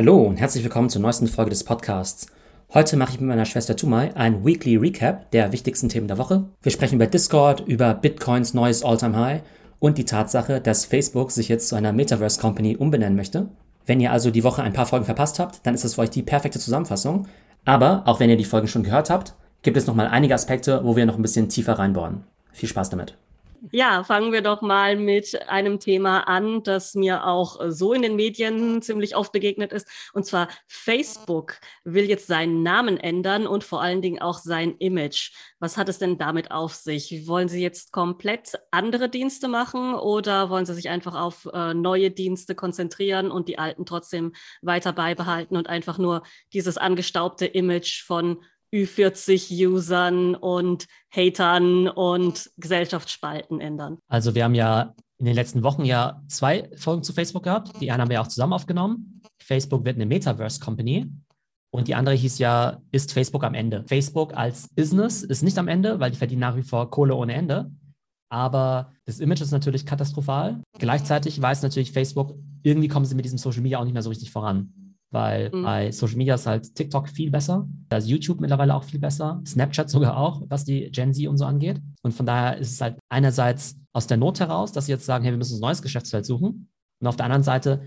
Hallo 0.00 0.22
und 0.22 0.38
herzlich 0.38 0.64
willkommen 0.64 0.88
zur 0.88 1.02
neuesten 1.02 1.26
Folge 1.26 1.50
des 1.50 1.62
Podcasts. 1.62 2.26
Heute 2.72 2.96
mache 2.96 3.12
ich 3.12 3.20
mit 3.20 3.28
meiner 3.28 3.44
Schwester 3.44 3.76
Tumai 3.76 4.16
ein 4.16 4.46
Weekly 4.46 4.76
Recap 4.76 5.30
der 5.32 5.52
wichtigsten 5.52 5.90
Themen 5.90 6.08
der 6.08 6.16
Woche. 6.16 6.44
Wir 6.62 6.72
sprechen 6.72 6.94
über 6.94 7.06
Discord, 7.06 7.60
über 7.68 7.92
Bitcoins 7.92 8.54
neues 8.54 8.82
Alltime 8.82 9.14
High 9.14 9.42
und 9.78 9.98
die 9.98 10.06
Tatsache, 10.06 10.62
dass 10.62 10.86
Facebook 10.86 11.30
sich 11.32 11.50
jetzt 11.50 11.68
zu 11.68 11.76
einer 11.76 11.92
Metaverse 11.92 12.40
Company 12.40 12.76
umbenennen 12.76 13.14
möchte. 13.14 13.50
Wenn 13.84 14.00
ihr 14.00 14.10
also 14.10 14.30
die 14.30 14.42
Woche 14.42 14.62
ein 14.62 14.72
paar 14.72 14.86
Folgen 14.86 15.04
verpasst 15.04 15.38
habt, 15.38 15.66
dann 15.66 15.74
ist 15.74 15.84
das 15.84 15.96
für 15.96 16.00
euch 16.00 16.08
die 16.08 16.22
perfekte 16.22 16.58
Zusammenfassung. 16.58 17.26
Aber 17.66 18.02
auch 18.06 18.20
wenn 18.20 18.30
ihr 18.30 18.38
die 18.38 18.46
Folgen 18.46 18.68
schon 18.68 18.84
gehört 18.84 19.10
habt, 19.10 19.34
gibt 19.60 19.76
es 19.76 19.86
nochmal 19.86 20.06
einige 20.06 20.32
Aspekte, 20.32 20.80
wo 20.82 20.96
wir 20.96 21.04
noch 21.04 21.16
ein 21.16 21.22
bisschen 21.22 21.50
tiefer 21.50 21.78
reinbohren. 21.78 22.24
Viel 22.52 22.70
Spaß 22.70 22.88
damit. 22.88 23.18
Ja, 23.72 24.04
fangen 24.04 24.32
wir 24.32 24.40
doch 24.40 24.62
mal 24.62 24.96
mit 24.96 25.46
einem 25.48 25.80
Thema 25.80 26.20
an, 26.26 26.62
das 26.62 26.94
mir 26.94 27.26
auch 27.26 27.60
so 27.68 27.92
in 27.92 28.00
den 28.00 28.16
Medien 28.16 28.80
ziemlich 28.80 29.16
oft 29.16 29.32
begegnet 29.32 29.70
ist. 29.70 29.86
Und 30.14 30.24
zwar 30.24 30.48
Facebook 30.66 31.56
will 31.84 32.04
jetzt 32.08 32.26
seinen 32.26 32.62
Namen 32.62 32.96
ändern 32.96 33.46
und 33.46 33.62
vor 33.62 33.82
allen 33.82 34.00
Dingen 34.00 34.18
auch 34.22 34.38
sein 34.38 34.76
Image. 34.78 35.32
Was 35.58 35.76
hat 35.76 35.90
es 35.90 35.98
denn 35.98 36.16
damit 36.16 36.50
auf 36.50 36.74
sich? 36.74 37.28
Wollen 37.28 37.48
Sie 37.48 37.60
jetzt 37.60 37.92
komplett 37.92 38.58
andere 38.70 39.10
Dienste 39.10 39.46
machen 39.46 39.94
oder 39.94 40.48
wollen 40.48 40.64
Sie 40.64 40.74
sich 40.74 40.88
einfach 40.88 41.14
auf 41.14 41.46
äh, 41.52 41.74
neue 41.74 42.10
Dienste 42.10 42.54
konzentrieren 42.54 43.30
und 43.30 43.46
die 43.46 43.58
alten 43.58 43.84
trotzdem 43.84 44.32
weiter 44.62 44.94
beibehalten 44.94 45.58
und 45.58 45.68
einfach 45.68 45.98
nur 45.98 46.22
dieses 46.54 46.78
angestaubte 46.78 47.44
Image 47.44 48.04
von 48.04 48.38
Ü40-Usern 48.72 50.34
und 50.34 50.86
Hatern 51.10 51.88
und 51.88 52.50
Gesellschaftsspalten 52.56 53.60
ändern? 53.60 53.98
Also 54.08 54.34
wir 54.34 54.44
haben 54.44 54.54
ja 54.54 54.94
in 55.18 55.26
den 55.26 55.34
letzten 55.34 55.62
Wochen 55.62 55.84
ja 55.84 56.22
zwei 56.28 56.70
Folgen 56.76 57.02
zu 57.02 57.12
Facebook 57.12 57.44
gehabt. 57.44 57.80
Die 57.80 57.90
eine 57.90 58.02
haben 58.02 58.08
wir 58.08 58.14
ja 58.14 58.22
auch 58.22 58.28
zusammen 58.28 58.52
aufgenommen. 58.52 59.22
Facebook 59.42 59.84
wird 59.84 59.96
eine 59.96 60.06
Metaverse 60.06 60.60
Company. 60.60 61.10
Und 61.72 61.88
die 61.88 61.94
andere 61.94 62.14
hieß 62.14 62.38
ja, 62.38 62.80
ist 62.90 63.12
Facebook 63.12 63.44
am 63.44 63.54
Ende? 63.54 63.84
Facebook 63.86 64.36
als 64.36 64.68
Business 64.74 65.22
ist 65.22 65.42
nicht 65.42 65.58
am 65.58 65.68
Ende, 65.68 66.00
weil 66.00 66.10
die 66.10 66.16
verdienen 66.16 66.40
nach 66.40 66.56
wie 66.56 66.62
vor 66.62 66.90
Kohle 66.90 67.14
ohne 67.14 67.34
Ende. 67.34 67.70
Aber 68.28 68.92
das 69.04 69.20
Image 69.20 69.40
ist 69.40 69.50
natürlich 69.50 69.86
katastrophal. 69.86 70.62
Gleichzeitig 70.78 71.40
weiß 71.40 71.62
natürlich 71.62 71.92
Facebook, 71.92 72.34
irgendwie 72.62 72.88
kommen 72.88 73.04
sie 73.04 73.14
mit 73.14 73.24
diesem 73.24 73.38
Social 73.38 73.62
Media 73.62 73.78
auch 73.78 73.84
nicht 73.84 73.92
mehr 73.92 74.02
so 74.02 74.10
richtig 74.10 74.30
voran 74.30 74.72
weil 75.10 75.50
mhm. 75.52 75.62
bei 75.62 75.92
Social 75.92 76.16
Media 76.16 76.34
ist 76.34 76.46
halt 76.46 76.74
TikTok 76.74 77.08
viel 77.08 77.30
besser, 77.30 77.68
da 77.88 77.96
ist 77.96 78.08
YouTube 78.08 78.40
mittlerweile 78.40 78.74
auch 78.74 78.84
viel 78.84 79.00
besser, 79.00 79.40
Snapchat 79.46 79.90
sogar 79.90 80.16
auch, 80.16 80.42
was 80.48 80.64
die 80.64 80.90
Gen 80.90 81.12
Z 81.12 81.26
und 81.28 81.38
so 81.38 81.44
angeht. 81.44 81.80
Und 82.02 82.12
von 82.12 82.26
daher 82.26 82.58
ist 82.58 82.72
es 82.72 82.80
halt 82.80 82.98
einerseits 83.08 83.76
aus 83.92 84.06
der 84.06 84.16
Not 84.16 84.40
heraus, 84.40 84.72
dass 84.72 84.86
sie 84.86 84.92
jetzt 84.92 85.06
sagen, 85.06 85.24
hey, 85.24 85.32
wir 85.32 85.38
müssen 85.38 85.58
ein 85.58 85.60
neues 85.60 85.82
Geschäftsfeld 85.82 86.24
suchen. 86.24 86.68
Und 87.00 87.06
auf 87.06 87.16
der 87.16 87.26
anderen 87.26 87.42
Seite 87.42 87.82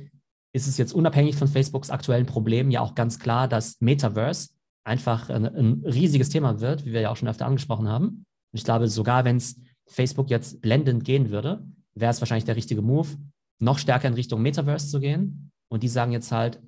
ist 0.54 0.68
es 0.68 0.78
jetzt 0.78 0.94
unabhängig 0.94 1.36
von 1.36 1.48
Facebooks 1.48 1.90
aktuellen 1.90 2.26
Problemen 2.26 2.72
ja 2.72 2.82
auch 2.82 2.96
ganz 2.96 3.20
klar, 3.20 3.48
dass 3.48 3.78
Metaverse 3.80 4.50
einfach 4.84 5.30
ein, 5.30 5.46
ein 5.46 5.84
riesiges 5.86 6.30
Thema 6.30 6.60
wird, 6.60 6.86
wie 6.86 6.94
wir 6.94 7.02
ja 7.02 7.10
auch 7.10 7.16
schon 7.16 7.30
öfter 7.30 7.46
angesprochen 7.46 7.88
haben. 7.88 8.08
Und 8.08 8.26
ich 8.52 8.64
glaube, 8.64 8.88
sogar 8.88 9.26
wenn 9.26 9.38
es 9.38 9.60
Facebook 9.88 10.30
jetzt 10.30 10.62
blendend 10.62 11.06
gehen 11.06 11.30
würde, 11.30 11.66
wäre 11.96 12.12
es 12.12 12.22
wahrscheinlich 12.22 12.46
der 12.46 12.56
richtige 12.56 12.82
Move, 12.82 13.10
noch 13.60 13.78
stärker 13.78 14.08
in 14.08 14.14
Richtung 14.14 14.42
Metaverse 14.42 14.90
zu 14.90 15.00
gehen. 15.00 15.52
Und 15.70 15.84
die 15.84 15.88
sagen 15.88 16.12
jetzt 16.12 16.32
halt, 16.32 16.62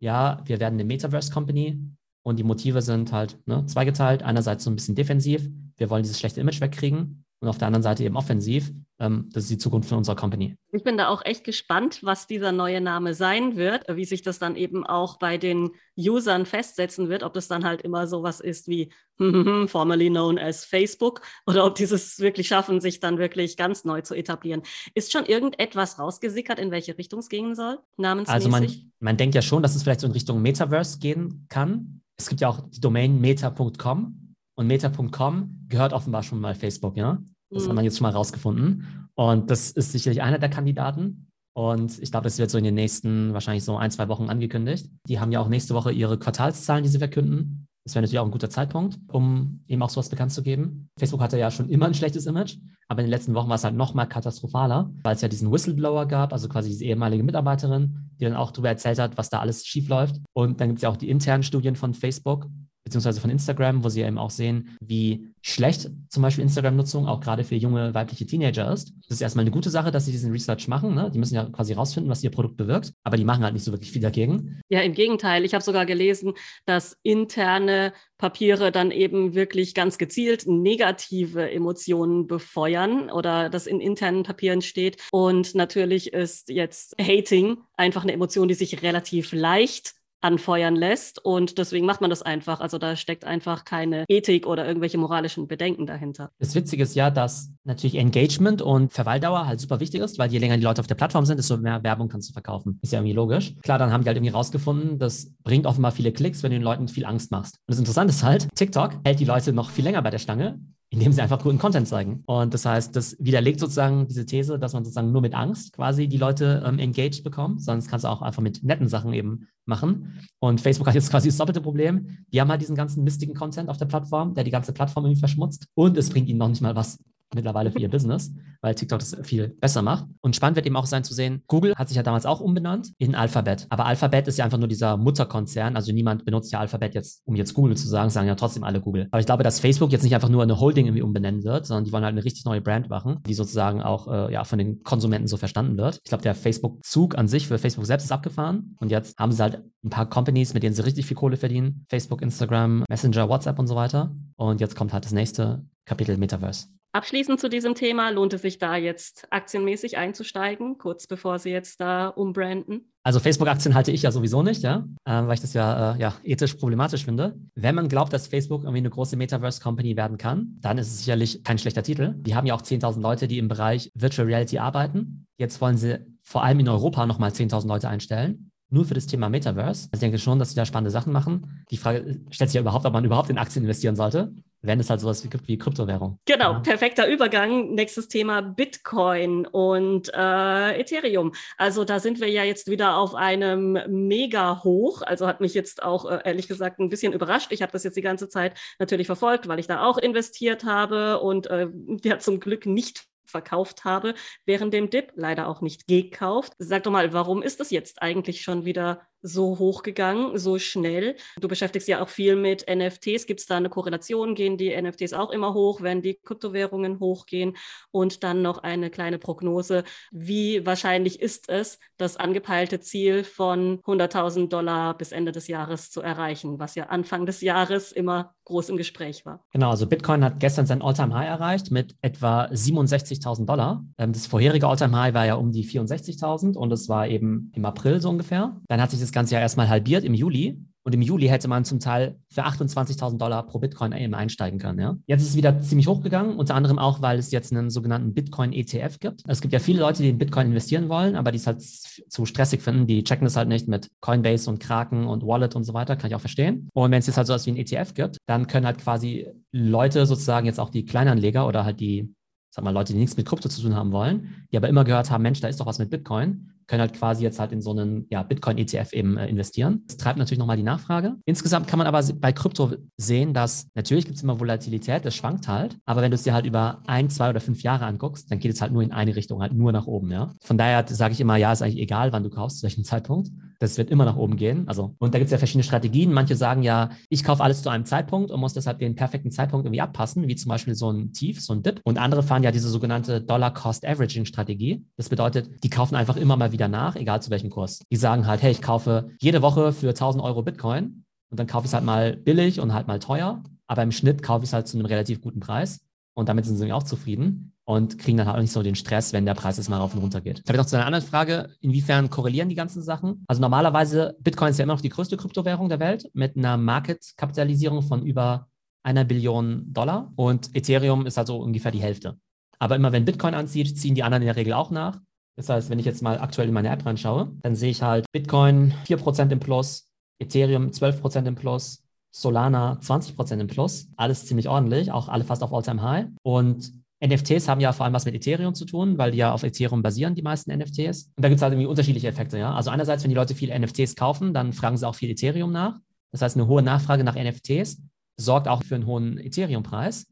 ja, 0.00 0.42
wir 0.44 0.60
werden 0.60 0.74
eine 0.74 0.84
Metaverse 0.84 1.32
Company 1.32 1.80
und 2.22 2.38
die 2.38 2.44
Motive 2.44 2.82
sind 2.82 3.12
halt 3.12 3.38
ne, 3.46 3.64
zweigeteilt. 3.66 4.22
Einerseits 4.22 4.64
so 4.64 4.70
ein 4.70 4.76
bisschen 4.76 4.94
defensiv, 4.94 5.48
wir 5.76 5.90
wollen 5.90 6.02
dieses 6.02 6.18
schlechte 6.18 6.40
Image 6.40 6.60
wegkriegen 6.60 7.24
und 7.40 7.48
auf 7.48 7.58
der 7.58 7.66
anderen 7.68 7.82
Seite 7.82 8.02
eben 8.02 8.16
offensiv, 8.16 8.72
ähm, 8.98 9.28
das 9.32 9.44
ist 9.44 9.50
die 9.50 9.58
Zukunft 9.58 9.88
von 9.88 9.98
unserer 9.98 10.16
Company. 10.16 10.56
Ich 10.72 10.82
bin 10.82 10.96
da 10.96 11.08
auch 11.08 11.24
echt 11.24 11.44
gespannt, 11.44 12.00
was 12.02 12.26
dieser 12.26 12.50
neue 12.50 12.80
Name 12.80 13.14
sein 13.14 13.56
wird, 13.56 13.84
wie 13.88 14.04
sich 14.04 14.22
das 14.22 14.40
dann 14.40 14.56
eben 14.56 14.84
auch 14.84 15.18
bei 15.18 15.38
den 15.38 15.70
Usern 15.96 16.46
festsetzen 16.46 17.08
wird, 17.08 17.22
ob 17.22 17.32
das 17.34 17.46
dann 17.46 17.64
halt 17.64 17.82
immer 17.82 18.08
sowas 18.08 18.40
ist 18.40 18.66
wie 18.66 18.90
formerly 19.68 20.10
known 20.10 20.38
as 20.38 20.64
Facebook 20.64 21.20
oder 21.46 21.64
ob 21.64 21.76
dieses 21.76 22.18
wirklich 22.18 22.48
schaffen, 22.48 22.80
sich 22.80 22.98
dann 22.98 23.18
wirklich 23.18 23.56
ganz 23.56 23.84
neu 23.84 24.00
zu 24.00 24.14
etablieren. 24.14 24.62
Ist 24.94 25.12
schon 25.12 25.24
irgendetwas 25.24 25.98
rausgesickert, 25.98 26.58
in 26.58 26.72
welche 26.72 26.98
Richtung 26.98 27.20
es 27.20 27.28
gehen 27.28 27.54
soll, 27.54 27.78
namensmäßig? 27.96 28.34
Also 28.34 28.48
man, 28.48 28.92
man 28.98 29.16
denkt 29.16 29.36
ja 29.36 29.42
schon, 29.42 29.62
dass 29.62 29.76
es 29.76 29.84
vielleicht 29.84 30.00
so 30.00 30.08
in 30.08 30.12
Richtung 30.12 30.42
Metaverse 30.42 30.98
gehen 30.98 31.46
kann. 31.48 32.00
Es 32.16 32.28
gibt 32.28 32.40
ja 32.40 32.48
auch 32.48 32.68
die 32.68 32.80
Domain 32.80 33.20
meta.com 33.20 34.28
und 34.58 34.66
Meta.com 34.66 35.66
gehört 35.68 35.92
offenbar 35.92 36.24
schon 36.24 36.40
mal 36.40 36.56
Facebook, 36.56 36.96
ja. 36.96 37.22
Das 37.50 37.64
mhm. 37.64 37.68
hat 37.68 37.76
man 37.76 37.84
jetzt 37.84 37.98
schon 37.98 38.04
mal 38.04 38.12
rausgefunden. 38.12 39.08
Und 39.14 39.50
das 39.50 39.70
ist 39.70 39.92
sicherlich 39.92 40.22
einer 40.22 40.38
der 40.38 40.50
Kandidaten. 40.50 41.28
Und 41.54 41.98
ich 42.00 42.12
glaube, 42.12 42.24
das 42.24 42.38
wird 42.38 42.50
so 42.50 42.58
in 42.58 42.64
den 42.64 42.74
nächsten, 42.74 43.32
wahrscheinlich 43.32 43.64
so 43.64 43.76
ein, 43.76 43.90
zwei 43.90 44.08
Wochen 44.08 44.28
angekündigt. 44.28 44.88
Die 45.08 45.18
haben 45.18 45.32
ja 45.32 45.40
auch 45.40 45.48
nächste 45.48 45.74
Woche 45.74 45.90
ihre 45.90 46.18
Quartalszahlen, 46.18 46.84
die 46.84 46.88
sie 46.88 46.98
verkünden. 46.98 47.68
Das 47.88 47.94
wäre 47.94 48.02
natürlich 48.02 48.18
auch 48.18 48.26
ein 48.26 48.30
guter 48.30 48.50
Zeitpunkt, 48.50 48.98
um 49.08 49.64
eben 49.66 49.82
auch 49.82 49.88
sowas 49.88 50.10
bekannt 50.10 50.30
zu 50.30 50.42
geben. 50.42 50.90
Facebook 50.98 51.20
hatte 51.20 51.38
ja 51.38 51.50
schon 51.50 51.70
immer 51.70 51.86
ein 51.86 51.94
schlechtes 51.94 52.26
Image, 52.26 52.58
aber 52.86 53.00
in 53.00 53.06
den 53.06 53.10
letzten 53.10 53.34
Wochen 53.34 53.48
war 53.48 53.56
es 53.56 53.64
halt 53.64 53.74
noch 53.74 53.94
mal 53.94 54.04
katastrophaler, 54.04 54.90
weil 55.02 55.16
es 55.16 55.22
ja 55.22 55.28
diesen 55.28 55.50
Whistleblower 55.50 56.06
gab, 56.06 56.34
also 56.34 56.48
quasi 56.48 56.68
diese 56.68 56.84
ehemalige 56.84 57.24
Mitarbeiterin, 57.24 58.10
die 58.20 58.24
dann 58.24 58.36
auch 58.36 58.50
darüber 58.50 58.68
erzählt 58.68 58.98
hat, 58.98 59.16
was 59.16 59.30
da 59.30 59.40
alles 59.40 59.66
schief 59.66 59.88
läuft. 59.88 60.16
Und 60.34 60.60
dann 60.60 60.68
gibt 60.68 60.78
es 60.78 60.82
ja 60.82 60.90
auch 60.90 60.98
die 60.98 61.08
internen 61.08 61.42
Studien 61.42 61.76
von 61.76 61.94
Facebook, 61.94 62.46
beziehungsweise 62.88 63.20
von 63.20 63.30
Instagram, 63.30 63.84
wo 63.84 63.88
sie 63.88 64.02
eben 64.02 64.18
auch 64.18 64.30
sehen, 64.30 64.76
wie 64.80 65.28
schlecht 65.42 65.90
zum 66.08 66.22
Beispiel 66.22 66.42
Instagram-Nutzung 66.42 67.06
auch 67.06 67.20
gerade 67.20 67.44
für 67.44 67.54
junge 67.54 67.94
weibliche 67.94 68.26
Teenager 68.26 68.72
ist. 68.72 68.92
Das 69.08 69.16
ist 69.16 69.20
erstmal 69.20 69.44
eine 69.44 69.50
gute 69.50 69.70
Sache, 69.70 69.90
dass 69.90 70.06
sie 70.06 70.12
diesen 70.12 70.32
Research 70.32 70.68
machen. 70.68 70.94
Ne? 70.94 71.10
Die 71.12 71.18
müssen 71.18 71.34
ja 71.34 71.44
quasi 71.44 71.74
rausfinden, 71.74 72.10
was 72.10 72.24
ihr 72.24 72.30
Produkt 72.30 72.56
bewirkt, 72.56 72.92
aber 73.04 73.16
die 73.16 73.24
machen 73.24 73.44
halt 73.44 73.54
nicht 73.54 73.64
so 73.64 73.72
wirklich 73.72 73.92
viel 73.92 74.02
dagegen. 74.02 74.60
Ja, 74.68 74.80
im 74.80 74.94
Gegenteil. 74.94 75.44
Ich 75.44 75.54
habe 75.54 75.64
sogar 75.64 75.86
gelesen, 75.86 76.32
dass 76.66 76.96
interne 77.02 77.92
Papiere 78.18 78.72
dann 78.72 78.90
eben 78.90 79.34
wirklich 79.34 79.74
ganz 79.74 79.96
gezielt 79.96 80.46
negative 80.46 81.50
Emotionen 81.50 82.26
befeuern 82.26 83.10
oder 83.10 83.48
das 83.48 83.66
in 83.66 83.80
internen 83.80 84.24
Papieren 84.24 84.60
steht. 84.60 84.96
Und 85.12 85.54
natürlich 85.54 86.12
ist 86.12 86.48
jetzt 86.48 86.96
Hating 87.00 87.58
einfach 87.76 88.02
eine 88.02 88.12
Emotion, 88.12 88.48
die 88.48 88.54
sich 88.54 88.82
relativ 88.82 89.32
leicht 89.32 89.94
anfeuern 90.20 90.76
lässt. 90.76 91.24
Und 91.24 91.58
deswegen 91.58 91.86
macht 91.86 92.00
man 92.00 92.10
das 92.10 92.22
einfach. 92.22 92.60
Also 92.60 92.78
da 92.78 92.96
steckt 92.96 93.24
einfach 93.24 93.64
keine 93.64 94.04
Ethik 94.08 94.46
oder 94.46 94.66
irgendwelche 94.66 94.98
moralischen 94.98 95.48
Bedenken 95.48 95.86
dahinter. 95.86 96.30
Das 96.38 96.54
Witzige 96.54 96.82
ist 96.82 96.94
ja, 96.94 97.10
dass 97.10 97.50
natürlich 97.64 97.96
Engagement 97.96 98.62
und 98.62 98.92
Verweildauer 98.92 99.46
halt 99.46 99.60
super 99.60 99.80
wichtig 99.80 100.00
ist, 100.00 100.18
weil 100.18 100.30
je 100.32 100.38
länger 100.38 100.56
die 100.56 100.62
Leute 100.62 100.80
auf 100.80 100.86
der 100.86 100.94
Plattform 100.94 101.24
sind, 101.24 101.38
desto 101.38 101.56
mehr 101.56 101.82
Werbung 101.82 102.08
kannst 102.08 102.28
du 102.28 102.32
verkaufen. 102.32 102.78
Ist 102.82 102.92
ja 102.92 102.98
irgendwie 102.98 103.14
logisch. 103.14 103.54
Klar, 103.62 103.78
dann 103.78 103.92
haben 103.92 104.02
die 104.02 104.08
halt 104.08 104.16
irgendwie 104.16 104.32
rausgefunden, 104.32 104.98
das 104.98 105.32
bringt 105.42 105.66
offenbar 105.66 105.92
viele 105.92 106.12
Klicks, 106.12 106.42
wenn 106.42 106.50
du 106.50 106.58
den 106.58 106.64
Leuten 106.64 106.88
viel 106.88 107.04
Angst 107.04 107.30
machst. 107.30 107.56
Und 107.66 107.72
das 107.72 107.78
Interessante 107.78 108.10
ist 108.12 108.22
halt, 108.22 108.48
TikTok 108.54 108.96
hält 109.04 109.20
die 109.20 109.24
Leute 109.24 109.52
noch 109.52 109.70
viel 109.70 109.84
länger 109.84 110.02
bei 110.02 110.10
der 110.10 110.18
Stange, 110.18 110.58
indem 110.90 111.12
sie 111.12 111.20
einfach 111.20 111.42
guten 111.42 111.58
Content 111.58 111.86
zeigen. 111.86 112.22
Und 112.26 112.54
das 112.54 112.64
heißt, 112.64 112.96
das 112.96 113.16
widerlegt 113.18 113.60
sozusagen 113.60 114.08
diese 114.08 114.24
These, 114.24 114.58
dass 114.58 114.72
man 114.72 114.84
sozusagen 114.84 115.12
nur 115.12 115.20
mit 115.20 115.34
Angst 115.34 115.74
quasi 115.74 116.08
die 116.08 116.16
Leute 116.16 116.62
ähm, 116.66 116.78
engaged 116.78 117.24
bekommt, 117.24 117.62
sondern 117.62 117.80
das 117.80 117.88
kannst 117.88 118.04
du 118.04 118.08
auch 118.08 118.22
einfach 118.22 118.42
mit 118.42 118.62
netten 118.62 118.88
Sachen 118.88 119.12
eben 119.12 119.48
machen. 119.66 120.18
Und 120.38 120.60
Facebook 120.60 120.86
hat 120.86 120.94
jetzt 120.94 121.10
quasi 121.10 121.28
das 121.28 121.36
doppelte 121.36 121.60
Problem. 121.60 122.18
Die 122.32 122.40
haben 122.40 122.48
halt 122.48 122.62
diesen 122.62 122.76
ganzen 122.76 123.04
mistigen 123.04 123.34
Content 123.34 123.68
auf 123.68 123.76
der 123.76 123.86
Plattform, 123.86 124.34
der 124.34 124.44
die 124.44 124.50
ganze 124.50 124.72
Plattform 124.72 125.04
irgendwie 125.04 125.20
verschmutzt 125.20 125.66
und 125.74 125.96
es 125.98 126.08
bringt 126.08 126.28
ihnen 126.28 126.38
noch 126.38 126.48
nicht 126.48 126.62
mal 126.62 126.74
was 126.74 126.98
mittlerweile 127.34 127.70
für 127.70 127.78
ihr 127.78 127.90
Business, 127.90 128.32
weil 128.60 128.74
TikTok 128.74 128.98
das 128.98 129.16
viel 129.22 129.48
besser 129.48 129.82
macht. 129.82 130.06
Und 130.20 130.36
spannend 130.36 130.56
wird 130.56 130.66
eben 130.66 130.76
auch 130.76 130.86
sein 130.86 131.04
zu 131.04 131.14
sehen, 131.14 131.42
Google 131.46 131.74
hat 131.74 131.88
sich 131.88 131.96
ja 131.96 132.02
damals 132.02 132.26
auch 132.26 132.40
umbenannt 132.40 132.92
in 132.98 133.14
Alphabet. 133.14 133.66
Aber 133.70 133.86
Alphabet 133.86 134.28
ist 134.28 134.38
ja 134.38 134.44
einfach 134.44 134.58
nur 134.58 134.68
dieser 134.68 134.96
Mutterkonzern. 134.96 135.76
Also 135.76 135.92
niemand 135.92 136.24
benutzt 136.24 136.52
ja 136.52 136.60
Alphabet 136.60 136.94
jetzt, 136.94 137.22
um 137.26 137.36
jetzt 137.36 137.54
Google 137.54 137.76
zu 137.76 137.88
sagen, 137.88 138.10
sagen 138.10 138.28
ja 138.28 138.34
trotzdem 138.34 138.64
alle 138.64 138.80
Google. 138.80 139.08
Aber 139.10 139.20
ich 139.20 139.26
glaube, 139.26 139.42
dass 139.42 139.60
Facebook 139.60 139.92
jetzt 139.92 140.02
nicht 140.02 140.14
einfach 140.14 140.28
nur 140.28 140.42
eine 140.42 140.58
Holding 140.58 140.86
irgendwie 140.86 141.02
umbenennen 141.02 141.44
wird, 141.44 141.66
sondern 141.66 141.84
die 141.84 141.92
wollen 141.92 142.04
halt 142.04 142.12
eine 142.12 142.24
richtig 142.24 142.44
neue 142.44 142.60
Brand 142.60 142.88
machen, 142.88 143.20
die 143.26 143.34
sozusagen 143.34 143.82
auch 143.82 144.08
äh, 144.08 144.32
ja, 144.32 144.44
von 144.44 144.58
den 144.58 144.82
Konsumenten 144.82 145.28
so 145.28 145.36
verstanden 145.36 145.76
wird. 145.76 146.00
Ich 146.04 146.08
glaube, 146.08 146.22
der 146.22 146.34
Facebook-Zug 146.34 147.16
an 147.16 147.28
sich 147.28 147.46
für 147.46 147.58
Facebook 147.58 147.86
selbst 147.86 148.04
ist 148.04 148.12
abgefahren. 148.12 148.76
Und 148.80 148.90
jetzt 148.90 149.18
haben 149.18 149.32
sie 149.32 149.42
halt 149.42 149.62
ein 149.84 149.90
paar 149.90 150.08
Companies, 150.08 150.54
mit 150.54 150.62
denen 150.62 150.74
sie 150.74 150.84
richtig 150.84 151.06
viel 151.06 151.16
Kohle 151.16 151.36
verdienen. 151.36 151.84
Facebook, 151.88 152.22
Instagram, 152.22 152.84
Messenger, 152.88 153.28
WhatsApp 153.28 153.58
und 153.58 153.66
so 153.66 153.76
weiter. 153.76 154.14
Und 154.36 154.60
jetzt 154.60 154.76
kommt 154.76 154.92
halt 154.92 155.04
das 155.04 155.12
nächste 155.12 155.64
Kapitel 155.84 156.16
Metaverse. 156.16 156.77
Abschließend 156.92 157.38
zu 157.38 157.50
diesem 157.50 157.74
Thema, 157.74 158.10
lohnt 158.10 158.32
es 158.32 158.42
sich 158.42 158.58
da 158.58 158.76
jetzt 158.76 159.26
aktienmäßig 159.30 159.98
einzusteigen, 159.98 160.78
kurz 160.78 161.06
bevor 161.06 161.38
Sie 161.38 161.50
jetzt 161.50 161.80
da 161.80 162.08
umbranden? 162.08 162.90
Also 163.02 163.20
Facebook-Aktien 163.20 163.74
halte 163.74 163.92
ich 163.92 164.02
ja 164.02 164.10
sowieso 164.10 164.42
nicht, 164.42 164.62
ja, 164.62 164.86
äh, 165.04 165.12
weil 165.12 165.34
ich 165.34 165.40
das 165.40 165.52
ja, 165.52 165.94
äh, 165.94 165.98
ja 166.00 166.14
ethisch 166.24 166.54
problematisch 166.54 167.04
finde. 167.04 167.38
Wenn 167.54 167.74
man 167.74 167.88
glaubt, 167.88 168.12
dass 168.12 168.26
Facebook 168.26 168.62
irgendwie 168.62 168.78
eine 168.78 168.90
große 168.90 169.16
Metaverse-Company 169.16 169.96
werden 169.96 170.16
kann, 170.16 170.56
dann 170.60 170.78
ist 170.78 170.88
es 170.88 170.98
sicherlich 171.00 171.44
kein 171.44 171.58
schlechter 171.58 171.82
Titel. 171.82 172.14
Die 172.18 172.34
haben 172.34 172.46
ja 172.46 172.54
auch 172.54 172.62
10.000 172.62 173.00
Leute, 173.00 173.28
die 173.28 173.38
im 173.38 173.48
Bereich 173.48 173.90
Virtual 173.94 174.26
Reality 174.26 174.58
arbeiten. 174.58 175.26
Jetzt 175.36 175.60
wollen 175.60 175.76
sie 175.76 175.98
vor 176.22 176.42
allem 176.42 176.60
in 176.60 176.68
Europa 176.68 177.06
nochmal 177.06 177.30
10.000 177.30 177.68
Leute 177.68 177.88
einstellen 177.88 178.50
nur 178.70 178.84
für 178.84 178.94
das 178.94 179.06
Thema 179.06 179.28
Metaverse. 179.28 179.88
Also 179.90 179.94
ich 179.94 180.00
denke 180.00 180.18
schon, 180.18 180.38
dass 180.38 180.50
sie 180.50 180.56
da 180.56 180.66
spannende 180.66 180.90
Sachen 180.90 181.12
machen. 181.12 181.64
Die 181.70 181.76
Frage 181.76 182.20
stellt 182.30 182.50
sich 182.50 182.56
ja 182.56 182.60
überhaupt, 182.60 182.84
ob 182.84 182.92
man 182.92 183.04
überhaupt 183.04 183.30
in 183.30 183.38
Aktien 183.38 183.64
investieren 183.64 183.96
sollte. 183.96 184.32
Wenn 184.62 184.80
es 184.80 184.90
halt 184.90 185.00
sowas 185.00 185.22
gibt 185.22 185.48
wie 185.48 185.58
Kryptowährung. 185.58 186.18
Genau, 186.24 186.52
ja. 186.52 186.60
perfekter 186.60 187.06
Übergang. 187.06 187.74
Nächstes 187.74 188.08
Thema 188.08 188.40
Bitcoin 188.40 189.46
und 189.46 190.12
äh, 190.14 190.80
Ethereum. 190.80 191.32
Also 191.56 191.84
da 191.84 192.00
sind 192.00 192.20
wir 192.20 192.28
ja 192.28 192.44
jetzt 192.44 192.70
wieder 192.70 192.96
auf 192.96 193.14
einem 193.14 193.78
mega 193.88 194.62
hoch. 194.64 195.02
Also 195.02 195.26
hat 195.26 195.40
mich 195.40 195.54
jetzt 195.54 195.82
auch 195.82 196.10
äh, 196.10 196.20
ehrlich 196.24 196.48
gesagt 196.48 196.80
ein 196.80 196.88
bisschen 196.88 197.12
überrascht. 197.12 197.52
Ich 197.52 197.62
habe 197.62 197.72
das 197.72 197.84
jetzt 197.84 197.96
die 197.96 198.02
ganze 198.02 198.28
Zeit 198.28 198.58
natürlich 198.78 199.06
verfolgt, 199.06 199.48
weil 199.48 199.58
ich 199.58 199.66
da 199.66 199.84
auch 199.84 199.98
investiert 199.98 200.64
habe 200.64 201.20
und 201.20 201.46
äh, 201.48 201.68
ja 202.04 202.18
zum 202.18 202.40
Glück 202.40 202.66
nicht 202.66 203.06
verkauft 203.28 203.84
habe 203.84 204.14
während 204.46 204.72
dem 204.72 204.90
Dip, 204.90 205.12
leider 205.14 205.48
auch 205.48 205.60
nicht 205.60 205.86
gekauft. 205.86 206.54
Sag 206.58 206.84
doch 206.84 206.90
mal, 206.90 207.12
warum 207.12 207.42
ist 207.42 207.60
das 207.60 207.70
jetzt 207.70 208.02
eigentlich 208.02 208.40
schon 208.40 208.64
wieder 208.64 209.02
so 209.22 209.58
hoch 209.58 209.82
gegangen, 209.82 210.38
so 210.38 210.58
schnell? 210.58 211.16
Du 211.40 211.48
beschäftigst 211.48 211.88
ja 211.88 212.02
auch 212.02 212.08
viel 212.08 212.36
mit 212.36 212.66
NFTs. 212.68 213.26
Gibt 213.26 213.40
es 213.40 213.46
da 213.46 213.56
eine 213.56 213.68
Korrelation? 213.68 214.34
Gehen 214.34 214.56
die 214.56 214.74
NFTs 214.80 215.12
auch 215.12 215.30
immer 215.30 215.54
hoch, 215.54 215.82
wenn 215.82 216.02
die 216.02 216.14
Kryptowährungen 216.14 217.00
hochgehen? 217.00 217.56
Und 217.90 218.22
dann 218.22 218.42
noch 218.42 218.58
eine 218.58 218.90
kleine 218.90 219.18
Prognose. 219.18 219.84
Wie 220.10 220.64
wahrscheinlich 220.64 221.20
ist 221.20 221.48
es, 221.48 221.78
das 221.96 222.16
angepeilte 222.16 222.80
Ziel 222.80 223.24
von 223.24 223.80
100.000 223.80 224.48
Dollar 224.48 224.96
bis 224.96 225.12
Ende 225.12 225.32
des 225.32 225.48
Jahres 225.48 225.90
zu 225.90 226.00
erreichen, 226.00 226.58
was 226.58 226.74
ja 226.74 226.84
Anfang 226.84 227.26
des 227.26 227.40
Jahres 227.40 227.92
immer 227.92 228.34
groß 228.44 228.70
im 228.70 228.76
Gespräch 228.76 229.24
war? 229.26 229.44
Genau, 229.52 229.70
also 229.70 229.86
Bitcoin 229.86 230.24
hat 230.24 230.40
gestern 230.40 230.66
sein 230.66 230.82
Alltime 230.82 231.14
high 231.14 231.28
erreicht 231.28 231.70
mit 231.70 231.96
etwa 232.02 232.46
67.000 232.46 233.46
Dollar. 233.46 233.84
Ähm, 233.98 234.12
das 234.12 234.26
vorherige 234.26 234.66
Alltime 234.66 234.96
high 234.96 235.14
war 235.14 235.26
ja 235.26 235.34
um 235.34 235.52
die 235.52 235.64
64.000 235.64 236.56
und 236.56 236.72
es 236.72 236.88
war 236.88 237.08
eben 237.08 237.52
im 237.54 237.64
April 237.64 238.00
so 238.00 238.08
ungefähr. 238.10 238.60
Dann 238.68 238.80
hat 238.80 238.90
sich 238.90 239.00
das 239.00 239.07
das 239.08 239.12
Ganze 239.12 239.34
ja 239.34 239.40
erstmal 239.40 239.68
halbiert 239.68 240.04
im 240.04 240.14
Juli. 240.14 240.58
Und 240.84 240.94
im 240.94 241.02
Juli 241.02 241.26
hätte 241.26 241.48
man 241.48 241.66
zum 241.66 241.80
Teil 241.80 242.18
für 242.30 242.46
28.000 242.46 243.18
Dollar 243.18 243.46
pro 243.46 243.58
Bitcoin 243.58 243.92
eben 243.92 244.14
einsteigen 244.14 244.58
können. 244.58 244.78
Ja? 244.78 244.96
Jetzt 245.06 245.20
ist 245.20 245.30
es 245.30 245.36
wieder 245.36 245.60
ziemlich 245.60 245.86
hochgegangen, 245.86 246.36
unter 246.36 246.54
anderem 246.54 246.78
auch, 246.78 247.02
weil 247.02 247.18
es 247.18 247.30
jetzt 247.30 247.52
einen 247.52 247.68
sogenannten 247.68 248.14
Bitcoin-ETF 248.14 248.98
gibt. 248.98 249.22
Es 249.26 249.42
gibt 249.42 249.52
ja 249.52 249.58
viele 249.58 249.80
Leute, 249.80 250.02
die 250.02 250.08
in 250.08 250.16
Bitcoin 250.16 250.46
investieren 250.46 250.88
wollen, 250.88 251.14
aber 251.14 251.30
die 251.30 251.36
es 251.36 251.46
halt 251.46 251.60
zu 251.60 252.24
stressig 252.24 252.62
finden. 252.62 252.86
Die 252.86 253.04
checken 253.04 253.26
das 253.26 253.36
halt 253.36 253.48
nicht 253.48 253.68
mit 253.68 253.90
Coinbase 254.00 254.48
und 254.48 254.60
Kraken 254.60 255.06
und 255.06 255.26
Wallet 255.26 255.56
und 255.56 255.64
so 255.64 255.74
weiter. 255.74 255.94
Kann 255.94 256.08
ich 256.08 256.14
auch 256.14 256.20
verstehen. 256.20 256.70
Und 256.72 256.90
wenn 256.90 257.00
es 257.00 257.06
jetzt 257.06 257.18
halt 257.18 257.26
so 257.26 257.34
etwas 257.34 257.44
wie 257.44 257.50
ein 257.50 257.58
ETF 257.58 257.92
gibt, 257.92 258.16
dann 258.26 258.46
können 258.46 258.64
halt 258.64 258.78
quasi 258.78 259.26
Leute 259.52 260.06
sozusagen 260.06 260.46
jetzt 260.46 260.58
auch 260.58 260.70
die 260.70 260.86
Kleinanleger 260.86 261.46
oder 261.46 261.66
halt 261.66 261.80
die 261.80 262.14
sag 262.50 262.64
mal, 262.64 262.70
Leute, 262.70 262.92
die 262.92 262.98
nichts 262.98 263.16
mit 263.16 263.26
Krypto 263.26 263.48
zu 263.48 263.62
tun 263.62 263.74
haben 263.74 263.92
wollen, 263.92 264.46
die 264.52 264.56
aber 264.56 264.68
immer 264.68 264.84
gehört 264.84 265.10
haben, 265.10 265.22
Mensch, 265.22 265.40
da 265.40 265.48
ist 265.48 265.60
doch 265.60 265.66
was 265.66 265.78
mit 265.78 265.90
Bitcoin, 265.90 266.50
können 266.66 266.82
halt 266.82 266.92
quasi 266.92 267.24
jetzt 267.24 267.40
halt 267.40 267.50
in 267.50 267.62
so 267.62 267.70
einen 267.70 268.06
ja, 268.10 268.22
Bitcoin-ETF 268.22 268.92
eben 268.92 269.16
äh, 269.16 269.26
investieren. 269.26 269.84
Das 269.86 269.96
treibt 269.96 270.18
natürlich 270.18 270.38
nochmal 270.38 270.56
die 270.56 270.62
Nachfrage. 270.62 271.16
Insgesamt 271.24 271.66
kann 271.66 271.78
man 271.78 271.86
aber 271.86 272.02
bei 272.14 272.32
Krypto 272.32 272.72
sehen, 272.96 273.32
dass 273.32 273.68
natürlich 273.74 274.04
gibt 274.04 274.16
es 274.16 274.22
immer 274.22 274.38
Volatilität, 274.38 275.04
das 275.04 275.14
schwankt 275.14 275.48
halt, 275.48 275.78
aber 275.86 276.02
wenn 276.02 276.10
du 276.10 276.14
es 276.14 276.22
dir 276.22 276.34
halt 276.34 276.46
über 276.46 276.82
ein, 276.86 277.10
zwei 277.10 277.30
oder 277.30 277.40
fünf 277.40 277.62
Jahre 277.62 277.86
anguckst, 277.86 278.30
dann 278.30 278.38
geht 278.38 278.52
es 278.52 278.60
halt 278.60 278.72
nur 278.72 278.82
in 278.82 278.92
eine 278.92 279.16
Richtung, 279.16 279.40
halt 279.40 279.54
nur 279.54 279.72
nach 279.72 279.86
oben, 279.86 280.10
ja. 280.10 280.34
Von 280.42 280.58
daher 280.58 280.84
sage 280.86 281.14
ich 281.14 281.20
immer, 281.20 281.36
ja, 281.36 281.52
ist 281.52 281.62
eigentlich 281.62 281.80
egal, 281.80 282.12
wann 282.12 282.22
du 282.22 282.30
kaufst, 282.30 282.58
zu 282.58 282.64
welchem 282.64 282.84
Zeitpunkt. 282.84 283.30
Das 283.60 283.76
wird 283.76 283.90
immer 283.90 284.04
nach 284.04 284.16
oben 284.16 284.36
gehen. 284.36 284.68
Also, 284.68 284.94
und 284.98 285.14
da 285.14 285.18
gibt 285.18 285.26
es 285.26 285.32
ja 285.32 285.38
verschiedene 285.38 285.64
Strategien. 285.64 286.12
Manche 286.12 286.36
sagen 286.36 286.62
ja, 286.62 286.90
ich 287.08 287.24
kaufe 287.24 287.42
alles 287.42 287.62
zu 287.62 287.70
einem 287.70 287.84
Zeitpunkt 287.84 288.30
und 288.30 288.38
muss 288.38 288.54
deshalb 288.54 288.78
den 288.78 288.94
perfekten 288.94 289.32
Zeitpunkt 289.32 289.66
irgendwie 289.66 289.80
abpassen, 289.80 290.28
wie 290.28 290.36
zum 290.36 290.48
Beispiel 290.48 290.74
so 290.74 290.90
ein 290.90 291.12
Tief, 291.12 291.40
so 291.40 291.54
ein 291.54 291.62
Dip. 291.62 291.80
Und 291.84 291.98
andere 291.98 292.22
fahren 292.22 292.44
ja 292.44 292.52
diese 292.52 292.68
sogenannte 292.68 293.20
Dollar-Cost-Averaging-Strategie. 293.20 294.84
Das 294.96 295.08
bedeutet, 295.08 295.64
die 295.64 295.70
kaufen 295.70 295.96
einfach 295.96 296.16
immer 296.16 296.36
mal 296.36 296.52
wieder 296.52 296.68
nach, 296.68 296.94
egal 296.94 297.20
zu 297.20 297.30
welchem 297.30 297.50
Kurs. 297.50 297.82
Die 297.90 297.96
sagen 297.96 298.26
halt, 298.26 298.42
hey, 298.42 298.52
ich 298.52 298.62
kaufe 298.62 299.10
jede 299.20 299.42
Woche 299.42 299.72
für 299.72 299.88
1000 299.88 300.22
Euro 300.22 300.42
Bitcoin 300.42 301.04
und 301.30 301.40
dann 301.40 301.48
kaufe 301.48 301.64
ich 301.64 301.70
es 301.70 301.74
halt 301.74 301.84
mal 301.84 302.16
billig 302.16 302.60
und 302.60 302.72
halt 302.72 302.86
mal 302.86 303.00
teuer. 303.00 303.42
Aber 303.66 303.82
im 303.82 303.92
Schnitt 303.92 304.22
kaufe 304.22 304.44
ich 304.44 304.50
es 304.50 304.52
halt 304.52 304.68
zu 304.68 304.78
einem 304.78 304.86
relativ 304.86 305.20
guten 305.20 305.40
Preis. 305.40 305.80
Und 306.14 306.28
damit 306.28 306.46
sind 306.46 306.56
sie 306.56 306.72
auch 306.72 306.82
zufrieden 306.82 307.52
und 307.68 307.98
kriegen 307.98 308.16
dann 308.16 308.26
halt 308.26 308.38
auch 308.38 308.40
nicht 308.40 308.52
so 308.52 308.62
den 308.62 308.76
Stress, 308.76 309.12
wenn 309.12 309.26
der 309.26 309.34
Preis 309.34 309.58
jetzt 309.58 309.68
mal 309.68 309.76
rauf 309.76 309.92
und 309.92 310.00
runter 310.00 310.22
geht. 310.22 310.42
Vielleicht 310.46 310.56
noch 310.56 310.64
zu 310.64 310.76
einer 310.76 310.86
anderen 310.86 311.04
Frage, 311.04 311.50
inwiefern 311.60 312.08
korrelieren 312.08 312.48
die 312.48 312.54
ganzen 312.54 312.80
Sachen? 312.80 313.26
Also 313.28 313.42
normalerweise, 313.42 314.16
Bitcoin 314.20 314.48
ist 314.50 314.58
ja 314.58 314.62
immer 314.62 314.72
noch 314.72 314.80
die 314.80 314.88
größte 314.88 315.18
Kryptowährung 315.18 315.68
der 315.68 315.78
Welt 315.78 316.08
mit 316.14 316.34
einer 316.34 316.56
Market-Kapitalisierung 316.56 317.82
von 317.82 318.06
über 318.06 318.48
einer 318.82 319.04
Billion 319.04 319.70
Dollar 319.70 320.10
und 320.16 320.56
Ethereum 320.56 321.04
ist 321.04 321.18
halt 321.18 321.26
so 321.26 321.36
ungefähr 321.36 321.70
die 321.70 321.82
Hälfte. 321.82 322.16
Aber 322.58 322.74
immer 322.74 322.90
wenn 322.92 323.04
Bitcoin 323.04 323.34
anzieht, 323.34 323.78
ziehen 323.78 323.94
die 323.94 324.02
anderen 324.02 324.22
in 324.22 324.28
der 324.28 324.36
Regel 324.36 324.54
auch 324.54 324.70
nach. 324.70 324.98
Das 325.36 325.50
heißt, 325.50 325.68
wenn 325.68 325.78
ich 325.78 325.84
jetzt 325.84 326.00
mal 326.00 326.18
aktuell 326.18 326.48
in 326.48 326.54
meine 326.54 326.70
App 326.70 326.86
reinschaue, 326.86 327.32
dann 327.42 327.54
sehe 327.54 327.70
ich 327.70 327.82
halt 327.82 328.06
Bitcoin 328.12 328.72
4% 328.86 329.30
im 329.30 329.40
Plus, 329.40 329.90
Ethereum 330.18 330.68
12% 330.68 331.26
im 331.26 331.34
Plus, 331.34 331.84
Solana 332.10 332.78
20% 332.80 333.38
im 333.38 333.46
Plus. 333.46 333.88
Alles 333.96 334.24
ziemlich 334.24 334.48
ordentlich, 334.48 334.90
auch 334.90 335.08
alle 335.08 335.24
fast 335.24 335.42
auf 335.42 335.52
All-Time 335.52 335.82
High. 335.82 336.06
Und 336.22 336.72
NFTs 337.04 337.48
haben 337.48 337.60
ja 337.60 337.72
vor 337.72 337.84
allem 337.84 337.94
was 337.94 338.04
mit 338.04 338.14
Ethereum 338.14 338.54
zu 338.54 338.64
tun, 338.64 338.98
weil 338.98 339.12
die 339.12 339.18
ja 339.18 339.32
auf 339.32 339.44
Ethereum 339.44 339.82
basieren, 339.82 340.14
die 340.14 340.22
meisten 340.22 340.52
NFTs. 340.56 341.12
Und 341.16 341.22
da 341.22 341.28
gibt 341.28 341.36
es 341.36 341.42
halt 341.42 341.52
irgendwie 341.52 341.68
unterschiedliche 341.68 342.08
Effekte, 342.08 342.38
ja. 342.38 342.54
Also 342.54 342.70
einerseits, 342.70 343.04
wenn 343.04 343.10
die 343.10 343.16
Leute 343.16 343.34
viele 343.34 343.58
NFTs 343.58 343.94
kaufen, 343.94 344.34
dann 344.34 344.52
fragen 344.52 344.76
sie 344.76 344.86
auch 344.86 344.96
viel 344.96 345.10
Ethereum 345.10 345.52
nach. 345.52 345.78
Das 346.10 346.22
heißt, 346.22 346.36
eine 346.36 346.46
hohe 346.46 346.62
Nachfrage 346.62 347.04
nach 347.04 347.14
NFTs 347.14 347.80
sorgt 348.16 348.48
auch 348.48 348.64
für 348.64 348.74
einen 348.74 348.86
hohen 348.86 349.18
Ethereum-Preis. 349.18 350.06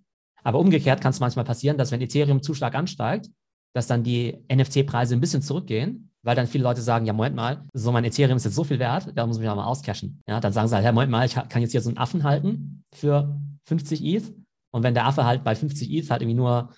Aber 0.45 0.61
umgekehrt 0.61 1.01
kann 1.01 1.11
es 1.11 1.19
manchmal 1.19 1.45
passieren, 1.45 1.77
dass 1.77 1.91
wenn 1.91 2.01
Ethereum 2.01 2.41
zu 2.41 2.55
stark 2.55 2.77
ansteigt, 2.77 3.29
dass 3.75 3.89
dann 3.89 4.05
die 4.05 4.39
NFT-Preise 4.53 5.15
ein 5.15 5.21
bisschen 5.21 5.43
zurückgehen, 5.43 6.11
weil 6.23 6.37
dann 6.37 6.47
viele 6.47 6.65
Leute 6.65 6.83
sagen, 6.83 7.05
ja, 7.05 7.13
Moment 7.13 7.35
mal, 7.35 7.67
so 7.73 7.91
mein 7.91 8.05
Ethereum 8.05 8.37
ist 8.37 8.45
jetzt 8.45 8.55
so 8.55 8.65
viel 8.65 8.79
wert, 8.79 9.11
da 9.15 9.27
muss 9.27 9.37
ich 9.37 9.43
mich 9.43 9.49
mal 9.49 9.65
auscashen. 9.65 10.23
Ja, 10.29 10.39
dann 10.39 10.53
sagen 10.53 10.69
sie 10.69 10.75
halt, 10.77 10.85
ja, 10.85 10.93
Moment 10.93 11.11
mal, 11.11 11.27
ich 11.27 11.35
kann 11.35 11.63
jetzt 11.63 11.73
hier 11.73 11.81
so 11.81 11.91
einen 11.91 11.99
Affen 11.99 12.23
halten 12.23 12.85
für 12.95 13.41
50 13.65 14.05
ETH 14.05 14.33
und 14.71 14.83
wenn 14.83 14.95
der 14.95 15.07
Affe 15.07 15.25
halt 15.25 15.45
bei 15.45 15.55
50 15.55 15.91
ETH 15.91 16.11
halt 16.11 16.23
irgendwie 16.23 16.37
nur, 16.37 16.71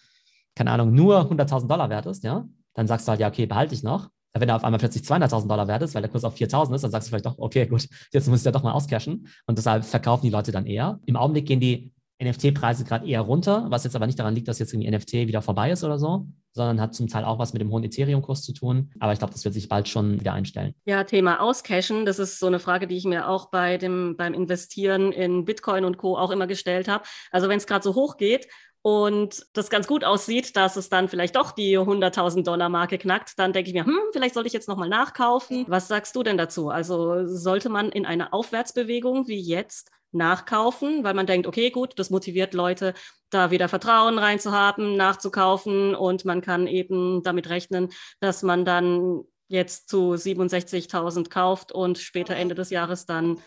keine 0.55 0.70
Ahnung, 0.70 0.94
nur 0.94 1.31
100.000 1.31 1.67
Dollar 1.67 1.90
wert 1.90 2.06
ist, 2.06 2.25
ja, 2.25 2.46
dann 2.75 2.87
sagst 2.87 3.06
du 3.06 3.11
halt, 3.11 3.20
ja, 3.20 3.29
okay, 3.29 3.46
behalte 3.46 3.75
ich 3.75 3.82
noch. 3.82 4.11
Wenn 4.35 4.49
er 4.49 4.56
auf 4.56 4.62
einmal 4.62 4.79
plötzlich 4.79 5.02
200.000 5.02 5.49
Dollar 5.49 5.67
wert 5.67 5.82
ist, 5.82 5.94
weil 5.94 6.02
der 6.02 6.11
Kurs 6.11 6.23
auf 6.23 6.37
4.000 6.37 6.75
ist, 6.75 6.85
dann 6.85 6.90
sagst 6.90 7.08
du 7.08 7.11
vielleicht 7.11 7.26
doch, 7.26 7.38
okay, 7.38 7.67
gut, 7.67 7.88
jetzt 8.12 8.29
muss 8.29 8.40
ich 8.40 8.44
ja 8.44 8.52
doch 8.52 8.62
mal 8.62 8.73
auscashen. 8.73 9.26
Und 9.46 9.58
deshalb 9.58 9.85
verkaufen 9.85 10.26
die 10.26 10.31
Leute 10.31 10.52
dann 10.52 10.67
eher. 10.67 11.00
Im 11.06 11.17
Augenblick 11.17 11.46
gehen 11.46 11.61
die 11.61 11.93
NFT-Preise 12.22 12.84
gerade 12.84 13.06
eher 13.06 13.20
runter, 13.20 13.66
was 13.68 13.84
jetzt 13.84 13.94
aber 13.94 14.06
nicht 14.06 14.18
daran 14.18 14.34
liegt, 14.34 14.48
dass 14.48 14.58
jetzt 14.58 14.72
irgendwie 14.72 14.90
NFT 14.90 15.12
wieder 15.28 15.40
vorbei 15.40 15.70
ist 15.70 15.84
oder 15.84 15.98
so, 15.98 16.26
sondern 16.52 16.80
hat 16.80 16.94
zum 16.94 17.06
Teil 17.06 17.24
auch 17.24 17.38
was 17.38 17.52
mit 17.52 17.62
dem 17.62 17.70
hohen 17.70 17.84
Ethereum-Kurs 17.84 18.42
zu 18.42 18.52
tun. 18.52 18.90
Aber 18.98 19.12
ich 19.12 19.20
glaube, 19.20 19.32
das 19.32 19.44
wird 19.44 19.54
sich 19.54 19.68
bald 19.68 19.88
schon 19.88 20.20
wieder 20.20 20.32
einstellen. 20.32 20.74
Ja, 20.84 21.04
Thema 21.04 21.40
Auscashen, 21.40 22.04
das 22.04 22.18
ist 22.18 22.40
so 22.40 22.46
eine 22.46 22.58
Frage, 22.58 22.88
die 22.88 22.96
ich 22.96 23.04
mir 23.04 23.28
auch 23.28 23.50
bei 23.50 23.78
dem, 23.78 24.16
beim 24.16 24.34
Investieren 24.34 25.12
in 25.12 25.44
Bitcoin 25.44 25.84
und 25.84 25.96
Co. 25.98 26.18
auch 26.18 26.30
immer 26.30 26.48
gestellt 26.48 26.88
habe. 26.88 27.04
Also 27.30 27.48
wenn 27.48 27.58
es 27.58 27.66
gerade 27.66 27.84
so 27.84 27.94
hoch 27.94 28.16
geht 28.16 28.48
und 28.82 29.46
das 29.52 29.70
ganz 29.70 29.86
gut 29.86 30.02
aussieht, 30.02 30.56
dass 30.56 30.76
es 30.76 30.88
dann 30.88 31.08
vielleicht 31.08 31.36
doch 31.36 31.52
die 31.52 31.78
100.000 31.78 32.42
Dollar 32.42 32.68
Marke 32.68 32.98
knackt, 32.98 33.38
dann 33.38 33.52
denke 33.52 33.70
ich 33.70 33.74
mir, 33.74 33.84
hm, 33.86 33.98
vielleicht 34.12 34.34
sollte 34.34 34.48
ich 34.48 34.52
jetzt 34.52 34.68
nochmal 34.68 34.88
nachkaufen. 34.88 35.66
Was 35.68 35.86
sagst 35.86 36.16
du 36.16 36.24
denn 36.24 36.38
dazu? 36.38 36.70
Also 36.70 37.26
sollte 37.26 37.68
man 37.68 37.90
in 37.90 38.06
einer 38.06 38.34
Aufwärtsbewegung 38.34 39.28
wie 39.28 39.40
jetzt 39.40 39.90
nachkaufen, 40.12 41.04
weil 41.04 41.14
man 41.14 41.26
denkt, 41.26 41.46
okay, 41.46 41.70
gut, 41.70 41.98
das 41.98 42.10
motiviert 42.10 42.54
Leute, 42.54 42.94
da 43.30 43.50
wieder 43.50 43.68
Vertrauen 43.68 44.18
reinzuhaben, 44.18 44.96
nachzukaufen 44.96 45.94
und 45.94 46.24
man 46.24 46.40
kann 46.40 46.66
eben 46.66 47.22
damit 47.22 47.48
rechnen, 47.50 47.88
dass 48.20 48.42
man 48.42 48.64
dann 48.64 49.22
jetzt 49.48 49.88
zu 49.88 50.12
67.000 50.12 51.28
kauft 51.28 51.72
und 51.72 51.98
später 51.98 52.36
Ende 52.36 52.54
des 52.54 52.70
Jahres 52.70 53.06
dann 53.06 53.38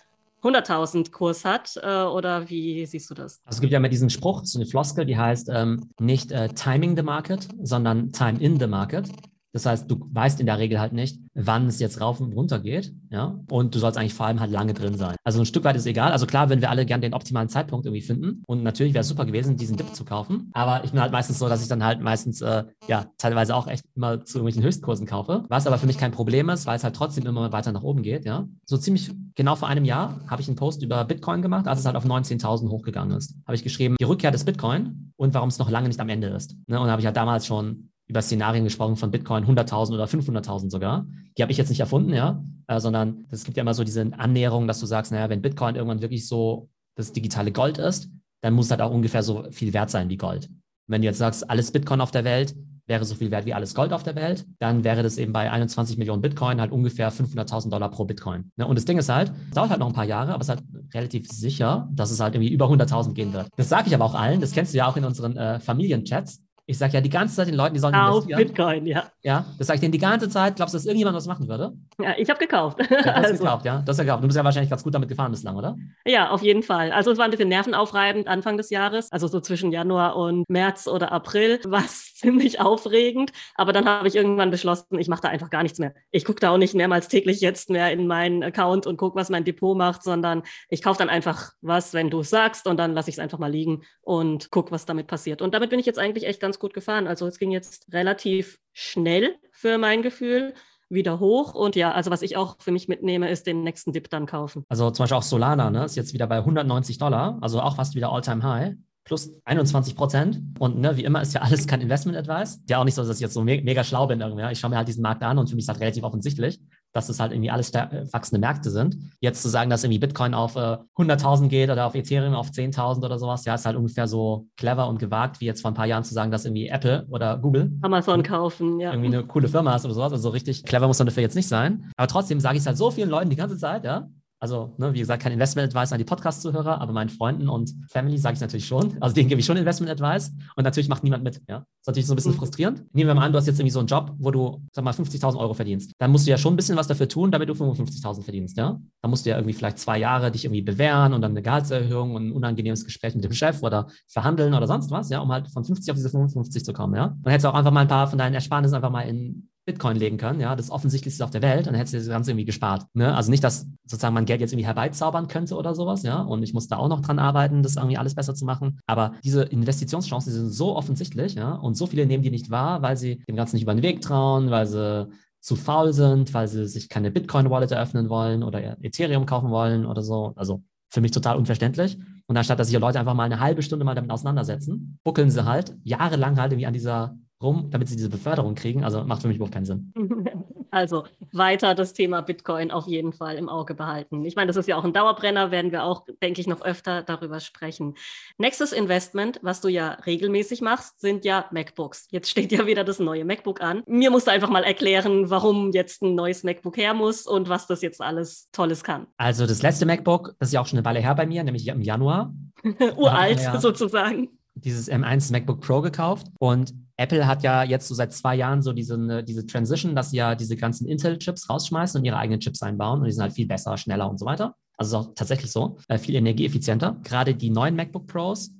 100.000 0.44 1.12
Kurs 1.12 1.46
hat? 1.46 1.80
Äh, 1.82 2.04
oder 2.04 2.50
wie 2.50 2.86
siehst 2.86 3.10
du 3.10 3.14
das? 3.14 3.42
Also 3.46 3.58
es 3.58 3.62
gibt 3.62 3.72
ja 3.72 3.78
immer 3.78 3.90
diesen 3.90 4.10
Spruch, 4.10 4.42
so 4.44 4.60
eine 4.60 4.68
Floskel, 4.68 5.06
die 5.06 5.18
heißt 5.18 5.50
ähm, 5.54 5.92
nicht 6.00 6.32
äh, 6.32 6.50
Timing 6.50 6.96
the 6.96 7.04
Market, 7.04 7.48
sondern 7.62 8.12
Time 8.12 8.40
in 8.40 8.60
the 8.60 8.68
Market. 8.68 9.10
Das 9.54 9.66
heißt, 9.66 9.90
du 9.90 10.08
weißt 10.12 10.40
in 10.40 10.46
der 10.46 10.60
Regel 10.60 10.80
halt 10.80 10.94
nicht, 10.94 11.20
wann 11.34 11.68
es 11.68 11.80
jetzt 11.80 12.00
rauf 12.00 12.20
und 12.20 12.34
runter 12.34 12.60
geht, 12.60 12.94
ja. 13.10 13.40
Und 13.50 13.76
du 13.76 13.80
sollst 13.80 13.98
eigentlich 13.98 14.14
vor 14.14 14.26
allem 14.26 14.40
halt 14.40 14.52
lange 14.52 14.74
drin 14.74 14.98
sein. 14.98 15.16
Also 15.24 15.40
ein 15.40 15.46
Stück 15.46 15.64
weit 15.64 15.76
ist 15.76 15.86
egal. 15.86 16.12
Also 16.12 16.26
klar, 16.26 16.50
wenn 16.50 16.62
wir 16.62 16.70
alle 16.70 16.86
gern 16.86 17.02
den 17.02 17.14
optimalen 17.14 17.50
Zeitpunkt 17.50 17.86
irgendwie 17.86 18.02
finden. 18.02 18.44
Und 18.48 18.64
natürlich 18.64 18.94
wäre 18.94 19.02
es 19.02 19.08
super 19.08 19.26
gewesen, 19.26 19.58
diesen 19.58 19.78
Dip 19.78 19.94
zu 19.94 20.06
kaufen. 20.06 20.50
Aber 20.54 20.84
ich 20.84 20.92
bin 20.92 21.02
halt 21.02 21.12
meistens 21.12 21.40
so, 21.40 21.50
dass 21.50 21.62
ich 21.62 21.68
dann 21.68 21.84
halt 21.84 22.02
meistens, 22.02 22.42
äh, 22.42 22.64
ja, 22.88 23.06
teilweise 23.18 23.56
auch 23.56 23.68
echt 23.68 23.84
immer 23.96 24.24
zu 24.24 24.38
irgendwelchen 24.38 24.64
Höchstkursen 24.64 25.06
kaufe. 25.06 25.46
Was 25.50 25.68
aber 25.68 25.78
für 25.78 25.88
mich 25.88 25.98
kein 25.98 26.12
Problem 26.12 26.50
ist, 26.50 26.66
weil 26.66 26.78
es 26.78 26.84
halt 26.84 26.96
trotzdem 26.96 27.26
immer 27.26 27.52
weiter 27.52 27.72
nach 27.72 27.84
oben 27.84 28.04
geht, 28.04 28.26
ja. 28.26 28.48
So 28.66 28.78
ziemlich 28.78 29.12
genau 29.36 29.56
vor 29.56 29.68
einem 29.68 29.86
Jahr 29.86 30.22
habe 30.28 30.42
ich 30.42 30.48
einen 30.48 30.58
Post 30.58 30.84
über 30.84 31.04
Bitcoin 31.06 31.42
gemacht, 31.42 31.68
als 31.68 31.80
es 31.80 31.86
halt 31.86 31.96
auf 31.96 32.06
19.000 32.06 32.70
hochgegangen 32.70 33.18
ist. 33.18 33.36
Habe 33.46 33.56
ich 33.56 33.64
geschrieben, 33.64 33.96
die 34.00 34.06
Rückkehr 34.06 34.32
des 34.32 34.46
Bitcoin 34.46 35.14
und 35.18 35.34
warum 35.34 35.50
es 35.50 35.60
noch 35.60 35.70
lange 35.70 35.88
nicht 35.88 36.00
am 36.00 36.10
Ende 36.10 36.28
ist. 36.28 36.56
Ne? 36.68 36.80
Und 36.80 36.90
habe 36.90 37.02
ich 37.02 37.06
halt 37.06 37.18
damals 37.18 37.46
schon 37.46 37.91
über 38.12 38.22
Szenarien 38.22 38.66
gesprochen 38.66 38.98
von 38.98 39.10
Bitcoin 39.10 39.46
100.000 39.46 39.94
oder 39.94 40.04
500.000 40.04 40.70
sogar. 40.70 41.08
Die 41.38 41.42
habe 41.42 41.52
ich 41.52 41.58
jetzt 41.58 41.70
nicht 41.70 41.80
erfunden, 41.80 42.14
ja, 42.14 42.44
äh, 42.68 42.80
sondern 42.80 43.26
es 43.32 43.46
gibt 43.46 43.56
ja 43.56 43.62
immer 43.62 43.74
so 43.74 43.86
diese 43.86 44.12
Annäherung, 44.18 44.68
dass 44.68 44.82
du 44.82 44.86
sagst, 44.86 45.14
naja, 45.14 45.30
wenn 45.30 45.42
Bitcoin 45.42 45.76
irgendwann 45.76 46.02
wirklich 46.02 46.28
so 46.28 46.70
das 46.96 47.14
digitale 47.14 47.54
Gold 47.54 47.78
ist, 47.78 48.10
dann 48.42 48.54
muss 48.54 48.70
halt 48.70 48.82
auch 48.82 48.92
ungefähr 48.92 49.24
so 49.24 49.46
viel 49.52 49.74
wert 49.74 49.90
sein 49.90 50.10
wie 50.10 50.18
Gold. 50.18 50.50
wenn 50.88 51.02
du 51.02 51.06
jetzt 51.06 51.20
sagst, 51.20 51.50
alles 51.50 51.72
Bitcoin 51.72 52.02
auf 52.02 52.12
der 52.12 52.26
Welt 52.26 52.54
wäre 52.86 53.06
so 53.06 53.16
viel 53.16 53.32
wert 53.32 53.46
wie 53.46 53.54
alles 53.54 53.74
Gold 53.74 53.94
auf 53.94 54.04
der 54.04 54.16
Welt, 54.16 54.46
dann 54.60 54.84
wäre 54.84 55.04
das 55.04 55.18
eben 55.18 55.32
bei 55.32 55.50
21 55.50 55.98
Millionen 55.98 56.22
Bitcoin 56.22 56.60
halt 56.60 56.74
ungefähr 56.74 57.14
500.000 57.14 57.70
Dollar 57.70 57.90
pro 57.90 58.04
Bitcoin. 58.04 58.52
Ne? 58.58 58.68
Und 58.68 58.76
das 58.76 58.84
Ding 58.84 58.98
ist 58.98 59.08
halt, 59.08 59.32
es 59.48 59.56
dauert 59.56 59.70
halt 59.70 59.80
noch 59.80 59.88
ein 59.88 59.94
paar 59.94 60.04
Jahre, 60.04 60.34
aber 60.34 60.42
es 60.42 60.50
ist 60.50 60.56
halt 60.56 60.64
relativ 60.94 61.32
sicher, 61.32 61.88
dass 61.94 62.12
es 62.12 62.20
halt 62.20 62.36
irgendwie 62.36 62.52
über 62.52 62.66
100.000 62.66 63.14
gehen 63.14 63.32
wird. 63.32 63.48
Das 63.56 63.70
sage 63.70 63.88
ich 63.88 63.96
aber 63.96 64.04
auch 64.04 64.16
allen, 64.16 64.42
das 64.42 64.52
kennst 64.52 64.74
du 64.74 64.80
ja 64.80 64.88
auch 64.88 64.98
in 64.98 65.06
unseren 65.06 65.38
äh, 65.38 65.62
Familienchats. 65.62 66.44
Ich 66.72 66.78
sage 66.78 66.94
ja 66.94 67.02
die 67.02 67.10
ganze 67.10 67.36
Zeit 67.36 67.48
den 67.50 67.56
Leuten, 67.56 67.74
die 67.74 67.82
sollen 67.82 67.94
Auf 67.94 68.24
investieren. 68.24 68.48
Bitcoin, 68.48 68.86
ja. 68.86 69.04
Ja, 69.24 69.46
das 69.58 69.68
sage 69.68 69.76
ich 69.76 69.82
denen 69.82 69.92
die 69.92 69.98
ganze 69.98 70.30
Zeit. 70.30 70.56
Glaubst 70.56 70.74
du, 70.74 70.78
dass 70.78 70.86
irgendjemand 70.86 71.18
was 71.18 71.28
machen 71.28 71.50
würde? 71.50 71.74
Ja, 72.00 72.16
ich 72.18 72.30
habe 72.30 72.40
gekauft. 72.40 72.80
Ja, 72.80 72.86
du 72.88 72.96
hast 72.96 73.08
also. 73.26 73.44
gekauft, 73.44 73.66
ja. 73.66 73.80
Du 73.80 73.90
hast 73.90 73.98
ja 73.98 74.06
gekauft. 74.06 74.24
Du 74.24 74.28
bist 74.28 74.38
ja 74.38 74.44
wahrscheinlich 74.46 74.70
ganz 74.70 74.84
gut 74.84 74.96
damit 74.96 75.10
gefahren 75.10 75.32
bislang, 75.32 75.58
oder? 75.58 75.78
Ja, 76.06 76.30
auf 76.30 76.42
jeden 76.42 76.64
Fall. 76.64 76.94
Also 76.94 77.12
es 77.12 77.18
war 77.18 77.26
ein 77.26 77.32
bisschen 77.32 77.50
nervenaufreibend 77.50 78.30
Anfang 78.30 78.56
des 78.56 78.70
Jahres, 78.70 79.12
also 79.12 79.28
so 79.28 79.42
zwischen 79.42 79.74
Januar 79.74 80.16
und 80.16 80.50
März 80.50 80.88
oder 80.88 81.12
April, 81.12 81.60
war 81.68 81.84
es 81.84 82.16
ziemlich 82.16 82.62
aufregend. 82.62 83.34
Aber 83.56 83.74
dann 83.74 83.86
habe 83.86 84.08
ich 84.08 84.16
irgendwann 84.16 84.50
beschlossen, 84.50 84.98
ich 84.98 85.10
mache 85.10 85.22
da 85.24 85.28
einfach 85.28 85.50
gar 85.50 85.64
nichts 85.64 85.80
mehr. 85.80 85.94
Ich 86.12 86.24
gucke 86.24 86.40
da 86.40 86.52
auch 86.52 86.58
nicht 86.58 86.74
mehrmals 86.74 87.10
täglich 87.10 87.42
jetzt 87.42 87.70
mehr 87.70 87.92
in 87.92 88.08
meinen 88.08 88.44
Account 88.44 88.88
und 88.88 88.96
gucke, 88.96 89.18
was 89.18 89.30
mein 89.30 89.44
Depot 89.44 89.76
macht, 89.78 90.04
sondern 90.04 90.44
ich 90.70 90.82
kaufe 90.82 91.00
dann 91.00 91.10
einfach 91.10 91.52
was, 91.62 91.94
wenn 91.94 92.10
du 92.10 92.22
es 92.22 92.30
sagst 92.30 92.66
und 92.66 92.78
dann 92.78 92.94
lasse 92.94 93.10
ich 93.10 93.16
es 93.16 93.20
einfach 93.20 93.40
mal 93.40 93.52
liegen 93.52 93.82
und 94.04 94.52
gucke, 94.52 94.72
was 94.72 94.86
damit 94.86 95.08
passiert. 95.08 95.42
Und 95.42 95.54
damit 95.54 95.70
bin 95.70 95.80
ich 95.80 95.86
jetzt 95.86 96.00
eigentlich 96.00 96.26
echt 96.26 96.40
ganz 96.40 96.60
gut 96.62 96.74
gefahren. 96.74 97.08
Also 97.08 97.28
es 97.28 97.38
ging 97.38 97.52
jetzt 97.52 97.92
relativ 97.92 98.58
schnell 98.72 99.36
für 99.52 99.78
mein 99.78 100.02
Gefühl 100.02 100.54
wieder 100.90 101.20
hoch. 101.20 101.54
Und 101.54 101.76
ja, 101.76 101.92
also 101.92 102.12
was 102.12 102.22
ich 102.22 102.38
auch 102.38 102.56
für 102.60 102.72
mich 102.72 102.88
mitnehme, 102.88 103.30
ist 103.30 103.48
den 103.48 103.64
nächsten 103.64 103.92
Dip 103.92 104.10
dann 104.10 104.26
kaufen. 104.26 104.64
Also 104.70 104.92
zum 104.92 105.04
Beispiel 105.04 105.18
auch 105.18 105.24
Solana, 105.24 105.70
ne, 105.70 105.86
ist 105.86 105.96
jetzt 105.96 106.14
wieder 106.14 106.28
bei 106.28 106.38
190 106.38 106.98
Dollar, 106.98 107.38
also 107.42 107.62
auch 107.62 107.76
fast 107.76 107.96
wieder 107.96 108.12
All-Time 108.12 108.44
High 108.44 108.76
plus 109.04 109.32
21 109.46 109.96
Prozent. 109.96 110.42
Und 110.60 110.80
ne, 110.80 110.96
wie 110.96 111.04
immer 111.04 111.22
ist 111.22 111.34
ja 111.34 111.42
alles 111.42 111.68
kein 111.68 111.82
Investment-Advice. 111.82 112.64
Ja, 112.70 112.80
auch 112.80 112.84
nicht 112.84 112.96
so, 112.96 113.04
dass 113.04 113.18
ich 113.18 113.22
jetzt 113.22 113.34
so 113.34 113.44
me 113.44 113.62
mega 113.62 113.84
schlau 113.84 114.08
bin 114.08 114.22
irgendwie. 114.22 114.50
Ich 114.52 114.60
schaue 114.60 114.70
mir 114.70 114.78
halt 114.78 114.88
diesen 114.88 115.02
Markt 115.02 115.24
an 115.24 115.38
und 115.38 115.50
für 115.50 115.56
mich 115.56 115.64
ist 115.64 115.70
halt 115.70 115.80
relativ 115.80 116.04
offensichtlich, 116.04 116.62
dass 116.94 117.10
es 117.10 117.20
halt 117.20 117.32
irgendwie 117.32 117.52
alles 117.52 117.74
wachsende 117.74 118.40
Märkte 118.40 118.70
sind. 118.70 118.98
Jetzt 119.20 119.42
zu 119.42 119.50
sagen, 119.50 119.70
dass 119.70 119.84
irgendwie 119.84 120.00
Bitcoin 120.00 120.34
auf 120.34 120.56
äh, 120.56 120.78
100.000 120.98 121.48
geht 121.48 121.70
oder 121.70 121.86
auf 121.86 121.96
Ethereum 121.96 122.34
auf 122.34 122.50
10.000 122.50 123.04
oder 123.04 123.18
sowas, 123.18 123.46
ja, 123.46 123.56
ist 123.56 123.66
halt 123.66 123.78
ungefähr 123.78 124.08
so 124.08 124.48
clever 124.58 124.88
und 124.88 125.00
gewagt, 125.00 125.42
wie 125.42 125.46
jetzt 125.46 125.62
vor 125.62 125.72
ein 125.72 125.76
paar 125.76 125.86
Jahren 125.86 126.04
zu 126.04 126.14
sagen, 126.14 126.32
dass 126.32 126.46
irgendwie 126.46 126.68
Apple 126.68 127.06
oder 127.10 127.38
Google 127.38 127.72
Amazon 127.82 128.24
kaufen, 128.24 128.80
ja. 128.80 128.92
Irgendwie 128.92 129.16
eine 129.16 129.24
coole 129.26 129.48
Firma 129.48 129.76
ist 129.76 129.86
oder 129.86 129.94
sowas. 129.94 130.12
Also 130.12 130.24
so 130.24 130.30
richtig 130.30 130.64
clever 130.64 130.88
muss 130.88 131.00
man 131.00 131.08
dafür 131.08 131.24
jetzt 131.24 131.36
nicht 131.36 131.48
sein. 131.48 131.92
Aber 131.98 132.08
trotzdem 132.08 132.40
sage 132.40 132.56
ich 132.56 132.62
es 132.62 132.68
halt 132.68 132.78
so 132.78 132.92
vielen 132.92 133.10
Leuten 133.10 133.30
die 133.30 133.36
ganze 133.36 133.58
Zeit, 133.58 133.86
ja, 133.86 134.10
also, 134.42 134.74
ne, 134.80 134.92
wie 134.92 135.00
gesagt, 135.00 135.22
kein 135.22 135.34
Investment-Advice 135.34 135.94
an 135.94 136.00
die 136.00 136.04
Podcast-Zuhörer, 136.04 136.82
aber 136.82 136.94
meinen 136.94 137.10
Freunden 137.10 137.48
und 137.48 137.76
Family 137.88 138.18
sage 138.18 138.34
ich 138.34 138.42
natürlich 138.42 138.66
schon. 138.66 138.98
Also 139.00 139.14
denen 139.14 139.30
gebe 139.30 139.40
ich 139.40 139.46
schon 139.46 139.56
Investment-Advice 139.56 140.34
und 140.56 140.64
natürlich 140.64 140.90
macht 140.90 141.04
niemand 141.04 141.24
mit. 141.24 141.44
Ja? 141.48 141.60
Das 141.60 141.66
ist 141.66 141.88
natürlich 141.88 142.08
so 142.08 142.14
ein 142.14 142.16
bisschen 142.16 142.32
mhm. 142.32 142.38
frustrierend. 142.38 142.84
Nehmen 142.92 143.08
wir 143.08 143.14
mal 143.14 143.24
an, 143.24 143.34
du 143.34 143.38
hast 143.38 143.46
jetzt 143.46 143.60
irgendwie 143.60 143.72
so 143.72 143.78
einen 143.78 143.88
Job, 143.88 144.16
wo 144.18 144.32
du, 144.32 144.64
sag 144.72 144.84
mal, 144.84 144.96
50.000 144.96 145.38
Euro 145.38 145.54
verdienst. 145.54 145.94
Dann 146.00 146.10
musst 146.10 146.26
du 146.26 146.32
ja 146.32 146.40
schon 146.40 146.54
ein 146.54 146.56
bisschen 146.56 146.76
was 146.76 146.88
dafür 146.88 147.08
tun, 147.08 147.30
damit 147.30 147.50
du 147.50 147.54
55.000 147.54 148.24
verdienst. 148.24 148.58
Ja? 148.58 148.82
Dann 149.04 149.12
musst 149.12 149.28
du 149.28 149.30
ja 149.30 149.36
irgendwie 149.36 149.54
vielleicht 149.54 149.78
zwei 149.78 150.00
Jahre 150.00 150.32
dich 150.32 150.46
irgendwie 150.46 150.64
bewähren 150.64 151.14
und 151.14 151.22
dann 151.22 151.34
eine 151.34 151.44
Gehaltserhöhung 151.44 152.16
und 152.16 152.30
ein 152.30 152.32
unangenehmes 152.32 152.84
Gespräch 152.84 153.14
mit 153.14 153.24
dem 153.24 153.34
Chef 153.34 153.62
oder 153.62 153.90
verhandeln 154.08 154.56
oder 154.56 154.66
sonst 154.66 154.90
was, 154.90 155.10
ja, 155.12 155.20
um 155.20 155.32
halt 155.32 155.52
von 155.52 155.64
50 155.64 155.92
auf 155.92 155.98
diese 155.98 156.10
55 156.10 156.66
zu 156.66 156.74
kommen. 156.74 156.96
Ja? 156.96 157.16
Dann 157.22 157.32
hättest 157.32 157.46
du 157.46 157.50
auch 157.50 157.54
einfach 157.54 157.72
mal 157.72 157.82
ein 157.82 157.88
paar 157.88 158.08
von 158.08 158.18
deinen 158.18 158.34
Ersparnissen 158.34 158.74
einfach 158.74 158.90
mal 158.90 159.04
in 159.04 159.51
Bitcoin 159.66 159.98
legen 159.98 160.18
können, 160.18 160.40
ja, 160.40 160.56
das 160.56 160.72
offensichtlichste 160.72 161.24
auf 161.24 161.30
der 161.30 161.42
Welt, 161.42 161.68
dann 161.68 161.76
hättest 161.76 161.94
du 161.94 161.98
das 162.00 162.08
Ganze 162.08 162.32
irgendwie 162.32 162.46
gespart. 162.46 162.86
Ne? 162.94 163.14
Also 163.16 163.30
nicht, 163.30 163.44
dass 163.44 163.68
sozusagen 163.86 164.14
man 164.14 164.26
Geld 164.26 164.42
jetzt 164.42 164.54
irgendwie 164.54 164.66
herbeizaubern 164.66 165.28
könnte 165.28 165.56
oder 165.56 165.76
sowas, 165.76 166.04
ja, 166.04 166.22
und 166.22 166.42
ich 166.42 166.54
muss 166.54 166.68
da 166.68 166.78
auch 166.78 166.88
noch 166.88 167.02
dran 167.02 167.20
arbeiten, 167.20 167.62
das 167.62 167.76
irgendwie 167.76 167.98
alles 167.98 168.16
besser 168.16 168.34
zu 168.34 168.46
machen. 168.46 168.80
Aber 168.88 169.14
diese 169.24 169.44
Investitionschancen 169.44 170.32
die 170.32 170.40
sind 170.40 170.50
so 170.50 170.76
offensichtlich, 170.76 171.36
ja, 171.36 171.54
und 171.54 171.76
so 171.76 171.86
viele 171.86 172.06
nehmen 172.06 172.24
die 172.24 172.32
nicht 172.32 172.50
wahr, 172.50 172.82
weil 172.82 172.98
sie 172.98 173.18
dem 173.28 173.36
Ganzen 173.36 173.56
nicht 173.56 173.64
über 173.64 173.76
den 173.76 173.84
Weg 173.84 174.02
trauen, 174.02 174.50
weil 174.50 174.66
sie 174.66 175.08
zu 175.42 175.56
faul 175.56 175.94
sind, 175.94 176.34
weil 176.34 176.48
sie 176.48 176.68
sich 176.68 176.90
keine 176.90 177.12
Bitcoin-Wallet 177.12 177.72
eröffnen 177.72 178.10
wollen 178.10 178.44
oder 178.44 178.78
Ethereum 178.84 179.26
kaufen 179.26 179.50
wollen 179.50 179.86
oder 179.86 180.04
so. 180.04 180.34
Also 180.36 180.64
für 180.90 181.02
mich 181.02 181.12
total 181.12 181.38
unverständlich. 181.38 181.98
Und 182.28 182.38
anstatt 182.38 182.60
dass 182.60 182.68
sich 182.68 182.80
Leute 182.80 183.00
einfach 183.00 183.14
mal 183.14 183.24
eine 183.24 183.40
halbe 183.40 183.64
Stunde 183.64 183.84
mal 183.84 183.96
damit 183.96 184.12
auseinandersetzen, 184.12 185.00
buckeln 185.04 185.30
sie 185.30 185.46
halt 185.46 185.76
jahrelang 185.84 186.40
halt 186.40 186.52
irgendwie 186.52 186.68
an 186.68 186.74
dieser 186.74 187.18
rum, 187.42 187.68
damit 187.70 187.90
sie 187.90 187.96
diese 187.96 188.10
Beförderung 188.10 188.56
kriegen. 188.56 188.84
Also 188.84 189.04
macht 189.04 189.22
für 189.22 189.28
mich 189.28 189.38
überhaupt 189.38 189.54
keinen 189.54 189.66
Sinn. 189.66 189.94
Also 190.72 191.04
weiter 191.34 191.76
das 191.76 191.92
Thema 191.92 192.22
Bitcoin 192.22 192.72
auf 192.72 192.88
jeden 192.88 193.12
Fall 193.12 193.36
im 193.36 193.50
Auge 193.50 193.76
behalten. 193.76 194.24
Ich 194.24 194.38
meine, 194.38 194.48
das 194.48 194.56
ist 194.56 194.70
ja 194.70 194.78
auch 194.78 194.86
ein 194.86 194.94
Dauerbrenner, 194.94 195.52
werden 195.52 195.74
wir 195.74 195.84
auch, 195.84 196.06
denke 196.24 196.40
ich, 196.40 196.48
noch 196.48 196.62
öfter 196.62 197.04
darüber 197.04 197.42
sprechen. 197.42 197.96
Nächstes 198.38 198.72
Investment, 198.72 199.40
was 199.42 199.60
du 199.60 199.68
ja 199.68 199.98
regelmäßig 200.06 200.62
machst, 200.62 201.02
sind 201.02 201.26
ja 201.26 201.46
MacBooks. 201.52 202.08
Jetzt 202.12 202.30
steht 202.30 202.54
ja 202.54 202.66
wieder 202.66 202.86
das 202.86 203.00
neue 203.00 203.26
MacBook 203.26 203.62
an. 203.62 203.84
Mir 203.86 204.12
musst 204.12 204.28
du 204.28 204.32
einfach 204.32 204.50
mal 204.50 204.64
erklären, 204.64 205.30
warum 205.30 205.72
jetzt 205.72 206.04
ein 206.04 206.16
neues 206.16 206.44
MacBook 206.44 206.78
her 206.78 206.94
muss 206.94 207.28
und 207.28 207.50
was 207.50 207.68
das 207.68 207.82
jetzt 207.82 208.02
alles 208.02 208.48
Tolles 208.54 208.82
kann. 208.82 209.08
Also 209.18 209.46
das 209.46 209.62
letzte 209.62 209.86
MacBook, 209.86 210.36
das 210.40 210.50
ist 210.50 210.54
ja 210.54 210.62
auch 210.62 210.68
schon 210.68 210.80
eine 210.80 210.86
Weile 210.86 211.02
her 211.02 211.16
bei 211.16 211.26
mir, 211.26 211.44
nämlich 211.44 211.68
im 211.68 211.82
Januar. 211.82 212.34
Uralt 212.96 213.42
ja 213.42 213.60
sozusagen 213.60 214.30
dieses 214.56 214.92
M1 214.92 215.32
MacBook 215.32 215.62
Pro 215.62 215.82
gekauft 215.82 216.28
und 216.40 216.74
Apple 217.02 217.28
hat 217.28 217.44
ja 217.44 217.64
jetzt 217.64 217.88
so 217.88 217.96
seit 217.96 218.14
zwei 218.14 218.36
Jahren 218.36 218.62
so 218.62 218.74
diese, 218.74 218.98
ne, 218.98 219.24
diese 219.24 219.46
Transition, 219.46 219.96
dass 219.96 220.12
sie 220.12 220.18
ja 220.18 220.36
diese 220.36 220.56
ganzen 220.56 220.88
Intel-Chips 220.88 221.50
rausschmeißen 221.50 222.00
und 222.00 222.06
ihre 222.06 222.18
eigenen 222.18 222.40
Chips 222.40 222.62
einbauen 222.64 223.00
und 223.00 223.06
die 223.06 223.12
sind 223.12 223.24
halt 223.24 223.34
viel 223.34 223.48
besser, 223.48 223.78
schneller 223.78 224.10
und 224.10 224.20
so 224.20 224.26
weiter. 224.26 224.56
Also 224.78 225.00
ist 225.00 225.06
auch 225.06 225.14
tatsächlich 225.16 225.52
so, 225.52 225.78
äh, 225.88 225.98
viel 225.98 226.16
energieeffizienter. 226.16 226.98
Gerade 227.04 227.36
die 227.36 227.50
neuen 227.50 227.76
MacBook 227.76 228.08
Pros 228.08 228.52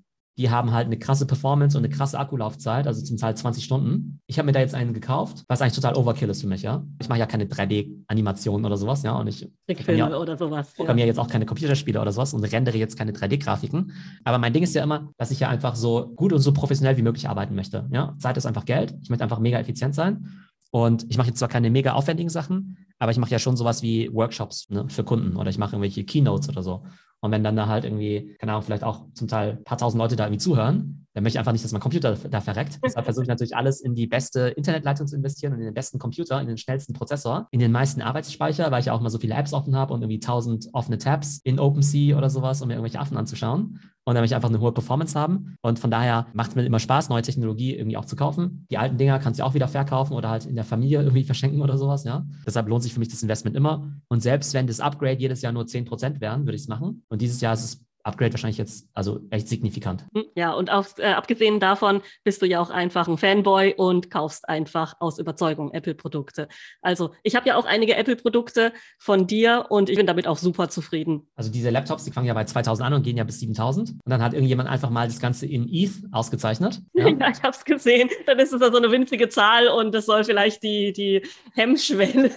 die 0.42 0.50
haben 0.50 0.72
halt 0.72 0.88
eine 0.88 0.98
krasse 0.98 1.28
Performance 1.28 1.78
und 1.78 1.86
eine 1.86 1.94
krasse 1.94 2.18
Akkulaufzeit, 2.18 2.88
also 2.88 3.04
zum 3.04 3.18
Teil 3.18 3.38
20 3.38 3.64
Stunden. 3.64 4.20
Ich 4.26 4.40
habe 4.40 4.48
mir 4.48 4.54
da 4.54 4.60
jetzt 4.60 4.74
einen 4.74 4.92
gekauft, 4.92 5.44
was 5.48 5.62
eigentlich 5.62 5.76
total 5.76 5.96
Overkill 5.96 6.32
ist 6.32 6.42
für 6.42 6.48
mich, 6.48 6.64
ja. 6.64 6.84
Ich 7.00 7.10
mache 7.10 7.20
ja 7.20 7.28
keine 7.28 7.46
3D-Animationen 7.46 8.66
oder 8.66 8.76
sowas, 8.76 9.04
ja. 9.04 9.14
Und 9.14 9.28
ich 9.28 9.48
ja, 9.68 10.18
oder 10.18 10.36
sowas. 10.40 10.74
programmiere 10.74 11.06
ja. 11.06 11.12
jetzt 11.12 11.20
auch 11.20 11.28
keine 11.28 11.46
Computerspiele 11.46 12.02
oder 12.02 12.12
sowas 12.12 12.34
und 12.34 12.44
rendere 12.44 12.76
jetzt 12.76 12.98
keine 12.98 13.12
3D-Grafiken. 13.12 13.92
Aber 14.24 14.40
mein 14.40 14.52
Ding 14.52 14.64
ist 14.64 14.74
ja 14.74 14.84
immer, 14.84 15.12
dass 15.18 15.30
ich 15.30 15.42
ja 15.42 15.50
einfach 15.50 15.76
so 15.76 16.12
gut 16.16 16.34
und 16.34 16.40
so 16.40 16.54
professionell 16.54 16.98
wie 16.98 17.04
möglich 17.04 17.30
arbeiten 17.30 17.54
möchte. 17.54 17.88
Ja? 17.92 18.16
Zeit 18.18 18.36
ist 18.36 18.48
einfach 18.48 18.66
Geld. 18.66 18.96
Ich 19.04 19.12
möchte 19.12 19.24
einfach 19.24 19.38
mega 19.38 19.60
effizient 19.60 19.94
sein. 19.94 20.26
Und 20.72 21.06
ich 21.10 21.18
mache 21.18 21.28
jetzt 21.28 21.38
zwar 21.38 21.50
keine 21.50 21.70
mega 21.70 21.94
aufwendigen 21.94 22.30
Sachen, 22.30 22.78
aber 23.02 23.12
ich 23.12 23.18
mache 23.18 23.32
ja 23.32 23.40
schon 23.40 23.58
sowas 23.58 23.82
wie 23.82 24.14
Workshops 24.14 24.70
ne, 24.70 24.88
für 24.88 25.04
Kunden 25.04 25.36
oder 25.36 25.50
ich 25.50 25.58
mache 25.58 25.72
irgendwelche 25.72 26.04
Keynotes 26.04 26.50
oder 26.50 26.62
so. 26.62 26.84
Und 27.20 27.32
wenn 27.32 27.44
dann 27.44 27.56
da 27.56 27.66
halt 27.68 27.84
irgendwie, 27.84 28.36
keine 28.40 28.52
Ahnung, 28.52 28.62
vielleicht 28.62 28.84
auch 28.84 29.06
zum 29.16 29.28
Teil 29.28 29.58
ein 29.58 29.64
paar 29.64 29.80
tausend 29.80 30.00
Leute 30.00 30.16
da 30.16 30.26
irgendwie 30.26 30.40
zuhören, 30.40 31.08
dann 31.14 31.24
möchte 31.24 31.36
ich 31.36 31.40
einfach 31.40 31.52
nicht, 31.52 31.66
dass 31.66 31.72
mein 31.72 31.82
Computer 31.82 32.14
da 32.16 32.42
verreckt. 32.42 32.80
Deshalb 32.86 33.06
versuche 33.06 33.24
ich 33.24 33.28
natürlich 33.28 33.56
alles 33.56 33.82
in 33.82 33.96
die 33.96 34.06
beste 34.06 34.50
Internetleitung 34.50 35.08
zu 35.08 35.16
investieren 35.16 35.54
und 35.54 35.60
in 35.60 35.66
den 35.66 35.74
besten 35.74 35.98
Computer, 35.98 36.40
in 36.40 36.48
den 36.48 36.58
schnellsten 36.58 36.94
Prozessor, 36.94 37.48
in 37.50 37.60
den 37.60 37.72
meisten 37.72 38.04
Arbeitsspeicher, 38.04 38.70
weil 38.70 38.82
ich 38.82 38.86
ja 38.86 38.94
auch 38.94 39.02
mal 39.02 39.10
so 39.10 39.18
viele 39.18 39.34
Apps 39.34 39.52
offen 39.52 39.76
habe 39.76 39.96
und 39.96 40.04
irgendwie 40.04 40.20
tausend 40.20 40.70
offene 40.74 41.00
Tabs 41.00 41.42
in 41.44 41.60
OpenSea 41.60 42.16
oder 42.16 42.30
sowas, 42.30 42.62
um 42.62 42.68
mir 42.68 42.76
irgendwelche 42.76 43.00
Affen 43.00 43.18
anzuschauen. 43.18 43.80
Und 44.04 44.16
dann 44.16 44.24
einfach 44.24 44.50
eine 44.50 44.60
hohe 44.60 44.72
Performance 44.72 45.18
haben. 45.20 45.56
Und 45.62 45.78
von 45.78 45.92
daher 45.92 46.28
macht 46.34 46.50
es 46.50 46.56
mir 46.56 46.66
immer 46.66 46.80
Spaß, 46.80 47.10
neue 47.10 47.22
Technologie 47.22 47.76
irgendwie 47.76 47.98
auch 47.98 48.06
zu 48.06 48.16
kaufen. 48.16 48.66
Die 48.72 48.78
alten 48.78 48.98
Dinger 48.98 49.20
kannst 49.20 49.40
du 49.40 49.46
auch 49.46 49.54
wieder 49.54 49.68
verkaufen 49.68 50.14
oder 50.14 50.30
halt 50.30 50.46
in 50.46 50.56
der 50.56 50.64
Familie 50.66 51.02
irgendwie 51.02 51.24
verschenken 51.24 51.62
oder 51.62 51.78
sowas, 51.78 52.04
ja. 52.04 52.26
Deshalb 52.46 52.68
lohnt 52.68 52.84
sich 52.84 52.94
für 52.94 53.00
mich 53.00 53.10
das 53.10 53.22
Investment 53.22 53.56
immer. 53.56 53.92
Und 54.08 54.22
selbst 54.22 54.54
wenn 54.54 54.68
das 54.68 54.80
Upgrade 54.80 55.20
jedes 55.20 55.42
Jahr 55.42 55.52
nur 55.52 55.64
10% 55.66 56.20
wären, 56.20 56.46
würde 56.46 56.56
ich 56.56 56.64
es 56.64 56.68
machen. 56.68 57.04
Und 57.10 57.22
dieses 57.22 57.42
Jahr 57.42 57.54
ist 57.54 57.64
es 57.64 57.86
Upgrade 58.04 58.34
wahrscheinlich 58.34 58.58
jetzt 58.58 58.90
also 58.94 59.20
echt 59.30 59.48
signifikant. 59.48 60.06
Hm, 60.14 60.26
ja, 60.36 60.54
und 60.54 60.72
auf, 60.72 60.98
äh, 60.98 61.14
abgesehen 61.14 61.60
davon 61.60 62.02
bist 62.24 62.42
du 62.42 62.46
ja 62.46 62.62
auch 62.62 62.70
einfach 62.70 63.08
ein 63.08 63.18
Fanboy 63.18 63.76
und 63.76 64.10
kaufst 64.10 64.48
einfach 64.48 64.96
aus 65.00 65.20
Überzeugung 65.20 65.72
Apple-Produkte. 65.72 66.48
Also 66.82 67.12
ich 67.24 67.36
habe 67.36 67.48
ja 67.48 67.56
auch 67.58 67.66
einige 67.66 67.96
Apple-Produkte 67.96 68.74
von 68.98 69.28
dir 69.28 69.66
und 69.70 69.90
ich 69.90 69.98
bin 69.98 70.08
damit 70.08 70.28
auch 70.28 70.38
super 70.38 70.70
zufrieden. 70.70 71.28
Also 71.36 71.52
diese 71.52 71.70
Laptops, 71.70 72.04
die 72.04 72.12
fangen 72.12 72.28
ja 72.28 72.34
bei 72.34 72.44
2000 72.44 72.88
an 72.88 72.94
und 72.94 73.04
gehen 73.04 73.18
ja 73.18 73.24
bis 73.24 73.40
7000. 73.40 73.92
Und 73.92 74.00
dann 74.06 74.22
hat 74.22 74.34
irgendjemand 74.34 74.70
einfach 74.70 74.90
mal 74.90 75.08
das 75.08 75.20
Ganze 75.20 75.46
in 75.46 75.68
ETH 75.72 75.92
ausgezeichnet. 76.12 76.82
Ja, 76.94 77.08
ja 77.20 77.30
ich 77.30 77.42
habe 77.42 77.56
es 77.56 77.64
gesehen. 77.66 78.10
Dann 78.26 78.40
ist 78.40 78.54
es 78.54 78.62
ja 78.62 78.72
so 78.72 78.78
eine 78.78 78.92
winzige 78.92 79.30
Zahl 79.30 79.68
und 79.68 79.94
das 79.94 80.06
soll 80.06 80.24
vielleicht 80.24 80.64
die, 80.64 80.94
die 80.94 81.22
Hemmschwelle 81.54 82.32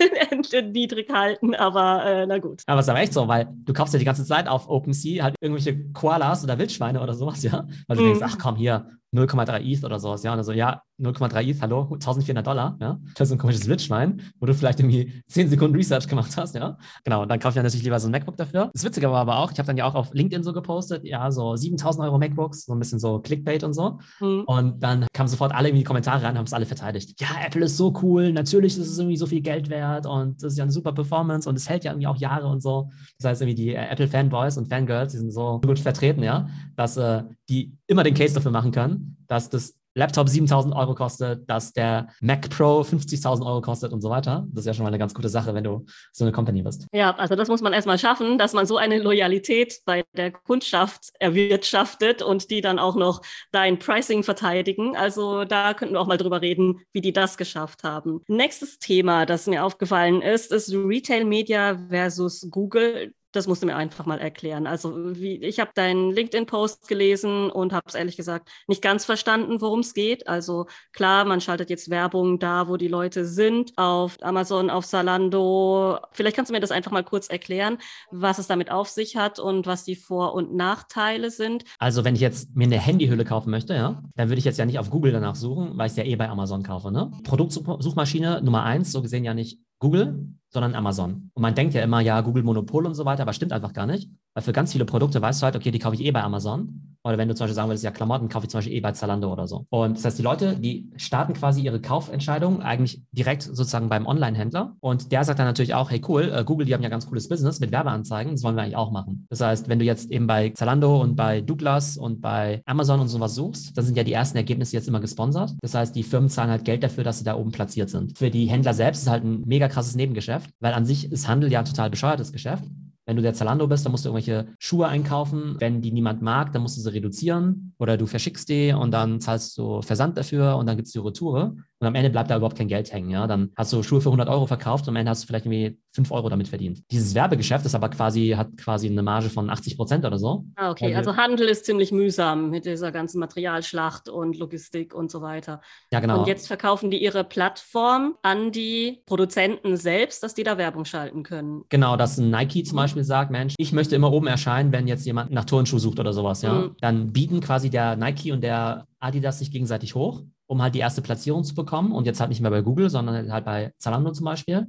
niedrig 0.72 1.10
halten, 1.12 1.54
aber 1.54 2.04
äh, 2.04 2.26
na 2.26 2.38
gut. 2.38 2.62
Aber 2.66 2.80
es 2.80 2.86
ist 2.86 2.90
aber 2.90 3.00
echt 3.00 3.12
so, 3.12 3.28
weil 3.28 3.48
du 3.50 3.72
kaufst 3.72 3.94
ja 3.94 3.98
die 3.98 4.04
ganze 4.04 4.24
Zeit 4.24 4.48
auf 4.48 4.68
OpenSea 4.68 5.24
halt 5.24 5.36
irgendwie 5.40 5.53
irgendwelche 5.54 5.92
Koalas 5.92 6.44
oder 6.44 6.58
Wildschweine 6.58 7.00
oder 7.00 7.14
sowas, 7.14 7.42
ja. 7.42 7.66
Weil 7.86 7.96
du 7.96 8.02
mhm. 8.02 8.06
denkst, 8.08 8.22
ach 8.24 8.38
komm, 8.38 8.56
hier, 8.56 8.90
0,3 9.14 9.60
ETH 9.60 9.84
oder 9.84 9.98
sowas, 9.98 10.22
ja. 10.22 10.32
Und 10.32 10.38
also, 10.38 10.52
ja, 10.52 10.82
0,3 11.00 11.48
ETH, 11.48 11.60
hallo, 11.60 11.82
1400 11.92 12.46
Dollar, 12.46 12.76
ja. 12.80 12.98
Das 13.16 13.28
ist 13.28 13.32
ein 13.32 13.38
komisches 13.38 13.66
Wildschwein, 13.68 14.22
wo 14.40 14.46
du 14.46 14.54
vielleicht 14.54 14.80
irgendwie 14.80 15.22
10 15.28 15.48
Sekunden 15.48 15.76
Research 15.76 16.08
gemacht 16.08 16.36
hast, 16.36 16.54
ja. 16.54 16.76
Genau, 17.04 17.22
und 17.22 17.28
dann 17.28 17.38
kaufe 17.38 17.50
ich 17.50 17.54
dann 17.54 17.64
natürlich 17.64 17.84
lieber 17.84 17.98
so 17.98 18.08
ein 18.08 18.10
MacBook 18.10 18.36
dafür. 18.36 18.70
Das 18.72 18.84
Witzige 18.84 19.10
war 19.10 19.20
aber 19.20 19.38
auch, 19.38 19.52
ich 19.52 19.58
habe 19.58 19.66
dann 19.66 19.76
ja 19.76 19.86
auch 19.86 19.94
auf 19.94 20.12
LinkedIn 20.12 20.42
so 20.42 20.52
gepostet, 20.52 21.04
ja, 21.04 21.30
so 21.30 21.56
7000 21.56 22.04
Euro 22.04 22.18
MacBooks, 22.18 22.66
so 22.66 22.72
ein 22.72 22.78
bisschen 22.78 22.98
so 22.98 23.20
Clickbait 23.20 23.64
und 23.64 23.72
so. 23.72 23.98
Mhm. 24.20 24.44
Und 24.46 24.82
dann 24.82 25.06
kamen 25.12 25.28
sofort 25.28 25.52
alle 25.52 25.68
irgendwie 25.68 25.82
die 25.82 25.86
Kommentare 25.86 26.22
rein, 26.22 26.36
haben 26.36 26.46
es 26.46 26.52
alle 26.52 26.66
verteidigt. 26.66 27.20
Ja, 27.20 27.28
Apple 27.44 27.64
ist 27.64 27.76
so 27.76 27.92
cool, 28.02 28.32
natürlich 28.32 28.78
ist 28.78 28.88
es 28.88 28.98
irgendwie 28.98 29.16
so 29.16 29.26
viel 29.26 29.40
Geld 29.40 29.70
wert 29.70 30.06
und 30.06 30.42
das 30.42 30.52
ist 30.52 30.58
ja 30.58 30.64
eine 30.64 30.72
super 30.72 30.92
Performance 30.92 31.48
und 31.48 31.56
es 31.56 31.68
hält 31.68 31.84
ja 31.84 31.92
irgendwie 31.92 32.06
auch 32.06 32.16
Jahre 32.16 32.46
und 32.46 32.62
so. 32.62 32.90
Das 33.18 33.30
heißt, 33.30 33.42
irgendwie 33.42 33.62
die 33.62 33.74
äh, 33.74 33.86
Apple-Fanboys 33.90 34.56
und 34.58 34.68
Fangirls, 34.68 35.12
die 35.12 35.18
sind 35.18 35.32
so 35.32 35.60
gut 35.60 35.78
vertreten, 35.78 36.22
ja, 36.22 36.48
dass 36.76 36.96
äh, 36.96 37.22
die 37.48 37.76
immer 37.86 38.02
den 38.02 38.14
Case 38.14 38.34
dafür 38.34 38.50
machen 38.50 38.72
können, 38.72 39.03
dass 39.26 39.50
das 39.50 39.74
Laptop 39.96 40.28
7000 40.28 40.74
Euro 40.74 40.94
kostet, 40.94 41.48
dass 41.48 41.72
der 41.72 42.08
Mac 42.20 42.50
Pro 42.50 42.80
50.000 42.80 43.46
Euro 43.46 43.60
kostet 43.60 43.92
und 43.92 44.00
so 44.00 44.10
weiter. 44.10 44.44
Das 44.50 44.62
ist 44.62 44.66
ja 44.66 44.74
schon 44.74 44.82
mal 44.82 44.88
eine 44.88 44.98
ganz 44.98 45.14
gute 45.14 45.28
Sache, 45.28 45.54
wenn 45.54 45.62
du 45.62 45.86
so 46.12 46.24
eine 46.24 46.32
Company 46.32 46.62
bist. 46.62 46.86
Ja, 46.92 47.14
also 47.14 47.36
das 47.36 47.48
muss 47.48 47.62
man 47.62 47.72
erstmal 47.72 47.98
schaffen, 47.98 48.36
dass 48.36 48.52
man 48.52 48.66
so 48.66 48.76
eine 48.76 48.98
Loyalität 48.98 49.80
bei 49.86 50.04
der 50.16 50.32
Kundschaft 50.32 51.10
erwirtschaftet 51.20 52.22
und 52.22 52.50
die 52.50 52.60
dann 52.60 52.80
auch 52.80 52.96
noch 52.96 53.22
dein 53.52 53.78
Pricing 53.78 54.24
verteidigen. 54.24 54.96
Also 54.96 55.44
da 55.44 55.74
könnten 55.74 55.94
wir 55.94 56.00
auch 56.00 56.08
mal 56.08 56.18
drüber 56.18 56.42
reden, 56.42 56.80
wie 56.92 57.00
die 57.00 57.12
das 57.12 57.36
geschafft 57.36 57.84
haben. 57.84 58.20
Nächstes 58.26 58.78
Thema, 58.80 59.26
das 59.26 59.46
mir 59.46 59.64
aufgefallen 59.64 60.22
ist, 60.22 60.50
ist 60.50 60.74
Retail 60.74 61.24
Media 61.24 61.78
versus 61.88 62.48
Google. 62.50 63.14
Das 63.34 63.48
musst 63.48 63.62
du 63.62 63.66
mir 63.66 63.74
einfach 63.74 64.06
mal 64.06 64.20
erklären. 64.20 64.66
Also 64.68 64.94
wie, 65.16 65.36
ich 65.36 65.58
habe 65.58 65.72
deinen 65.74 66.12
LinkedIn-Post 66.12 66.86
gelesen 66.86 67.50
und 67.50 67.72
habe 67.72 67.84
es 67.88 67.94
ehrlich 67.94 68.16
gesagt 68.16 68.48
nicht 68.68 68.80
ganz 68.80 69.04
verstanden, 69.04 69.60
worum 69.60 69.80
es 69.80 69.92
geht. 69.92 70.28
Also 70.28 70.66
klar, 70.92 71.24
man 71.24 71.40
schaltet 71.40 71.68
jetzt 71.68 71.90
Werbung 71.90 72.38
da, 72.38 72.68
wo 72.68 72.76
die 72.76 72.88
Leute 72.88 73.26
sind, 73.26 73.72
auf 73.76 74.18
Amazon, 74.22 74.70
auf 74.70 74.84
Salando. 74.84 75.98
Vielleicht 76.12 76.36
kannst 76.36 76.50
du 76.50 76.54
mir 76.54 76.60
das 76.60 76.70
einfach 76.70 76.92
mal 76.92 77.02
kurz 77.02 77.28
erklären, 77.28 77.78
was 78.12 78.38
es 78.38 78.46
damit 78.46 78.70
auf 78.70 78.88
sich 78.88 79.16
hat 79.16 79.40
und 79.40 79.66
was 79.66 79.82
die 79.82 79.96
Vor- 79.96 80.34
und 80.34 80.54
Nachteile 80.54 81.30
sind. 81.30 81.64
Also 81.80 82.04
wenn 82.04 82.14
ich 82.14 82.20
jetzt 82.20 82.54
mir 82.54 82.64
eine 82.64 82.78
Handyhülle 82.78 83.24
kaufen 83.24 83.50
möchte, 83.50 83.74
ja, 83.74 84.00
dann 84.14 84.28
würde 84.28 84.38
ich 84.38 84.44
jetzt 84.44 84.58
ja 84.58 84.64
nicht 84.64 84.78
auf 84.78 84.90
Google 84.90 85.10
danach 85.10 85.34
suchen, 85.34 85.76
weil 85.76 85.86
ich 85.86 85.92
es 85.92 85.96
ja 85.96 86.04
eh 86.04 86.14
bei 86.14 86.28
Amazon 86.28 86.62
kaufe. 86.62 86.92
Ne? 86.92 87.10
Produktsuchmaschine 87.24 88.42
Nummer 88.42 88.62
eins, 88.62 88.92
so 88.92 89.02
gesehen 89.02 89.24
ja 89.24 89.34
nicht 89.34 89.58
Google, 89.84 90.26
sondern 90.48 90.74
Amazon. 90.74 91.30
Und 91.34 91.42
man 91.42 91.54
denkt 91.54 91.74
ja 91.74 91.82
immer, 91.82 92.00
ja, 92.00 92.22
Google 92.22 92.42
Monopol 92.42 92.86
und 92.86 92.94
so 92.94 93.04
weiter, 93.04 93.22
aber 93.22 93.34
stimmt 93.34 93.52
einfach 93.52 93.74
gar 93.74 93.84
nicht. 93.84 94.10
Weil 94.32 94.42
für 94.42 94.52
ganz 94.52 94.72
viele 94.72 94.86
Produkte 94.86 95.20
weißt 95.20 95.42
du 95.42 95.44
halt, 95.44 95.56
okay, 95.56 95.70
die 95.70 95.78
kaufe 95.78 95.94
ich 95.94 96.02
eh 96.02 96.10
bei 96.10 96.22
Amazon. 96.22 96.93
Oder 97.04 97.18
wenn 97.18 97.28
du 97.28 97.34
zum 97.34 97.44
Beispiel 97.44 97.54
sagen 97.54 97.68
würdest, 97.68 97.84
ja, 97.84 97.90
Klamotten 97.90 98.28
kaufe 98.28 98.46
ich 98.46 98.50
zum 98.50 98.58
Beispiel 98.58 98.74
eh 98.74 98.80
bei 98.80 98.92
Zalando 98.92 99.30
oder 99.30 99.46
so. 99.46 99.66
Und 99.68 99.98
das 99.98 100.04
heißt, 100.06 100.18
die 100.18 100.22
Leute, 100.22 100.56
die 100.56 100.90
starten 100.96 101.34
quasi 101.34 101.60
ihre 101.60 101.80
Kaufentscheidung 101.80 102.62
eigentlich 102.62 103.02
direkt 103.12 103.42
sozusagen 103.42 103.90
beim 103.90 104.06
Online-Händler. 104.06 104.76
Und 104.80 105.12
der 105.12 105.24
sagt 105.24 105.38
dann 105.38 105.46
natürlich 105.46 105.74
auch, 105.74 105.90
hey, 105.90 106.00
cool, 106.08 106.32
äh, 106.34 106.44
Google, 106.44 106.66
die 106.66 106.72
haben 106.72 106.82
ja 106.82 106.88
ganz 106.88 107.06
cooles 107.06 107.28
Business 107.28 107.60
mit 107.60 107.72
Werbeanzeigen, 107.72 108.32
das 108.32 108.42
wollen 108.42 108.56
wir 108.56 108.62
eigentlich 108.62 108.76
auch 108.76 108.90
machen. 108.90 109.26
Das 109.28 109.40
heißt, 109.40 109.68
wenn 109.68 109.78
du 109.78 109.84
jetzt 109.84 110.10
eben 110.10 110.26
bei 110.26 110.50
Zalando 110.50 111.00
und 111.00 111.14
bei 111.14 111.42
Douglas 111.42 111.98
und 111.98 112.22
bei 112.22 112.62
Amazon 112.64 113.00
und 113.00 113.08
sowas 113.08 113.34
suchst, 113.34 113.76
dann 113.76 113.84
sind 113.84 113.96
ja 113.96 114.04
die 114.04 114.12
ersten 114.12 114.38
Ergebnisse 114.38 114.74
jetzt 114.74 114.88
immer 114.88 115.00
gesponsert. 115.00 115.52
Das 115.60 115.74
heißt, 115.74 115.94
die 115.94 116.02
Firmen 116.02 116.30
zahlen 116.30 116.50
halt 116.50 116.64
Geld 116.64 116.82
dafür, 116.82 117.04
dass 117.04 117.18
sie 117.18 117.24
da 117.24 117.36
oben 117.36 117.52
platziert 117.52 117.90
sind. 117.90 118.16
Für 118.16 118.30
die 118.30 118.46
Händler 118.46 118.72
selbst 118.72 119.02
ist 119.02 119.10
halt 119.10 119.24
ein 119.24 119.42
mega 119.44 119.68
krasses 119.68 119.94
Nebengeschäft, 119.94 120.50
weil 120.60 120.72
an 120.72 120.86
sich 120.86 121.12
ist 121.12 121.28
Handel 121.28 121.52
ja 121.52 121.58
ein 121.58 121.64
total 121.66 121.90
bescheuertes 121.90 122.32
Geschäft. 122.32 122.64
Wenn 123.06 123.16
du 123.16 123.22
der 123.22 123.34
Zalando 123.34 123.66
bist, 123.66 123.84
dann 123.84 123.92
musst 123.92 124.04
du 124.04 124.08
irgendwelche 124.08 124.48
Schuhe 124.58 124.88
einkaufen. 124.88 125.56
Wenn 125.58 125.80
die 125.82 125.92
niemand 125.92 126.22
mag, 126.22 126.52
dann 126.52 126.62
musst 126.62 126.76
du 126.76 126.80
sie 126.80 126.92
reduzieren 126.92 127.74
oder 127.78 127.96
du 127.96 128.06
verschickst 128.06 128.48
die 128.48 128.72
und 128.72 128.92
dann 128.92 129.20
zahlst 129.20 129.58
du 129.58 129.82
Versand 129.82 130.16
dafür 130.16 130.56
und 130.56 130.66
dann 130.66 130.76
gibt 130.76 130.86
es 130.86 130.92
die 130.92 130.98
Retoure. 130.98 131.56
Und 131.84 131.88
am 131.88 131.94
Ende 131.96 132.08
bleibt 132.08 132.30
da 132.30 132.36
überhaupt 132.36 132.56
kein 132.56 132.68
Geld 132.68 132.90
hängen. 132.92 133.10
Ja? 133.10 133.26
Dann 133.26 133.50
hast 133.56 133.70
du 133.74 133.82
Schuhe 133.82 134.00
für 134.00 134.08
100 134.08 134.26
Euro 134.30 134.46
verkauft 134.46 134.84
und 134.84 134.92
am 134.92 134.96
Ende 134.96 135.10
hast 135.10 135.22
du 135.22 135.26
vielleicht 135.26 135.44
irgendwie 135.44 135.78
5 135.92 136.10
Euro 136.12 136.30
damit 136.30 136.48
verdient. 136.48 136.82
Dieses 136.90 137.14
Werbegeschäft 137.14 137.66
ist 137.66 137.74
aber 137.74 137.90
quasi, 137.90 138.34
hat 138.36 138.56
quasi 138.56 138.88
eine 138.88 139.02
Marge 139.02 139.28
von 139.28 139.50
80 139.50 139.76
Prozent 139.76 140.04
oder 140.06 140.18
so. 140.18 140.46
Ah, 140.56 140.70
okay. 140.70 140.94
Also, 140.94 141.10
also 141.10 141.22
Handel 141.22 141.46
ist 141.46 141.66
ziemlich 141.66 141.92
mühsam 141.92 142.48
mit 142.48 142.64
dieser 142.64 142.90
ganzen 142.90 143.20
Materialschlacht 143.20 144.08
und 144.08 144.38
Logistik 144.38 144.94
und 144.94 145.10
so 145.10 145.20
weiter. 145.20 145.60
Ja, 145.92 146.00
genau. 146.00 146.20
Und 146.20 146.26
jetzt 146.26 146.46
verkaufen 146.46 146.90
die 146.90 147.02
ihre 147.02 147.22
Plattform 147.22 148.14
an 148.22 148.50
die 148.50 149.02
Produzenten 149.04 149.76
selbst, 149.76 150.22
dass 150.22 150.32
die 150.32 150.42
da 150.42 150.56
Werbung 150.56 150.86
schalten 150.86 151.22
können. 151.22 151.64
Genau, 151.68 151.96
dass 151.96 152.16
Nike 152.16 152.64
zum 152.64 152.76
Beispiel 152.76 153.04
sagt, 153.04 153.30
Mensch, 153.30 153.54
ich 153.58 153.72
möchte 153.72 153.94
immer 153.94 154.10
oben 154.10 154.26
erscheinen, 154.26 154.72
wenn 154.72 154.88
jetzt 154.88 155.04
jemand 155.04 155.32
nach 155.32 155.44
Turnschuh 155.44 155.78
sucht 155.78 156.00
oder 156.00 156.14
sowas, 156.14 156.40
ja. 156.40 156.54
Mhm. 156.54 156.76
Dann 156.80 157.12
bieten 157.12 157.40
quasi 157.40 157.68
der 157.68 157.96
Nike 157.96 158.32
und 158.32 158.40
der 158.40 158.86
Adidas 159.00 159.38
sich 159.40 159.50
gegenseitig 159.50 159.94
hoch 159.94 160.22
um 160.54 160.62
halt 160.62 160.74
die 160.74 160.78
erste 160.78 161.02
Platzierung 161.02 161.42
zu 161.42 161.54
bekommen 161.54 161.92
und 161.92 162.06
jetzt 162.06 162.20
halt 162.20 162.30
nicht 162.30 162.40
mehr 162.40 162.50
bei 162.50 162.62
Google, 162.62 162.88
sondern 162.88 163.30
halt 163.32 163.44
bei 163.44 163.72
Zalando 163.78 164.12
zum 164.12 164.24
Beispiel. 164.24 164.68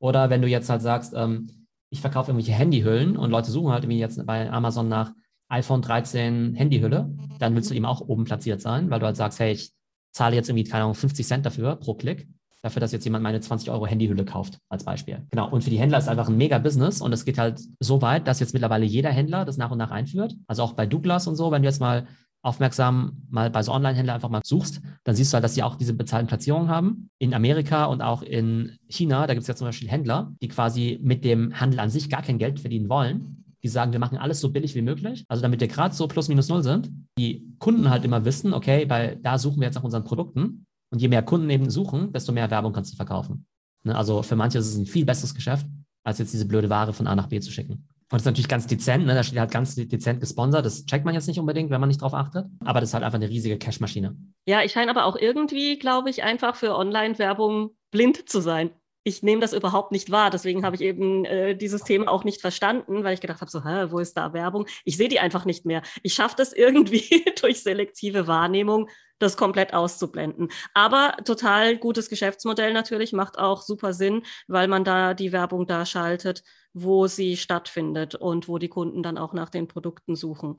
Oder 0.00 0.30
wenn 0.30 0.40
du 0.40 0.48
jetzt 0.48 0.70
halt 0.70 0.80
sagst, 0.80 1.12
ähm, 1.14 1.66
ich 1.90 2.00
verkaufe 2.00 2.30
irgendwelche 2.30 2.52
Handyhüllen 2.52 3.16
und 3.16 3.30
Leute 3.30 3.50
suchen 3.50 3.70
halt 3.70 3.84
irgendwie 3.84 4.00
jetzt 4.00 4.24
bei 4.26 4.50
Amazon 4.50 4.88
nach 4.88 5.12
iPhone 5.50 5.82
13 5.82 6.54
Handyhülle, 6.54 7.14
dann 7.38 7.54
willst 7.54 7.70
du 7.70 7.74
eben 7.74 7.84
auch 7.84 8.00
oben 8.00 8.24
platziert 8.24 8.60
sein, 8.62 8.90
weil 8.90 9.00
du 9.00 9.06
halt 9.06 9.16
sagst, 9.16 9.38
hey, 9.38 9.52
ich 9.52 9.72
zahle 10.12 10.34
jetzt 10.34 10.48
irgendwie, 10.48 10.64
keine 10.64 10.84
Ahnung, 10.84 10.94
50 10.94 11.26
Cent 11.26 11.46
dafür 11.46 11.76
pro 11.76 11.94
Klick, 11.94 12.26
dafür, 12.62 12.80
dass 12.80 12.92
jetzt 12.92 13.04
jemand 13.04 13.22
meine 13.22 13.40
20 13.40 13.70
Euro 13.70 13.86
Handyhülle 13.86 14.24
kauft, 14.24 14.58
als 14.70 14.84
Beispiel. 14.84 15.26
Genau. 15.30 15.50
Und 15.50 15.62
für 15.62 15.70
die 15.70 15.78
Händler 15.78 15.98
ist 15.98 16.08
einfach 16.08 16.28
ein 16.28 16.36
mega 16.36 16.58
Business 16.58 17.02
und 17.02 17.12
es 17.12 17.24
geht 17.24 17.38
halt 17.38 17.60
so 17.80 18.00
weit, 18.00 18.26
dass 18.26 18.40
jetzt 18.40 18.54
mittlerweile 18.54 18.86
jeder 18.86 19.10
Händler 19.10 19.44
das 19.44 19.58
nach 19.58 19.70
und 19.70 19.78
nach 19.78 19.90
einführt. 19.90 20.34
Also 20.46 20.62
auch 20.62 20.72
bei 20.72 20.86
Douglas 20.86 21.26
und 21.26 21.36
so, 21.36 21.50
wenn 21.50 21.62
du 21.62 21.68
jetzt 21.68 21.80
mal 21.80 22.06
aufmerksam 22.48 23.22
mal 23.30 23.50
bei 23.50 23.62
so 23.62 23.72
Online-Händlern 23.72 24.14
einfach 24.14 24.28
mal 24.28 24.40
suchst, 24.44 24.80
dann 25.04 25.14
siehst 25.14 25.32
du 25.32 25.34
halt, 25.34 25.44
dass 25.44 25.54
sie 25.54 25.62
auch 25.62 25.76
diese 25.76 25.94
bezahlten 25.94 26.26
Platzierungen 26.26 26.68
haben. 26.68 27.10
In 27.18 27.34
Amerika 27.34 27.84
und 27.84 28.02
auch 28.02 28.22
in 28.22 28.78
China, 28.88 29.26
da 29.26 29.34
gibt 29.34 29.42
es 29.42 29.48
ja 29.48 29.54
zum 29.54 29.66
Beispiel 29.66 29.88
Händler, 29.88 30.32
die 30.42 30.48
quasi 30.48 30.98
mit 31.02 31.24
dem 31.24 31.58
Handel 31.60 31.80
an 31.80 31.90
sich 31.90 32.10
gar 32.10 32.22
kein 32.22 32.38
Geld 32.38 32.60
verdienen 32.60 32.88
wollen. 32.88 33.44
Die 33.62 33.68
sagen, 33.68 33.92
wir 33.92 33.98
machen 33.98 34.18
alles 34.18 34.40
so 34.40 34.50
billig 34.50 34.74
wie 34.74 34.82
möglich. 34.82 35.24
Also 35.28 35.42
damit 35.42 35.60
wir 35.60 35.68
gerade 35.68 35.94
so 35.94 36.06
plus 36.08 36.28
minus 36.28 36.48
null 36.48 36.62
sind. 36.62 36.90
Die 37.18 37.44
Kunden 37.58 37.90
halt 37.90 38.04
immer 38.04 38.24
wissen, 38.24 38.54
okay, 38.54 38.88
weil 38.88 39.16
da 39.22 39.36
suchen 39.38 39.60
wir 39.60 39.66
jetzt 39.66 39.74
nach 39.74 39.84
unseren 39.84 40.04
Produkten. 40.04 40.64
Und 40.90 41.02
je 41.02 41.08
mehr 41.08 41.22
Kunden 41.22 41.50
eben 41.50 41.68
suchen, 41.68 42.12
desto 42.12 42.32
mehr 42.32 42.50
Werbung 42.50 42.72
kannst 42.72 42.92
du 42.92 42.96
verkaufen. 42.96 43.46
Ne? 43.84 43.96
Also 43.96 44.22
für 44.22 44.36
manche 44.36 44.58
ist 44.58 44.68
es 44.68 44.76
ein 44.76 44.86
viel 44.86 45.04
besseres 45.04 45.34
Geschäft, 45.34 45.66
als 46.04 46.18
jetzt 46.18 46.32
diese 46.32 46.46
blöde 46.46 46.70
Ware 46.70 46.92
von 46.92 47.06
A 47.06 47.14
nach 47.14 47.26
B 47.26 47.40
zu 47.40 47.50
schicken. 47.50 47.88
Und 48.10 48.14
das 48.16 48.22
ist 48.22 48.26
natürlich 48.26 48.48
ganz 48.48 48.66
dezent, 48.66 49.04
ne? 49.04 49.14
da 49.14 49.22
steht 49.22 49.38
halt 49.38 49.50
ganz 49.50 49.74
dezent 49.74 50.20
gesponsert. 50.20 50.64
Das 50.64 50.86
checkt 50.86 51.04
man 51.04 51.12
jetzt 51.12 51.26
nicht 51.26 51.38
unbedingt, 51.38 51.68
wenn 51.68 51.80
man 51.80 51.88
nicht 51.88 52.00
drauf 52.00 52.14
achtet. 52.14 52.46
Aber 52.64 52.80
das 52.80 52.90
ist 52.90 52.94
halt 52.94 53.04
einfach 53.04 53.18
eine 53.18 53.28
riesige 53.28 53.58
Cashmaschine. 53.58 54.16
Ja, 54.46 54.62
ich 54.62 54.72
scheine 54.72 54.90
aber 54.90 55.04
auch 55.04 55.16
irgendwie, 55.16 55.78
glaube 55.78 56.08
ich, 56.08 56.22
einfach 56.22 56.56
für 56.56 56.74
Online-Werbung 56.74 57.76
blind 57.90 58.26
zu 58.26 58.40
sein. 58.40 58.70
Ich 59.04 59.22
nehme 59.22 59.42
das 59.42 59.52
überhaupt 59.52 59.92
nicht 59.92 60.10
wahr. 60.10 60.30
Deswegen 60.30 60.64
habe 60.64 60.76
ich 60.76 60.82
eben 60.82 61.26
äh, 61.26 61.54
dieses 61.54 61.82
Thema 61.82 62.10
auch 62.10 62.24
nicht 62.24 62.40
verstanden, 62.40 63.04
weil 63.04 63.12
ich 63.12 63.20
gedacht 63.20 63.42
habe, 63.42 63.50
so, 63.50 63.62
hä, 63.62 63.86
wo 63.90 63.98
ist 63.98 64.16
da 64.16 64.32
Werbung? 64.32 64.66
Ich 64.84 64.96
sehe 64.96 65.08
die 65.08 65.20
einfach 65.20 65.44
nicht 65.44 65.66
mehr. 65.66 65.82
Ich 66.02 66.14
schaffe 66.14 66.34
das 66.38 66.54
irgendwie 66.54 67.24
durch 67.40 67.62
selektive 67.62 68.26
Wahrnehmung, 68.26 68.88
das 69.18 69.36
komplett 69.36 69.74
auszublenden. 69.74 70.48
Aber 70.74 71.16
total 71.24 71.76
gutes 71.76 72.08
Geschäftsmodell 72.08 72.72
natürlich, 72.72 73.12
macht 73.12 73.38
auch 73.38 73.62
super 73.62 73.92
Sinn, 73.92 74.22
weil 74.46 74.68
man 74.68 74.84
da 74.84 75.14
die 75.14 75.32
Werbung 75.32 75.66
da 75.66 75.84
schaltet, 75.86 76.42
wo 76.82 77.06
sie 77.06 77.36
stattfindet 77.36 78.14
und 78.14 78.48
wo 78.48 78.58
die 78.58 78.68
Kunden 78.68 79.02
dann 79.02 79.18
auch 79.18 79.32
nach 79.32 79.50
den 79.50 79.68
Produkten 79.68 80.16
suchen. 80.16 80.56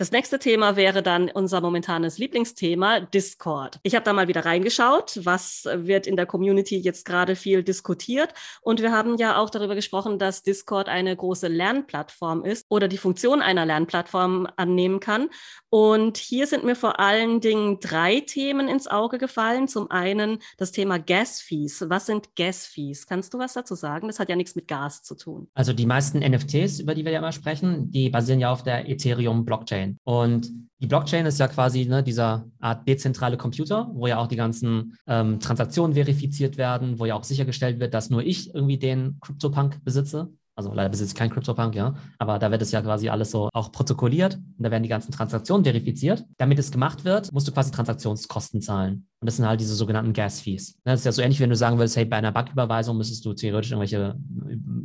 Das 0.00 0.12
nächste 0.12 0.38
Thema 0.38 0.76
wäre 0.76 1.02
dann 1.02 1.28
unser 1.28 1.60
momentanes 1.60 2.18
Lieblingsthema, 2.18 3.00
Discord. 3.00 3.80
Ich 3.82 3.96
habe 3.96 4.04
da 4.04 4.12
mal 4.12 4.28
wieder 4.28 4.44
reingeschaut, 4.44 5.18
was 5.24 5.64
wird 5.74 6.06
in 6.06 6.14
der 6.14 6.24
Community 6.24 6.78
jetzt 6.78 7.04
gerade 7.04 7.34
viel 7.34 7.64
diskutiert. 7.64 8.32
Und 8.62 8.80
wir 8.80 8.92
haben 8.92 9.16
ja 9.16 9.38
auch 9.38 9.50
darüber 9.50 9.74
gesprochen, 9.74 10.20
dass 10.20 10.44
Discord 10.44 10.88
eine 10.88 11.16
große 11.16 11.48
Lernplattform 11.48 12.44
ist 12.44 12.64
oder 12.68 12.86
die 12.86 12.96
Funktion 12.96 13.42
einer 13.42 13.66
Lernplattform 13.66 14.46
annehmen 14.54 15.00
kann. 15.00 15.30
Und 15.68 16.16
hier 16.16 16.46
sind 16.46 16.62
mir 16.62 16.76
vor 16.76 17.00
allen 17.00 17.40
Dingen 17.40 17.80
drei 17.80 18.20
Themen 18.20 18.68
ins 18.68 18.86
Auge 18.86 19.18
gefallen. 19.18 19.66
Zum 19.66 19.90
einen 19.90 20.38
das 20.58 20.70
Thema 20.70 21.00
Gas-Fees. 21.00 21.86
Was 21.88 22.06
sind 22.06 22.36
Gas-Fees? 22.36 23.08
Kannst 23.08 23.34
du 23.34 23.40
was 23.40 23.54
dazu 23.54 23.74
sagen? 23.74 24.06
Das 24.06 24.20
hat 24.20 24.28
ja 24.28 24.36
nichts 24.36 24.54
mit 24.54 24.68
Gas 24.68 25.02
zu 25.02 25.16
tun. 25.16 25.48
Also 25.54 25.72
die 25.72 25.86
meisten 25.86 26.20
NFTs, 26.20 26.78
über 26.78 26.94
die 26.94 27.04
wir 27.04 27.10
ja 27.10 27.18
immer 27.18 27.32
sprechen, 27.32 27.90
die 27.90 28.10
basieren 28.10 28.38
ja 28.38 28.52
auf 28.52 28.62
der 28.62 28.88
Ethereum-Blockchain. 28.88 29.87
Blockchain. 29.88 29.98
Und 30.04 30.52
die 30.80 30.86
Blockchain 30.86 31.26
ist 31.26 31.40
ja 31.40 31.48
quasi 31.48 31.86
ne, 31.86 32.02
dieser 32.02 32.46
Art 32.60 32.86
dezentrale 32.86 33.36
Computer, 33.36 33.90
wo 33.92 34.06
ja 34.06 34.18
auch 34.18 34.28
die 34.28 34.36
ganzen 34.36 34.96
ähm, 35.06 35.40
Transaktionen 35.40 35.94
verifiziert 35.94 36.56
werden, 36.56 36.98
wo 36.98 37.06
ja 37.06 37.14
auch 37.14 37.24
sichergestellt 37.24 37.80
wird, 37.80 37.94
dass 37.94 38.10
nur 38.10 38.22
ich 38.22 38.54
irgendwie 38.54 38.78
den 38.78 39.18
CryptoPunk 39.20 39.84
besitze. 39.84 40.32
Also 40.58 40.74
leider 40.74 40.88
besitze 40.88 41.12
ich 41.12 41.14
kein 41.14 41.30
CryptoPunk, 41.30 41.76
ja. 41.76 41.94
Aber 42.18 42.40
da 42.40 42.50
wird 42.50 42.60
es 42.62 42.72
ja 42.72 42.82
quasi 42.82 43.08
alles 43.08 43.30
so 43.30 43.48
auch 43.52 43.70
protokolliert 43.70 44.34
und 44.34 44.64
da 44.64 44.72
werden 44.72 44.82
die 44.82 44.88
ganzen 44.88 45.12
Transaktionen 45.12 45.62
verifiziert. 45.62 46.24
Damit 46.36 46.58
es 46.58 46.72
gemacht 46.72 47.04
wird, 47.04 47.32
musst 47.32 47.46
du 47.46 47.52
quasi 47.52 47.70
Transaktionskosten 47.70 48.60
zahlen. 48.60 49.06
Und 49.20 49.26
das 49.26 49.36
sind 49.36 49.46
halt 49.46 49.60
diese 49.60 49.76
sogenannten 49.76 50.12
Gas-Fees. 50.12 50.80
Das 50.82 50.98
ist 50.98 51.04
ja 51.04 51.12
so 51.12 51.22
ähnlich, 51.22 51.38
wenn 51.38 51.50
du 51.50 51.54
sagen 51.54 51.78
würdest, 51.78 51.96
hey, 51.96 52.06
bei 52.06 52.16
einer 52.16 52.32
Banküberweisung 52.32 52.96
müsstest 52.96 53.24
du 53.24 53.34
theoretisch 53.34 53.70
irgendwelche 53.70 54.18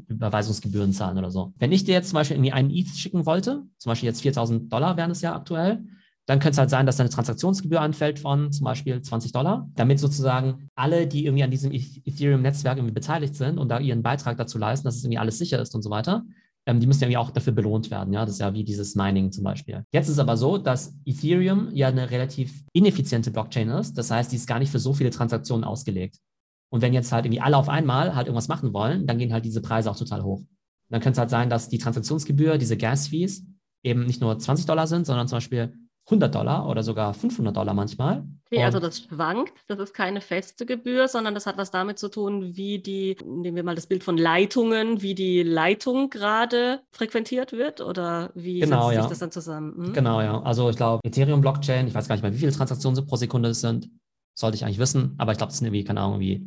Überweisungsgebühren 0.09 0.93
zahlen 0.93 1.17
oder 1.17 1.31
so. 1.31 1.53
Wenn 1.57 1.71
ich 1.71 1.83
dir 1.83 1.93
jetzt 1.93 2.09
zum 2.09 2.17
Beispiel 2.17 2.37
irgendwie 2.37 2.51
einen 2.51 2.69
ETH 2.69 2.89
schicken 2.89 3.25
wollte, 3.25 3.63
zum 3.79 3.89
Beispiel 3.89 4.09
jetzt 4.09 4.21
4000 4.21 4.71
Dollar 4.71 4.95
wären 4.95 5.09
es 5.09 5.21
ja 5.21 5.35
aktuell, 5.35 5.83
dann 6.25 6.39
könnte 6.39 6.51
es 6.51 6.57
halt 6.57 6.69
sein, 6.69 6.85
dass 6.85 6.99
eine 6.99 7.09
Transaktionsgebühr 7.09 7.81
anfällt 7.81 8.19
von 8.19 8.51
zum 8.51 8.63
Beispiel 8.63 9.01
20 9.01 9.33
Dollar, 9.33 9.69
damit 9.75 9.99
sozusagen 9.99 10.69
alle, 10.75 11.05
die 11.05 11.25
irgendwie 11.25 11.43
an 11.43 11.51
diesem 11.51 11.71
Ethereum-Netzwerk 11.71 12.77
irgendwie 12.77 12.93
beteiligt 12.93 13.35
sind 13.35 13.57
und 13.57 13.69
da 13.69 13.79
ihren 13.79 14.03
Beitrag 14.03 14.37
dazu 14.37 14.57
leisten, 14.57 14.85
dass 14.85 14.95
es 14.95 15.03
irgendwie 15.03 15.17
alles 15.17 15.37
sicher 15.37 15.61
ist 15.61 15.75
und 15.75 15.81
so 15.81 15.89
weiter, 15.89 16.23
ähm, 16.65 16.79
die 16.79 16.87
müssen 16.87 17.03
irgendwie 17.03 17.17
auch 17.17 17.31
dafür 17.31 17.53
belohnt 17.53 17.91
werden. 17.91 18.13
Ja, 18.13 18.21
das 18.25 18.35
ist 18.35 18.39
ja 18.39 18.53
wie 18.53 18.63
dieses 18.63 18.95
Mining 18.95 19.31
zum 19.31 19.43
Beispiel. 19.43 19.83
Jetzt 19.91 20.07
ist 20.07 20.13
es 20.13 20.19
aber 20.19 20.37
so, 20.37 20.57
dass 20.57 20.95
Ethereum 21.05 21.69
ja 21.73 21.89
eine 21.89 22.09
relativ 22.09 22.63
ineffiziente 22.71 23.31
Blockchain 23.31 23.69
ist. 23.69 23.97
Das 23.97 24.09
heißt, 24.09 24.31
die 24.31 24.37
ist 24.37 24.47
gar 24.47 24.59
nicht 24.59 24.71
für 24.71 24.79
so 24.79 24.93
viele 24.93 25.09
Transaktionen 25.09 25.65
ausgelegt. 25.65 26.19
Und 26.71 26.81
wenn 26.81 26.93
jetzt 26.93 27.11
halt 27.11 27.25
irgendwie 27.25 27.41
alle 27.41 27.57
auf 27.57 27.69
einmal 27.69 28.15
halt 28.15 28.27
irgendwas 28.27 28.47
machen 28.47 28.73
wollen, 28.73 29.05
dann 29.05 29.17
gehen 29.17 29.33
halt 29.33 29.45
diese 29.45 29.61
Preise 29.61 29.91
auch 29.91 29.97
total 29.97 30.23
hoch. 30.23 30.41
dann 30.89 31.01
könnte 31.01 31.13
es 31.13 31.19
halt 31.19 31.31
sein, 31.31 31.49
dass 31.49 31.69
die 31.69 31.79
Transaktionsgebühr, 31.79 32.59
diese 32.59 32.77
Gas-Fees, 32.77 33.43
eben 33.83 34.05
nicht 34.05 34.21
nur 34.21 34.37
20 34.37 34.65
Dollar 34.67 34.85
sind, 34.85 35.05
sondern 35.05 35.27
zum 35.27 35.37
Beispiel 35.37 35.73
100 36.05 36.35
Dollar 36.35 36.67
oder 36.67 36.83
sogar 36.83 37.13
500 37.13 37.55
Dollar 37.55 37.73
manchmal. 37.73 38.25
Okay, 38.51 38.63
also 38.63 38.79
das 38.79 38.99
schwankt, 38.99 39.53
das 39.67 39.79
ist 39.79 39.93
keine 39.93 40.19
feste 40.19 40.65
Gebühr, 40.65 41.07
sondern 41.07 41.33
das 41.33 41.45
hat 41.45 41.57
was 41.57 41.71
damit 41.71 41.97
zu 41.97 42.09
tun, 42.09 42.55
wie 42.55 42.79
die, 42.79 43.15
nehmen 43.25 43.55
wir 43.55 43.63
mal 43.63 43.75
das 43.75 43.87
Bild 43.87 44.03
von 44.03 44.17
Leitungen, 44.17 45.01
wie 45.01 45.15
die 45.15 45.43
Leitung 45.43 46.09
gerade 46.09 46.81
frequentiert 46.91 47.53
wird 47.53 47.79
oder 47.79 48.31
wie 48.35 48.59
genau, 48.59 48.87
setzt 48.87 48.95
ja. 48.95 49.01
sich 49.03 49.09
das 49.09 49.19
dann 49.19 49.31
zusammen? 49.31 49.87
Hm? 49.87 49.93
Genau, 49.93 50.21
ja. 50.21 50.41
Also 50.43 50.69
ich 50.69 50.75
glaube, 50.75 51.01
Ethereum-Blockchain, 51.05 51.87
ich 51.87 51.95
weiß 51.95 52.07
gar 52.07 52.15
nicht 52.15 52.23
mehr, 52.23 52.33
wie 52.33 52.37
viele 52.37 52.51
Transaktionen 52.51 53.05
pro 53.07 53.15
Sekunde 53.15 53.49
es 53.49 53.61
sind, 53.61 53.89
sollte 54.35 54.55
ich 54.55 54.65
eigentlich 54.65 54.79
wissen, 54.79 55.15
aber 55.17 55.31
ich 55.31 55.37
glaube, 55.37 55.51
das 55.51 55.59
sind 55.59 55.67
irgendwie, 55.67 55.85
keine 55.85 56.01
Ahnung, 56.01 56.21
irgendwie, 56.21 56.45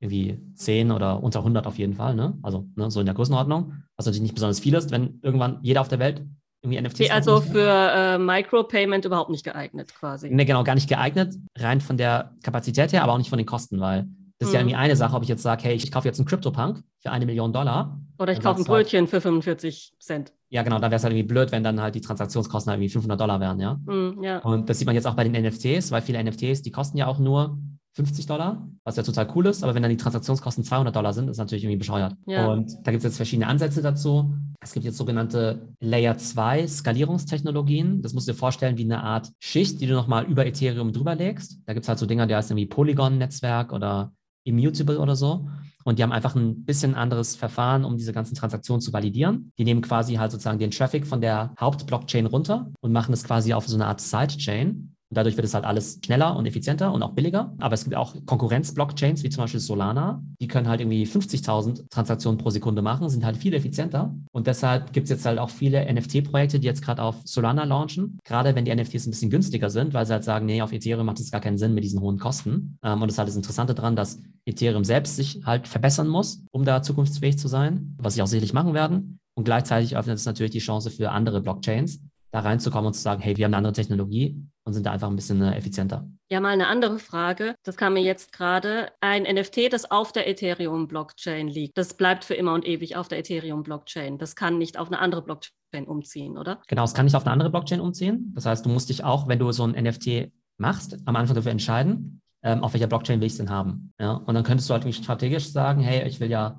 irgendwie 0.00 0.54
10 0.54 0.92
oder 0.92 1.22
unter 1.22 1.40
100 1.40 1.66
auf 1.66 1.78
jeden 1.78 1.94
Fall, 1.94 2.14
ne? 2.14 2.38
Also 2.42 2.68
ne, 2.76 2.90
so 2.90 3.00
in 3.00 3.06
der 3.06 3.14
Größenordnung, 3.14 3.74
was 3.96 4.06
natürlich 4.06 4.22
nicht 4.22 4.34
besonders 4.34 4.60
viel 4.60 4.74
ist, 4.74 4.90
wenn 4.90 5.20
irgendwann 5.22 5.58
jeder 5.62 5.80
auf 5.80 5.88
der 5.88 5.98
Welt 5.98 6.24
irgendwie 6.62 6.80
NFTs. 6.80 7.00
Okay, 7.00 7.10
also 7.10 7.40
für 7.40 7.68
äh, 7.68 8.18
Micropayment 8.18 9.04
überhaupt 9.04 9.30
nicht 9.30 9.44
geeignet 9.44 9.94
quasi. 9.94 10.30
Ne, 10.30 10.44
genau, 10.44 10.64
gar 10.64 10.74
nicht 10.74 10.88
geeignet, 10.88 11.34
rein 11.58 11.80
von 11.80 11.96
der 11.96 12.32
Kapazität 12.42 12.92
her, 12.92 13.02
aber 13.02 13.12
auch 13.12 13.18
nicht 13.18 13.30
von 13.30 13.38
den 13.38 13.46
Kosten, 13.46 13.80
weil 13.80 14.06
das 14.38 14.48
ist 14.48 14.54
ja 14.54 14.60
irgendwie 14.60 14.74
mhm. 14.74 14.82
eine 14.82 14.96
Sache, 14.96 15.14
ob 15.14 15.22
ich 15.22 15.28
jetzt 15.28 15.42
sage, 15.42 15.62
hey, 15.62 15.74
ich 15.74 15.92
kaufe 15.92 16.08
jetzt 16.08 16.18
einen 16.18 16.26
CryptoPunk 16.26 16.82
für 16.98 17.10
eine 17.12 17.26
Million 17.26 17.52
Dollar. 17.52 18.00
Oder 18.18 18.32
ich 18.32 18.40
kaufe 18.40 18.60
ein 18.60 18.64
Brötchen 18.64 19.02
halt, 19.02 19.10
für 19.10 19.20
45 19.20 19.94
Cent. 20.00 20.32
Ja, 20.48 20.62
genau, 20.62 20.80
dann 20.80 20.90
wäre 20.90 20.96
es 20.96 21.04
halt 21.04 21.12
irgendwie 21.12 21.28
blöd, 21.28 21.52
wenn 21.52 21.62
dann 21.62 21.80
halt 21.80 21.94
die 21.94 22.00
Transaktionskosten 22.00 22.70
halt 22.70 22.78
irgendwie 22.78 22.92
500 22.92 23.20
Dollar 23.20 23.38
wären, 23.38 23.60
ja? 23.60 23.74
Mm, 23.74 24.22
ja. 24.22 24.38
Und 24.38 24.68
das 24.68 24.78
sieht 24.78 24.86
man 24.86 24.96
jetzt 24.96 25.06
auch 25.06 25.14
bei 25.14 25.22
den 25.24 25.40
NFTs, 25.40 25.92
weil 25.92 26.02
viele 26.02 26.22
NFTs, 26.22 26.62
die 26.62 26.72
kosten 26.72 26.98
ja 26.98 27.06
auch 27.06 27.20
nur 27.20 27.56
50 27.94 28.26
Dollar, 28.26 28.66
was 28.84 28.96
ja 28.96 29.02
total 29.02 29.28
cool 29.34 29.46
ist, 29.46 29.62
aber 29.62 29.74
wenn 29.74 29.82
dann 29.82 29.90
die 29.90 29.98
Transaktionskosten 29.98 30.64
200 30.64 30.94
Dollar 30.94 31.12
sind, 31.12 31.28
ist 31.28 31.36
natürlich 31.36 31.64
irgendwie 31.64 31.78
bescheuert. 31.78 32.16
Ja. 32.26 32.50
Und 32.50 32.72
da 32.84 32.90
gibt 32.90 32.98
es 32.98 33.04
jetzt 33.04 33.16
verschiedene 33.16 33.48
Ansätze 33.48 33.82
dazu. 33.82 34.34
Es 34.60 34.72
gibt 34.72 34.86
jetzt 34.86 34.96
sogenannte 34.96 35.68
Layer 35.80 36.16
2 36.16 36.66
Skalierungstechnologien. 36.66 38.00
Das 38.00 38.14
musst 38.14 38.28
du 38.28 38.32
dir 38.32 38.38
vorstellen 38.38 38.78
wie 38.78 38.84
eine 38.84 39.02
Art 39.02 39.30
Schicht, 39.40 39.80
die 39.80 39.86
du 39.86 39.94
nochmal 39.94 40.24
über 40.24 40.46
Ethereum 40.46 40.92
drüber 40.92 41.14
legst. 41.14 41.58
Da 41.66 41.74
gibt 41.74 41.84
es 41.84 41.88
halt 41.88 41.98
so 41.98 42.06
Dinger, 42.06 42.26
die 42.26 42.34
heißen 42.34 42.56
irgendwie 42.56 42.74
Polygon-Netzwerk 42.74 43.72
oder 43.72 44.12
Immutable 44.44 44.98
oder 44.98 45.14
so. 45.14 45.48
Und 45.84 45.98
die 45.98 46.02
haben 46.02 46.12
einfach 46.12 46.34
ein 46.34 46.64
bisschen 46.64 46.94
anderes 46.94 47.36
Verfahren, 47.36 47.84
um 47.84 47.96
diese 47.96 48.12
ganzen 48.12 48.34
Transaktionen 48.34 48.80
zu 48.80 48.92
validieren. 48.92 49.52
Die 49.58 49.64
nehmen 49.64 49.82
quasi 49.82 50.14
halt 50.14 50.30
sozusagen 50.30 50.58
den 50.58 50.70
Traffic 50.70 51.06
von 51.06 51.20
der 51.20 51.54
Hauptblockchain 51.58 52.26
runter 52.26 52.70
und 52.80 52.92
machen 52.92 53.12
es 53.12 53.24
quasi 53.24 53.52
auf 53.52 53.66
so 53.66 53.76
eine 53.76 53.86
Art 53.86 54.00
Sidechain. 54.00 54.94
Und 55.12 55.16
dadurch 55.18 55.36
wird 55.36 55.44
es 55.44 55.52
halt 55.52 55.66
alles 55.66 56.00
schneller 56.02 56.34
und 56.36 56.46
effizienter 56.46 56.90
und 56.90 57.02
auch 57.02 57.10
billiger. 57.10 57.52
Aber 57.58 57.74
es 57.74 57.84
gibt 57.84 57.94
auch 57.94 58.16
Konkurrenz-Blockchains, 58.24 59.22
wie 59.22 59.28
zum 59.28 59.44
Beispiel 59.44 59.60
Solana. 59.60 60.24
Die 60.40 60.48
können 60.48 60.68
halt 60.68 60.80
irgendwie 60.80 61.04
50.000 61.04 61.90
Transaktionen 61.90 62.38
pro 62.38 62.48
Sekunde 62.48 62.80
machen, 62.80 63.10
sind 63.10 63.22
halt 63.22 63.36
viel 63.36 63.52
effizienter. 63.52 64.14
Und 64.30 64.46
deshalb 64.46 64.94
gibt 64.94 65.04
es 65.04 65.10
jetzt 65.10 65.26
halt 65.26 65.38
auch 65.38 65.50
viele 65.50 65.84
NFT-Projekte, 65.92 66.60
die 66.60 66.66
jetzt 66.66 66.80
gerade 66.80 67.02
auf 67.02 67.16
Solana 67.26 67.64
launchen. 67.64 68.20
Gerade 68.24 68.54
wenn 68.54 68.64
die 68.64 68.74
NFTs 68.74 69.06
ein 69.06 69.10
bisschen 69.10 69.28
günstiger 69.28 69.68
sind, 69.68 69.92
weil 69.92 70.06
sie 70.06 70.14
halt 70.14 70.24
sagen, 70.24 70.46
nee, 70.46 70.62
auf 70.62 70.72
Ethereum 70.72 71.04
macht 71.04 71.20
es 71.20 71.30
gar 71.30 71.42
keinen 71.42 71.58
Sinn 71.58 71.74
mit 71.74 71.84
diesen 71.84 72.00
hohen 72.00 72.18
Kosten. 72.18 72.78
Ähm, 72.82 73.02
und 73.02 73.08
das 73.08 73.16
ist 73.16 73.18
halt 73.18 73.28
das 73.28 73.36
Interessante 73.36 73.74
daran, 73.74 73.94
dass 73.94 74.18
Ethereum 74.46 74.82
selbst 74.82 75.16
sich 75.16 75.42
halt 75.44 75.68
verbessern 75.68 76.08
muss, 76.08 76.42
um 76.52 76.64
da 76.64 76.80
zukunftsfähig 76.80 77.36
zu 77.36 77.48
sein, 77.48 77.98
was 77.98 78.14
sie 78.14 78.22
auch 78.22 78.26
sicherlich 78.26 78.54
machen 78.54 78.72
werden. 78.72 79.18
Und 79.34 79.44
gleichzeitig 79.44 79.94
öffnet 79.94 80.16
es 80.16 80.24
natürlich 80.24 80.52
die 80.52 80.58
Chance 80.60 80.90
für 80.90 81.10
andere 81.10 81.42
Blockchains, 81.42 82.00
da 82.32 82.40
reinzukommen 82.40 82.86
und 82.86 82.94
zu 82.94 83.02
sagen, 83.02 83.20
hey, 83.20 83.36
wir 83.36 83.44
haben 83.44 83.50
eine 83.50 83.58
andere 83.58 83.74
Technologie 83.74 84.42
und 84.64 84.72
sind 84.72 84.86
da 84.86 84.92
einfach 84.92 85.08
ein 85.08 85.16
bisschen 85.16 85.42
äh, 85.42 85.54
effizienter. 85.54 86.08
Ja, 86.30 86.40
mal 86.40 86.48
eine 86.48 86.66
andere 86.66 86.98
Frage. 86.98 87.54
Das 87.62 87.76
kam 87.76 87.92
mir 87.92 88.02
jetzt 88.02 88.32
gerade. 88.32 88.90
Ein 89.00 89.24
NFT, 89.24 89.70
das 89.70 89.90
auf 89.90 90.12
der 90.12 90.26
Ethereum-Blockchain 90.26 91.46
liegt, 91.46 91.76
das 91.76 91.94
bleibt 91.94 92.24
für 92.24 92.34
immer 92.34 92.54
und 92.54 92.66
ewig 92.66 92.96
auf 92.96 93.08
der 93.08 93.18
Ethereum-Blockchain. 93.18 94.16
Das 94.16 94.34
kann 94.34 94.56
nicht 94.56 94.78
auf 94.78 94.88
eine 94.88 94.98
andere 94.98 95.22
Blockchain 95.22 95.84
umziehen, 95.86 96.38
oder? 96.38 96.62
Genau, 96.68 96.84
es 96.84 96.94
kann 96.94 97.04
nicht 97.04 97.14
auf 97.14 97.24
eine 97.24 97.32
andere 97.32 97.50
Blockchain 97.50 97.80
umziehen. 97.80 98.32
Das 98.34 98.46
heißt, 98.46 98.64
du 98.64 98.70
musst 98.70 98.88
dich 98.88 99.04
auch, 99.04 99.28
wenn 99.28 99.38
du 99.38 99.52
so 99.52 99.64
ein 99.64 99.72
NFT 99.72 100.32
machst, 100.56 100.96
am 101.04 101.16
Anfang 101.16 101.36
dafür 101.36 101.52
entscheiden, 101.52 102.22
ähm, 102.42 102.64
auf 102.64 102.72
welcher 102.72 102.86
Blockchain 102.86 103.20
will 103.20 103.26
ich 103.26 103.32
es 103.32 103.38
denn 103.38 103.50
haben. 103.50 103.92
Ja? 104.00 104.12
Und 104.12 104.34
dann 104.34 104.42
könntest 104.44 104.70
du 104.70 104.74
halt 104.74 104.94
strategisch 104.94 105.50
sagen, 105.50 105.82
hey, 105.82 106.08
ich 106.08 106.18
will 106.18 106.30
ja 106.30 106.58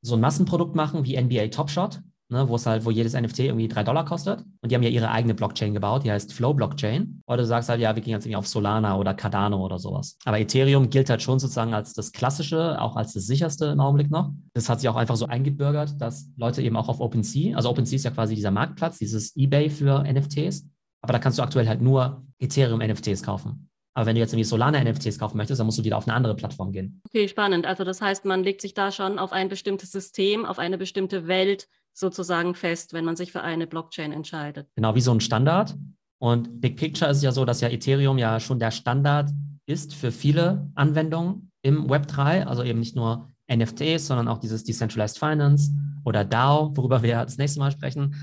so 0.00 0.14
ein 0.14 0.20
Massenprodukt 0.20 0.76
machen 0.76 1.04
wie 1.04 1.20
NBA 1.20 1.48
Top 1.48 1.70
Shot 1.70 2.00
ne, 2.30 2.48
wo 2.48 2.56
es 2.56 2.66
halt, 2.66 2.84
wo 2.84 2.90
jedes 2.90 3.14
NFT 3.14 3.40
irgendwie 3.40 3.68
drei 3.68 3.82
Dollar 3.82 4.04
kostet. 4.04 4.40
Und 4.60 4.70
die 4.70 4.74
haben 4.74 4.82
ja 4.82 4.90
ihre 4.90 5.10
eigene 5.10 5.34
Blockchain 5.34 5.74
gebaut, 5.74 6.04
die 6.04 6.10
heißt 6.10 6.32
Flow 6.32 6.52
Blockchain. 6.52 7.22
Oder 7.26 7.38
du 7.38 7.46
sagst 7.46 7.68
halt, 7.68 7.80
ja, 7.80 7.94
wir 7.94 8.02
gehen 8.02 8.12
jetzt 8.12 8.26
irgendwie 8.26 8.36
auf 8.36 8.46
Solana 8.46 8.96
oder 8.96 9.14
Cardano 9.14 9.64
oder 9.64 9.78
sowas. 9.78 10.18
Aber 10.24 10.38
Ethereum 10.38 10.90
gilt 10.90 11.10
halt 11.10 11.22
schon 11.22 11.38
sozusagen 11.38 11.74
als 11.74 11.94
das 11.94 12.12
klassische, 12.12 12.80
auch 12.80 12.96
als 12.96 13.12
das 13.12 13.26
sicherste 13.26 13.66
im 13.66 13.80
Augenblick 13.80 14.10
noch. 14.10 14.32
Das 14.54 14.68
hat 14.68 14.80
sich 14.80 14.88
auch 14.88 14.96
einfach 14.96 15.16
so 15.16 15.26
eingebürgert, 15.26 16.00
dass 16.00 16.28
Leute 16.36 16.62
eben 16.62 16.76
auch 16.76 16.88
auf 16.88 17.00
OpenSea, 17.00 17.56
also 17.56 17.70
OpenSea 17.70 17.96
ist 17.96 18.04
ja 18.04 18.10
quasi 18.10 18.34
dieser 18.34 18.50
Marktplatz, 18.50 18.98
dieses 18.98 19.36
eBay 19.36 19.70
für 19.70 20.02
NFTs. 20.02 20.66
Aber 21.00 21.12
da 21.12 21.18
kannst 21.18 21.38
du 21.38 21.42
aktuell 21.42 21.68
halt 21.68 21.80
nur 21.80 22.24
Ethereum-NFTs 22.38 23.22
kaufen. 23.22 23.68
Aber 23.94 24.06
wenn 24.06 24.14
du 24.14 24.20
jetzt 24.20 24.32
irgendwie 24.32 24.44
Solana-NFTs 24.44 25.18
kaufen 25.18 25.38
möchtest, 25.38 25.58
dann 25.58 25.66
musst 25.66 25.78
du 25.78 25.84
wieder 25.84 25.96
auf 25.96 26.06
eine 26.06 26.14
andere 26.14 26.36
Plattform 26.36 26.70
gehen. 26.70 27.00
Okay, 27.08 27.26
spannend. 27.26 27.66
Also 27.66 27.82
das 27.82 28.00
heißt, 28.00 28.24
man 28.26 28.44
legt 28.44 28.60
sich 28.60 28.72
da 28.72 28.92
schon 28.92 29.18
auf 29.18 29.32
ein 29.32 29.48
bestimmtes 29.48 29.90
System, 29.90 30.44
auf 30.44 30.60
eine 30.60 30.78
bestimmte 30.78 31.26
Welt 31.26 31.66
sozusagen 31.92 32.54
fest, 32.54 32.92
wenn 32.92 33.04
man 33.04 33.16
sich 33.16 33.32
für 33.32 33.42
eine 33.42 33.66
Blockchain 33.66 34.12
entscheidet. 34.12 34.68
Genau, 34.76 34.94
wie 34.94 35.00
so 35.00 35.12
ein 35.12 35.20
Standard. 35.20 35.76
Und 36.20 36.60
Big 36.60 36.76
Picture 36.76 37.10
ist 37.10 37.22
ja 37.22 37.32
so, 37.32 37.44
dass 37.44 37.60
ja 37.60 37.68
Ethereum 37.68 38.18
ja 38.18 38.40
schon 38.40 38.58
der 38.58 38.70
Standard 38.70 39.30
ist 39.66 39.94
für 39.94 40.10
viele 40.10 40.70
Anwendungen 40.74 41.50
im 41.62 41.88
Web 41.90 42.06
3, 42.06 42.46
also 42.46 42.62
eben 42.62 42.80
nicht 42.80 42.96
nur 42.96 43.30
NFTs, 43.50 44.06
sondern 44.06 44.28
auch 44.28 44.38
dieses 44.38 44.64
Decentralized 44.64 45.18
Finance 45.18 45.72
oder 46.04 46.24
DAO, 46.24 46.76
worüber 46.76 47.02
wir 47.02 47.24
das 47.24 47.38
nächste 47.38 47.60
Mal 47.60 47.70
sprechen. 47.70 48.14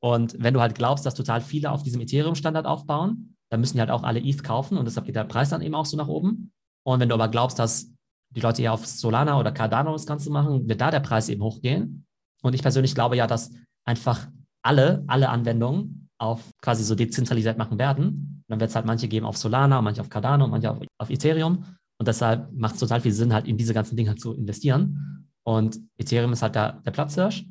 Und 0.00 0.36
wenn 0.38 0.54
du 0.54 0.60
halt 0.60 0.74
glaubst, 0.74 1.06
dass 1.06 1.14
total 1.14 1.40
viele 1.40 1.70
auf 1.70 1.82
diesem 1.82 2.00
Ethereum-Standard 2.00 2.66
aufbauen, 2.66 3.36
dann 3.50 3.60
müssen 3.60 3.76
die 3.76 3.80
halt 3.80 3.90
auch 3.90 4.02
alle 4.02 4.20
ETH 4.20 4.42
kaufen 4.42 4.78
und 4.78 4.86
deshalb 4.86 5.06
geht 5.06 5.16
der 5.16 5.24
Preis 5.24 5.50
dann 5.50 5.62
eben 5.62 5.74
auch 5.74 5.86
so 5.86 5.96
nach 5.96 6.08
oben. 6.08 6.52
Und 6.84 7.00
wenn 7.00 7.08
du 7.08 7.14
aber 7.14 7.28
glaubst, 7.28 7.58
dass 7.58 7.92
die 8.34 8.40
Leute 8.40 8.62
eher 8.62 8.72
auf 8.72 8.86
Solana 8.86 9.38
oder 9.38 9.52
Cardano 9.52 9.92
das 9.92 10.06
Ganze 10.06 10.30
machen, 10.30 10.68
wird 10.68 10.80
da 10.80 10.90
der 10.90 11.00
Preis 11.00 11.28
eben 11.28 11.42
hochgehen. 11.42 12.06
Und 12.42 12.54
ich 12.54 12.62
persönlich 12.62 12.94
glaube 12.94 13.16
ja, 13.16 13.26
dass 13.26 13.50
einfach 13.84 14.28
alle, 14.62 15.04
alle 15.06 15.28
Anwendungen 15.28 16.08
auf 16.18 16.40
quasi 16.60 16.84
so 16.84 16.94
dezentralisiert 16.94 17.58
machen 17.58 17.78
werden. 17.78 18.06
Und 18.06 18.44
dann 18.48 18.60
wird 18.60 18.70
es 18.70 18.76
halt 18.76 18.86
manche 18.86 19.08
geben 19.08 19.26
auf 19.26 19.36
Solana, 19.36 19.82
manche 19.82 20.00
auf 20.00 20.08
Cardano, 20.08 20.46
manche 20.46 20.70
auf, 20.70 20.78
auf 20.98 21.10
Ethereum. 21.10 21.64
Und 21.98 22.08
deshalb 22.08 22.52
macht 22.52 22.74
es 22.74 22.80
total 22.80 23.00
viel 23.00 23.12
Sinn, 23.12 23.32
halt 23.32 23.46
in 23.46 23.56
diese 23.56 23.74
ganzen 23.74 23.96
Dinge 23.96 24.14
zu 24.16 24.34
investieren. 24.34 25.28
Und 25.44 25.78
Ethereum 25.98 26.32
ist 26.32 26.42
halt 26.42 26.54
der, 26.54 26.80
der 26.84 26.90
Platzhirsch 26.92 27.44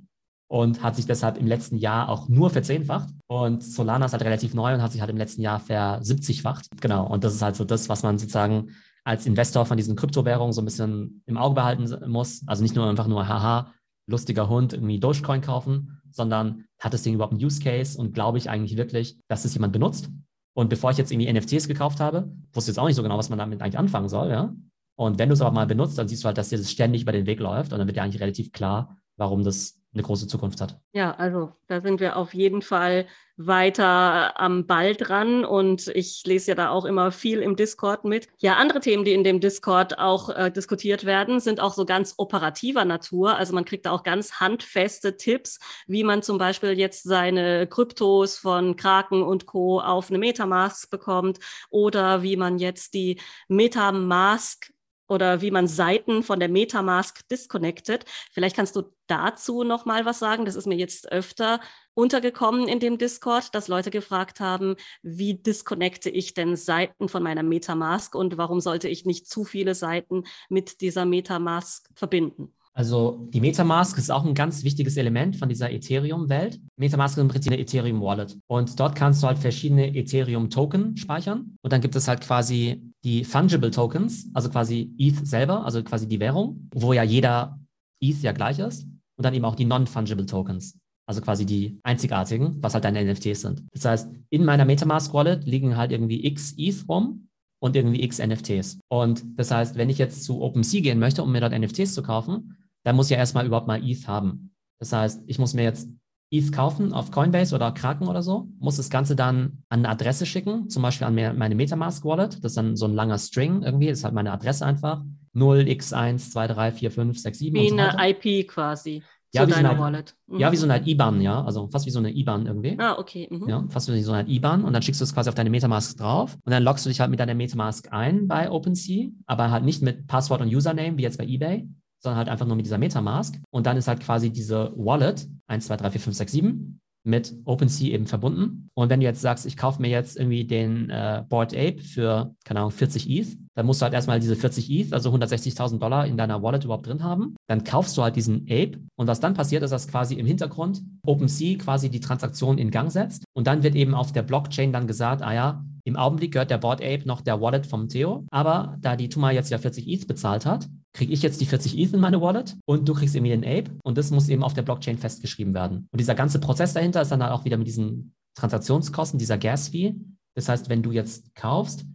und 0.50 0.84
hat 0.84 0.96
sich 0.96 1.06
deshalb 1.06 1.38
im 1.38 1.48
letzten 1.48 1.78
Jahr 1.78 2.10
auch 2.10 2.28
nur 2.30 2.50
verzehnfacht. 2.50 3.10
Und 3.28 3.64
Solana 3.64 4.06
ist 4.06 4.12
halt 4.14 4.24
relativ 4.24 4.54
neu 4.54 4.74
und 4.74 4.82
hat 4.82 4.92
sich 4.92 5.02
halt 5.02 5.10
im 5.10 5.18
letzten 5.18 5.42
Jahr 5.42 5.60
versiebzigfacht. 5.60 6.68
Genau. 6.82 7.08
Und 7.08 7.24
das 7.24 7.34
ist 7.34 7.42
halt 7.42 7.56
so 7.56 7.64
das, 7.64 7.90
was 7.90 8.04
man 8.04 8.18
sozusagen 8.18 8.70
als 9.04 9.26
Investor 9.26 9.66
von 9.66 9.78
diesen 9.78 9.96
Kryptowährungen 9.96 10.54
so 10.54 10.62
ein 10.62 10.66
bisschen 10.66 11.24
im 11.26 11.38
Auge 11.38 11.56
behalten 11.56 11.90
muss. 12.10 12.44
Also 12.48 12.64
nicht 12.64 12.76
nur 12.76 12.90
einfach 12.90 13.08
nur, 13.08 13.28
haha, 13.28 13.74
lustiger 14.12 14.50
Hund 14.50 14.74
irgendwie 14.74 15.00
Dogecoin 15.00 15.42
kaufen, 15.42 16.02
sondern 16.12 16.66
hat 16.80 16.94
das 16.94 17.04
Ding 17.04 17.16
überhaupt 17.16 17.34
einen 17.34 17.44
Use 17.44 17.62
Case 17.62 17.98
und 17.98 18.14
glaube 18.14 18.38
ich 18.38 18.50
eigentlich 18.50 18.78
wirklich, 18.78 19.18
dass 19.28 19.46
es 19.46 19.54
jemand 19.54 19.74
benutzt. 19.74 20.10
Und 20.54 20.70
bevor 20.70 20.92
ich 20.92 20.98
jetzt 20.98 21.12
irgendwie 21.12 21.32
NFTs 21.32 21.68
gekauft 21.68 22.00
habe, 22.00 22.32
wusste 22.54 22.72
ich 22.72 22.76
jetzt 22.76 22.80
auch 22.80 22.88
nicht 22.88 22.96
so 22.96 23.04
genau, 23.04 23.18
was 23.18 23.30
man 23.30 23.40
damit 23.40 23.62
eigentlich 23.62 23.78
anfangen 23.78 24.10
soll, 24.10 24.30
ja. 24.30 24.54
Und 24.96 25.18
wenn 25.18 25.30
du 25.30 25.34
es 25.34 25.42
aber 25.42 25.52
mal 25.52 25.66
benutzt, 25.66 25.98
dann 25.98 26.08
siehst 26.08 26.24
du 26.24 26.28
halt, 26.28 26.38
dass 26.38 26.50
dir 26.50 26.58
das 26.58 26.70
ständig 26.70 27.04
über 27.04 27.12
den 27.12 27.26
Weg 27.26 27.40
läuft 27.40 27.72
und 27.72 27.80
dann 27.80 27.88
wird 27.88 27.98
dir 27.98 28.04
eigentlich 28.04 28.22
relativ 28.22 28.52
klar, 28.52 28.98
warum 29.18 29.44
das 29.44 29.81
eine 29.94 30.04
große 30.04 30.28
Zukunft 30.28 30.62
hat. 30.62 30.80
Ja, 30.94 31.16
also 31.16 31.52
da 31.68 31.82
sind 31.82 32.00
wir 32.00 32.16
auf 32.16 32.34
jeden 32.34 32.62
Fall 32.62 33.08
weiter 33.36 34.40
am 34.40 34.68
Ball 34.68 34.96
dran 34.96 35.44
und 35.44 35.88
ich 35.90 36.24
lese 36.26 36.52
ja 36.52 36.56
da 36.56 36.70
auch 36.70 36.86
immer 36.86 37.12
viel 37.12 37.42
im 37.42 37.56
Discord 37.56 38.06
mit. 38.06 38.28
Ja, 38.38 38.56
andere 38.56 38.80
Themen, 38.80 39.04
die 39.04 39.14
in 39.14 39.24
dem 39.24 39.40
Discord 39.40 39.98
auch 40.00 40.30
äh, 40.30 40.52
diskutiert 40.52 41.06
werden, 41.06 41.40
sind 41.40 41.60
auch 41.60 41.74
so 41.74 41.86
ganz 41.86 42.14
operativer 42.18 42.86
Natur. 42.86 43.36
Also 43.36 43.54
man 43.54 43.66
kriegt 43.66 43.86
da 43.86 43.92
auch 43.92 44.04
ganz 44.04 44.40
handfeste 44.40 45.18
Tipps, 45.18 45.60
wie 45.88 46.04
man 46.04 46.24
zum 46.24 46.38
Beispiel 46.38 46.78
jetzt 46.78 47.04
seine 47.04 47.68
Kryptos 47.68 48.38
von 48.38 48.76
Kraken 48.76 49.24
und 49.24 49.46
Co. 49.46 49.82
auf 49.82 50.10
eine 50.10 50.20
Metamask 50.20 50.90
bekommt 50.90 51.40
oder 51.70 52.24
wie 52.24 52.38
man 52.38 52.60
jetzt 52.60 52.94
die 52.94 53.20
Metamask 53.48 54.72
oder 55.12 55.42
wie 55.42 55.52
man 55.52 55.68
Seiten 55.68 56.24
von 56.24 56.40
der 56.40 56.48
Metamask 56.48 57.28
disconnected. 57.28 58.06
Vielleicht 58.32 58.56
kannst 58.56 58.78
du 58.78 58.84
dazu 59.08 59.66
noch 59.66 59.84
mal 59.84 60.06
was 60.06 60.20
sagen. 60.20 60.46
Das 60.46 60.56
ist 60.56 60.68
mir 60.68 60.78
jetzt 60.78 61.12
öfter 61.12 61.60
untergekommen 61.94 62.70
in 62.70 62.80
dem 62.80 62.98
Discord, 62.98 63.54
dass 63.54 63.68
Leute 63.68 63.92
gefragt 63.92 64.40
haben, 64.40 64.78
wie 65.04 65.34
disconnecte 65.34 66.10
ich 66.10 66.34
denn 66.34 66.56
Seiten 66.56 67.10
von 67.10 67.24
meiner 67.24 67.44
Metamask 67.44 68.16
und 68.16 68.38
warum 68.38 68.62
sollte 68.62 68.88
ich 68.88 69.06
nicht 69.06 69.28
zu 69.28 69.44
viele 69.44 69.76
Seiten 69.76 70.24
mit 70.48 70.80
dieser 70.80 71.06
Metamask 71.06 71.90
verbinden? 71.94 72.54
Also 72.74 73.28
die 73.34 73.42
Metamask 73.42 73.98
ist 73.98 74.12
auch 74.12 74.26
ein 74.26 74.34
ganz 74.34 74.64
wichtiges 74.64 74.96
Element 74.96 75.36
von 75.36 75.50
dieser 75.50 75.72
Ethereum-Welt. 75.72 76.60
Metamask 76.78 77.18
ist 77.18 77.22
im 77.22 77.28
Prinzip 77.28 77.52
eine 77.52 77.62
Ethereum-Wallet. 77.62 78.38
Und 78.48 78.80
dort 78.80 78.96
kannst 78.96 79.22
du 79.22 79.28
halt 79.28 79.40
verschiedene 79.40 79.94
Ethereum-Token 79.94 80.96
speichern. 80.96 81.56
Und 81.62 81.74
dann 81.74 81.82
gibt 81.82 81.96
es 81.96 82.08
halt 82.08 82.22
quasi 82.22 82.82
die 83.04 83.26
Fungible 83.26 83.72
Tokens, 83.72 84.30
also 84.34 84.50
quasi 84.50 84.94
ETH 84.98 85.28
selber, 85.28 85.66
also 85.66 85.84
quasi 85.84 86.08
die 86.08 86.20
Währung, 86.20 86.70
wo 86.74 86.94
ja 86.94 87.04
jeder 87.04 87.60
ETH 88.00 88.22
ja 88.22 88.32
gleich 88.32 88.60
ist. 88.60 88.84
Und 89.18 89.26
dann 89.26 89.34
eben 89.34 89.46
auch 89.46 89.56
die 89.56 89.66
Non-Fungible 89.66 90.26
Tokens. 90.26 90.78
Also 91.08 91.22
quasi 91.22 91.46
die 91.46 91.78
einzigartigen, 91.84 92.64
was 92.64 92.74
halt 92.74 92.86
deine 92.86 93.04
NFTs 93.04 93.42
sind. 93.42 93.64
Das 93.74 93.84
heißt, 93.84 94.14
in 94.30 94.46
meiner 94.46 94.64
Metamask 94.64 95.14
Wallet 95.14 95.46
liegen 95.46 95.76
halt 95.76 95.92
irgendwie 95.92 96.26
x 96.26 96.54
ETH 96.58 96.88
rum 96.88 97.28
und 97.62 97.76
irgendwie 97.76 98.02
x 98.04 98.20
NFTs. 98.20 98.80
Und 98.88 99.24
das 99.38 99.52
heißt, 99.52 99.76
wenn 99.76 99.90
ich 99.90 99.98
jetzt 99.98 100.24
zu 100.24 100.42
OpenSea 100.42 100.82
gehen 100.82 101.00
möchte, 101.00 101.22
um 101.22 101.32
mir 101.32 101.42
dort 101.42 101.58
NFTs 101.58 101.94
zu 101.94 102.02
kaufen, 102.02 102.56
dann 102.84 102.96
muss 102.96 103.08
ich 103.08 103.12
ja 103.12 103.18
erstmal 103.18 103.46
überhaupt 103.46 103.68
mal 103.68 103.84
ETH 103.84 104.08
haben. 104.08 104.54
Das 104.80 104.94
heißt, 104.94 105.24
ich 105.28 105.40
muss 105.40 105.54
mir 105.54 105.64
jetzt 105.64 105.90
ETH 106.32 106.54
kaufen 106.54 106.94
auf 106.94 107.12
Coinbase 107.12 107.54
oder 107.54 107.72
Kraken 107.72 108.08
oder 108.08 108.24
so, 108.24 108.48
muss 108.60 108.78
das 108.78 108.90
Ganze 108.90 109.18
dann 109.18 109.64
an 109.70 109.80
eine 109.80 109.90
Adresse 109.90 110.26
schicken, 110.26 110.70
zum 110.70 110.82
Beispiel 110.82 111.06
an 111.06 111.14
meine 111.14 111.56
Metamask 111.56 112.06
Wallet. 112.06 112.42
Das 112.44 112.52
ist 112.52 112.58
dann 112.58 112.78
so 112.78 112.86
ein 112.86 112.94
langer 112.94 113.18
String 113.18 113.64
irgendwie, 113.64 113.88
das 113.88 113.98
ist 114.00 114.06
halt 114.06 114.14
meine 114.14 114.32
Adresse 114.32 114.66
einfach. 114.66 115.04
0x1234567. 115.36 117.54
Wie 117.54 117.70
so 117.70 117.78
eine 117.78 117.96
IP 118.10 118.48
quasi. 118.48 119.04
Ja, 119.34 119.48
wie 119.48 119.54
so 119.54 119.60
eine, 119.60 119.80
Wallet. 119.80 120.14
Mhm. 120.28 120.40
ja, 120.40 120.52
wie 120.52 120.58
so 120.58 120.68
eine 120.68 120.86
IBAN, 120.86 121.22
ja. 121.22 121.42
Also 121.44 121.70
fast 121.70 121.86
wie 121.86 121.90
so 121.90 122.00
eine 122.00 122.12
IBAN 122.12 122.48
irgendwie. 122.48 122.78
Ah, 122.78 122.98
okay. 122.98 123.30
Mhm. 123.32 123.48
Ja, 123.48 123.64
fast 123.70 123.90
wie 123.92 124.02
so 124.02 124.12
eine 124.12 124.30
IBAN. 124.30 124.66
Und 124.66 124.74
dann 124.74 124.82
schickst 124.82 125.00
du 125.00 125.06
es 125.06 125.14
quasi 125.14 125.30
auf 125.30 125.36
deine 125.36 125.50
Metamask 125.50 125.98
drauf. 125.98 126.38
Und 126.44 126.52
dann 126.52 126.64
loggst 126.64 126.86
du 126.86 126.90
dich 126.90 127.00
halt 127.00 127.12
mit 127.12 127.22
deiner 127.22 127.34
Metamask 127.34 127.94
ein 127.94 128.28
bei 128.28 128.52
OpenSea, 128.52 129.08
aber 129.28 129.50
halt 129.52 129.64
nicht 129.64 129.82
mit 129.82 130.06
Passwort 130.08 130.42
und 130.42 130.54
Username, 130.54 130.98
wie 130.98 131.04
jetzt 131.04 131.18
bei 131.18 131.26
eBay, 131.26 131.66
sondern 132.02 132.18
halt 132.18 132.30
einfach 132.30 132.46
nur 132.46 132.56
mit 132.56 132.66
dieser 132.66 132.78
Metamask. 132.78 133.40
Und 133.52 133.66
dann 133.66 133.78
ist 133.78 133.88
halt 133.88 134.02
quasi 134.02 134.32
diese 134.32 134.74
Wallet 134.76 135.28
1, 135.48 135.68
2, 135.68 135.78
3, 135.78 135.92
4, 135.92 136.02
5, 136.02 136.18
6, 136.18 136.32
7 136.32 136.82
mit 137.04 137.34
OpenSea 137.46 137.94
eben 137.94 138.06
verbunden. 138.06 138.70
Und 138.74 138.90
wenn 138.90 139.00
du 139.00 139.06
jetzt 139.06 139.22
sagst, 139.22 139.46
ich 139.46 139.58
kaufe 139.58 139.82
mir 139.82 139.90
jetzt 139.90 140.18
irgendwie 140.18 140.46
den 140.46 140.90
äh, 140.90 141.24
Board 141.28 141.54
Ape 141.56 141.80
für, 141.80 142.36
keine 142.46 142.60
Ahnung, 142.60 142.72
40 142.72 143.10
ETH, 143.10 143.38
dann 143.56 143.66
musst 143.66 143.82
du 143.82 143.84
halt 143.84 143.94
erstmal 143.94 144.20
diese 144.20 144.36
40 144.36 144.70
ETH, 144.70 144.94
also 144.94 145.12
160.000 145.12 145.80
Dollar 145.80 146.06
in 146.06 146.16
deiner 146.16 146.44
Wallet 146.44 146.64
überhaupt 146.64 146.86
drin 146.86 147.04
haben. 147.04 147.36
Dann 147.48 147.64
kaufst 147.64 147.98
du 147.98 148.04
halt 148.04 148.16
diesen 148.16 148.44
Ape 148.44 148.80
und 148.96 149.08
was 149.08 149.20
dann 149.20 149.34
passiert, 149.34 149.64
ist, 149.64 149.72
dass 149.72 149.88
quasi 149.88 150.16
im 150.16 150.26
Hintergrund 150.26 150.82
OpenSea 151.04 151.58
quasi 151.58 151.90
die 151.90 152.00
Transaktion 152.00 152.58
in 152.58 152.72
Gang 152.72 152.92
setzt 152.92 153.24
und 153.34 153.48
dann 153.48 153.64
wird 153.64 153.76
eben 153.76 153.96
auf 153.96 154.12
der 154.12 154.24
Blockchain 154.24 154.72
dann 154.72 154.88
gesagt, 154.88 155.24
ah 155.24 155.34
ja, 155.34 155.66
im 155.84 155.96
Augenblick 155.96 156.34
gehört 156.34 156.52
der 156.52 156.58
Board 156.58 156.82
Ape 156.82 157.04
noch 157.06 157.22
der 157.22 157.42
Wallet 157.42 157.66
vom 157.66 157.88
Theo, 157.88 158.26
aber 158.32 158.78
da 158.82 158.96
die 158.96 159.10
Tuma 159.10 159.32
jetzt 159.32 159.50
ja 159.50 159.58
40 159.58 159.88
ETH 159.88 160.08
bezahlt 160.08 160.46
hat, 160.46 160.68
kriege 160.94 161.14
ich 161.14 161.22
jetzt 161.22 161.42
die 161.42 161.46
40 161.46 161.78
ETH 161.78 161.94
in 161.94 162.00
meine 162.00 162.22
Wallet 162.22 162.58
und 162.66 162.88
du 162.88 162.94
kriegst 162.94 163.16
irgendwie 163.16 163.32
den 163.32 163.46
Ape 163.46 163.72
und 163.84 163.98
das 163.98 164.12
muss 164.12 164.30
eben 164.30 164.44
auf 164.44 164.54
der 164.54 164.64
Blockchain 164.64 164.98
festgeschrieben 164.98 165.54
werden. 165.54 165.88
Und 165.92 166.00
dieser 166.00 166.16
ganze 166.16 166.40
Prozess 166.40 166.74
dahinter 166.74 167.02
ist 167.02 167.12
dann 167.12 167.24
halt 167.24 167.34
auch 167.34 167.46
wieder 167.46 167.58
mit 167.58 167.68
diesen 167.68 168.14
Transaktionskosten, 168.36 169.20
dieser 169.20 169.38
Gas-Fee. 169.38 169.96
Das 170.36 170.50
heißt, 170.50 170.70
wenn 170.70 170.84
du 170.84 170.92
jetzt 170.92 171.36
kaufst 171.36 171.86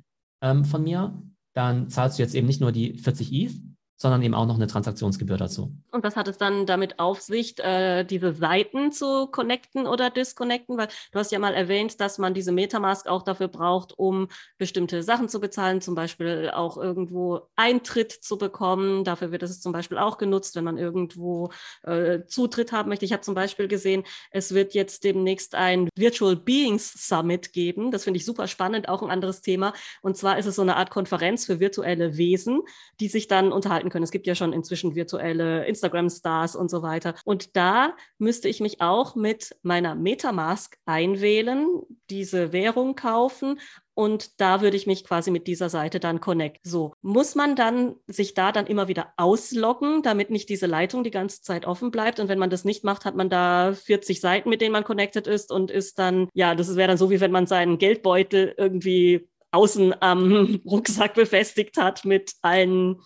ähm, 0.43 0.65
von 0.65 0.83
mir, 0.83 1.23
dann 1.55 1.89
zahlst 1.89 2.19
du 2.19 2.23
jetzt 2.23 2.35
eben 2.35 2.47
nicht 2.47 2.61
nur 2.61 2.73
die 2.73 2.99
40 2.99 3.33
ETH, 3.33 3.55
sondern 3.97 4.23
eben 4.23 4.35
auch 4.35 4.47
noch 4.47 4.57
eine 4.57 4.67
Transaktionsgebühr 4.67 5.37
dazu. 5.37 5.73
Und 5.91 6.05
was 6.05 6.17
hat 6.17 6.29
es 6.29 6.37
dann 6.37 6.67
damit 6.67 6.99
auf 6.99 7.21
sich, 7.21 7.59
äh, 7.59 8.05
diese 8.05 8.35
Seiten 8.35 8.93
zu 8.93 9.27
connecten 9.27 9.87
oder 9.87 10.11
disconnecten? 10.11 10.77
Weil 10.77 10.89
du 11.13 11.19
hast 11.19 11.33
ja 11.33 11.39
mal 11.39 11.55
erwähnt, 11.55 12.01
dass 12.01 12.19
man 12.19 12.35
diese 12.35 12.53
Metamask 12.53 13.07
auch 13.07 13.23
dafür 13.23 13.49
braucht, 13.49 13.99
um 13.99 14.29
bestimmte 14.59 15.03
Sachen 15.03 15.29
zu 15.29 15.41
bezahlen, 15.41 15.81
zum 15.81 15.95
Beispiel 15.95 16.51
auch 16.53 16.77
irgendwo 16.77 17.41
Eintritt 17.57 18.13
zu 18.13 18.37
bekommen. 18.37 19.05
Dafür 19.05 19.33
wird 19.33 19.43
es 19.43 19.61
zum 19.61 19.73
Beispiel 19.73 19.99
auch 19.99 20.19
genutzt, 20.19 20.57
wenn 20.57 20.65
man 20.65 20.77
irgendwo 20.77 21.51
äh, 21.83 22.21
Zutritt 22.27 22.73
haben 22.73 22.91
möchte. 22.91 23.07
Ich 23.07 23.13
habe 23.13 23.23
zum 23.23 23.35
Beispiel 23.35 23.67
gesehen, 23.67 24.05
es 24.31 24.53
wird 24.53 24.75
jetzt 24.75 25.05
demnächst 25.05 25.55
ein 25.55 25.89
Virtual 25.97 26.37
Beings 26.37 26.93
Summit 27.09 27.53
geben. 27.53 27.91
Das 27.91 28.05
finde 28.05 28.19
ich 28.19 28.27
super 28.27 28.47
spannend, 28.47 28.91
auch 28.91 29.03
ein 29.03 29.11
anderes 29.11 29.41
Thema. 29.41 29.73
Und 30.03 30.17
zwar 30.17 30.39
ist 30.39 30.47
es 30.47 30.57
so 30.57 30.63
eine 30.63 30.77
Art 30.77 30.91
Konferenz 30.91 31.47
für 31.47 31.61
virtuelle 31.61 32.19
Wesen, 32.19 32.61
die 33.01 33.09
sich 33.09 33.29
dann 33.29 33.53
unterhalten 33.53 33.86
gestalten 33.87 33.91
können. 33.91 34.05
Es 34.05 34.11
gibt 34.11 34.27
ja 34.27 34.35
schon 34.35 34.53
inzwischen 34.53 34.95
virtuelle 34.95 35.67
Instagram-Stars 35.67 36.57
und 36.57 36.71
so 36.71 36.83
weiter. 36.83 37.15
Und 37.25 37.57
da 37.57 37.95
müsste 38.19 38.49
ich 38.49 38.61
mich 38.61 38.81
auch 38.81 39.15
mit 39.15 39.57
meiner 39.63 39.95
Metamask 39.95 40.77
einwählen, 40.87 41.67
diese 42.11 42.53
Währung 42.53 42.95
kaufen 42.95 43.59
und 43.95 44.41
da 44.41 44.61
würde 44.61 44.77
ich 44.77 44.87
mich 44.87 45.05
quasi 45.05 45.31
mit 45.31 45.47
dieser 45.47 45.71
Seite 45.71 46.01
dann 46.01 46.21
connect. 46.21 46.59
So, 46.65 46.93
muss 47.01 47.35
man 47.35 47.57
dann 47.57 47.95
sich 48.07 48.35
da 48.35 48.53
dann 48.53 48.67
immer 48.67 48.89
wieder 48.89 49.15
ausloggen, 49.17 50.03
damit 50.03 50.29
nicht 50.29 50.51
diese 50.51 50.67
Leitung 50.67 51.03
die 51.03 51.11
ganze 51.11 51.41
Zeit 51.41 51.65
offen 51.65 51.91
bleibt 51.91 52.21
und 52.21 52.29
wenn 52.29 52.39
man 52.39 52.51
das 52.51 52.65
nicht 52.65 52.85
macht, 52.85 53.07
hat 53.07 53.17
man 53.17 53.31
da 53.31 53.73
40 53.73 54.21
Seiten, 54.21 54.51
mit 54.51 54.61
denen 54.61 54.73
man 54.73 54.85
connected 54.85 55.27
ist 55.27 55.51
und 55.51 55.71
ist 55.71 55.99
dann, 55.99 56.29
ja, 56.35 56.55
das 56.55 56.77
wäre 56.77 56.89
dann 56.89 56.99
so, 56.99 57.09
wie 57.11 57.21
wenn 57.21 57.33
man 57.33 57.47
seinen 57.47 57.79
Geldbeutel 57.79 58.55
irgendwie 58.59 59.29
außen 59.51 59.95
am 60.01 60.61
Rucksack 60.67 61.15
befestigt 61.15 61.79
hat 61.79 62.05
mit 62.05 62.33
allen 62.43 63.01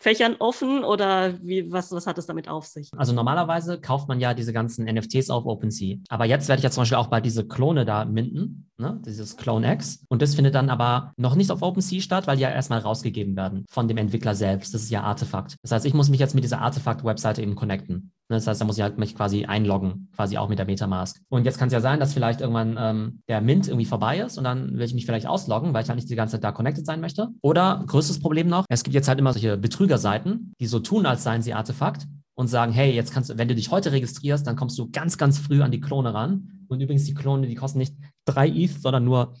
Fächern 0.00 0.36
offen 0.38 0.82
oder 0.82 1.34
wie, 1.42 1.70
was, 1.70 1.92
was 1.92 2.06
hat 2.06 2.16
es 2.16 2.24
damit 2.24 2.48
auf 2.48 2.64
sich? 2.64 2.90
Also 2.96 3.12
normalerweise 3.12 3.78
kauft 3.78 4.08
man 4.08 4.18
ja 4.18 4.32
diese 4.32 4.54
ganzen 4.54 4.86
NFTs 4.86 5.28
auf 5.28 5.44
OpenSea. 5.44 5.98
Aber 6.08 6.24
jetzt 6.24 6.48
werde 6.48 6.60
ich 6.60 6.64
ja 6.64 6.70
zum 6.70 6.82
Beispiel 6.82 6.96
auch 6.96 7.08
bei 7.08 7.20
diese 7.20 7.46
Klone 7.46 7.84
da 7.84 8.06
minden, 8.06 8.70
ne? 8.78 8.98
dieses 9.04 9.36
Clone 9.36 9.70
X. 9.74 10.02
Und 10.08 10.22
das 10.22 10.34
findet 10.34 10.54
dann 10.54 10.70
aber 10.70 11.12
noch 11.18 11.34
nicht 11.34 11.50
auf 11.50 11.60
OpenSea 11.60 12.00
statt, 12.00 12.26
weil 12.26 12.36
die 12.36 12.42
ja 12.42 12.50
erstmal 12.50 12.78
rausgegeben 12.78 13.36
werden 13.36 13.66
von 13.68 13.88
dem 13.88 13.98
Entwickler 13.98 14.34
selbst. 14.34 14.72
Das 14.72 14.82
ist 14.82 14.90
ja 14.90 15.02
Artefakt. 15.02 15.56
Das 15.60 15.70
heißt, 15.72 15.84
ich 15.84 15.92
muss 15.92 16.08
mich 16.08 16.18
jetzt 16.18 16.34
mit 16.34 16.44
dieser 16.44 16.62
Artefakt-Webseite 16.62 17.42
eben 17.42 17.54
connecten. 17.54 18.12
Ne, 18.30 18.36
das 18.36 18.46
heißt, 18.46 18.60
da 18.60 18.64
muss 18.64 18.78
ich 18.78 18.82
halt 18.84 18.96
mich 18.96 19.16
quasi 19.16 19.44
einloggen, 19.46 20.08
quasi 20.14 20.38
auch 20.38 20.48
mit 20.48 20.56
der 20.56 20.64
Metamask. 20.64 21.20
Und 21.30 21.44
jetzt 21.44 21.58
kann 21.58 21.66
es 21.66 21.72
ja 21.72 21.80
sein, 21.80 21.98
dass 21.98 22.14
vielleicht 22.14 22.40
irgendwann 22.40 22.76
ähm, 22.78 23.22
der 23.28 23.40
Mint 23.40 23.66
irgendwie 23.66 23.86
vorbei 23.86 24.20
ist 24.20 24.38
und 24.38 24.44
dann 24.44 24.74
will 24.74 24.86
ich 24.86 24.94
mich 24.94 25.04
vielleicht 25.04 25.26
ausloggen, 25.26 25.74
weil 25.74 25.82
ich 25.82 25.88
halt 25.88 25.96
nicht 25.96 26.08
die 26.08 26.14
ganze 26.14 26.36
Zeit 26.36 26.44
da 26.44 26.52
connected 26.52 26.86
sein 26.86 27.00
möchte. 27.00 27.30
Oder 27.42 27.82
größtes 27.88 28.20
Problem 28.20 28.46
noch, 28.46 28.66
es 28.68 28.84
gibt 28.84 28.94
jetzt 28.94 29.08
halt 29.08 29.18
immer 29.18 29.32
solche 29.32 29.56
Betrügerseiten, 29.56 30.52
die 30.60 30.66
so 30.66 30.78
tun, 30.78 31.06
als 31.06 31.24
seien 31.24 31.42
sie 31.42 31.54
Artefakt 31.54 32.06
und 32.36 32.46
sagen, 32.46 32.70
hey, 32.70 32.94
jetzt 32.94 33.12
kannst 33.12 33.30
du, 33.30 33.36
wenn 33.36 33.48
du 33.48 33.56
dich 33.56 33.72
heute 33.72 33.90
registrierst, 33.90 34.46
dann 34.46 34.54
kommst 34.54 34.78
du 34.78 34.88
ganz, 34.92 35.18
ganz 35.18 35.40
früh 35.40 35.60
an 35.60 35.72
die 35.72 35.80
Klone 35.80 36.14
ran. 36.14 36.66
Und 36.68 36.80
übrigens, 36.80 37.06
die 37.06 37.14
Klone, 37.14 37.48
die 37.48 37.56
kosten 37.56 37.78
nicht 37.78 37.96
3 38.26 38.48
ETH, 38.48 38.80
sondern 38.80 39.04
nur 39.04 39.34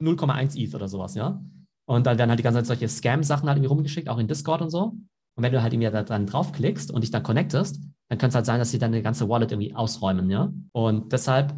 0,1 0.00 0.56
ETH 0.56 0.72
oder 0.76 0.86
sowas, 0.86 1.16
ja. 1.16 1.42
Und 1.86 2.06
dann 2.06 2.16
werden 2.16 2.30
halt 2.30 2.38
die 2.38 2.44
ganze 2.44 2.60
Zeit 2.60 2.66
solche 2.66 2.88
Scam-Sachen 2.88 3.48
halt 3.48 3.56
irgendwie 3.56 3.70
rumgeschickt, 3.70 4.08
auch 4.08 4.18
in 4.18 4.28
Discord 4.28 4.62
und 4.62 4.70
so. 4.70 4.94
Und 5.34 5.42
wenn 5.42 5.52
du 5.52 5.62
halt 5.62 5.72
irgendwie 5.72 5.90
dann 5.90 6.26
draufklickst 6.26 6.92
und 6.92 7.00
dich 7.02 7.10
dann 7.10 7.24
connectest, 7.24 7.80
dann 8.10 8.18
könnte 8.18 8.30
es 8.30 8.34
halt 8.34 8.46
sein, 8.46 8.58
dass 8.58 8.72
sie 8.72 8.80
deine 8.80 9.02
ganze 9.02 9.28
Wallet 9.28 9.52
irgendwie 9.52 9.72
ausräumen, 9.72 10.30
ja. 10.30 10.52
Und 10.72 11.12
deshalb, 11.12 11.54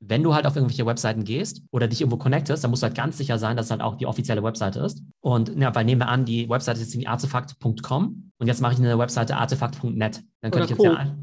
wenn 0.00 0.22
du 0.22 0.34
halt 0.34 0.46
auf 0.46 0.56
irgendwelche 0.56 0.86
Webseiten 0.86 1.24
gehst 1.24 1.62
oder 1.72 1.88
dich 1.88 2.00
irgendwo 2.00 2.16
connectest, 2.16 2.64
dann 2.64 2.70
musst 2.70 2.82
du 2.82 2.86
halt 2.86 2.96
ganz 2.96 3.18
sicher 3.18 3.38
sein, 3.38 3.54
dass 3.54 3.66
es 3.66 3.70
halt 3.70 3.82
auch 3.82 3.96
die 3.96 4.06
offizielle 4.06 4.42
Webseite 4.42 4.80
ist. 4.80 5.02
Und 5.20 5.54
ja, 5.60 5.74
weil 5.74 5.84
nehmen 5.84 6.00
wir 6.00 6.08
an, 6.08 6.24
die 6.24 6.48
Webseite 6.48 6.80
ist 6.80 6.94
irgendwie 6.94 7.08
artefakt.com 7.08 8.32
und 8.38 8.46
jetzt 8.46 8.62
mache 8.62 8.72
ich 8.72 8.78
eine 8.78 8.98
Webseite 8.98 9.36
artefakt.net. 9.36 10.22
Dann 10.40 10.50
könnte 10.50 10.64
ich 10.64 10.70
jetzt 10.70 10.82
ja, 10.82 11.14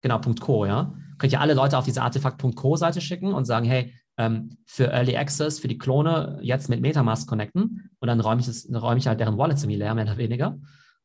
genau, 0.00 0.18
.co, 0.40 0.64
ja. 0.64 0.94
Könnte 1.18 1.26
ich 1.26 1.32
ja 1.34 1.40
alle 1.40 1.52
Leute 1.52 1.76
auf 1.76 1.84
diese 1.84 2.00
artefakt.co 2.00 2.76
Seite 2.76 3.02
schicken 3.02 3.34
und 3.34 3.44
sagen, 3.44 3.66
hey, 3.66 3.92
ähm, 4.16 4.56
für 4.64 4.90
Early 4.90 5.14
Access, 5.14 5.58
für 5.58 5.68
die 5.68 5.76
Klone 5.76 6.38
jetzt 6.40 6.70
mit 6.70 6.80
Metamask 6.80 7.28
connecten 7.28 7.90
und 8.00 8.08
dann 8.08 8.20
räume 8.20 8.40
ich, 8.40 8.46
das, 8.46 8.66
räume 8.72 8.98
ich 8.98 9.06
halt 9.06 9.20
deren 9.20 9.36
Wallets 9.36 9.62
irgendwie 9.62 9.78
leer, 9.78 9.94
mehr 9.94 10.04
oder 10.04 10.16
weniger. 10.16 10.58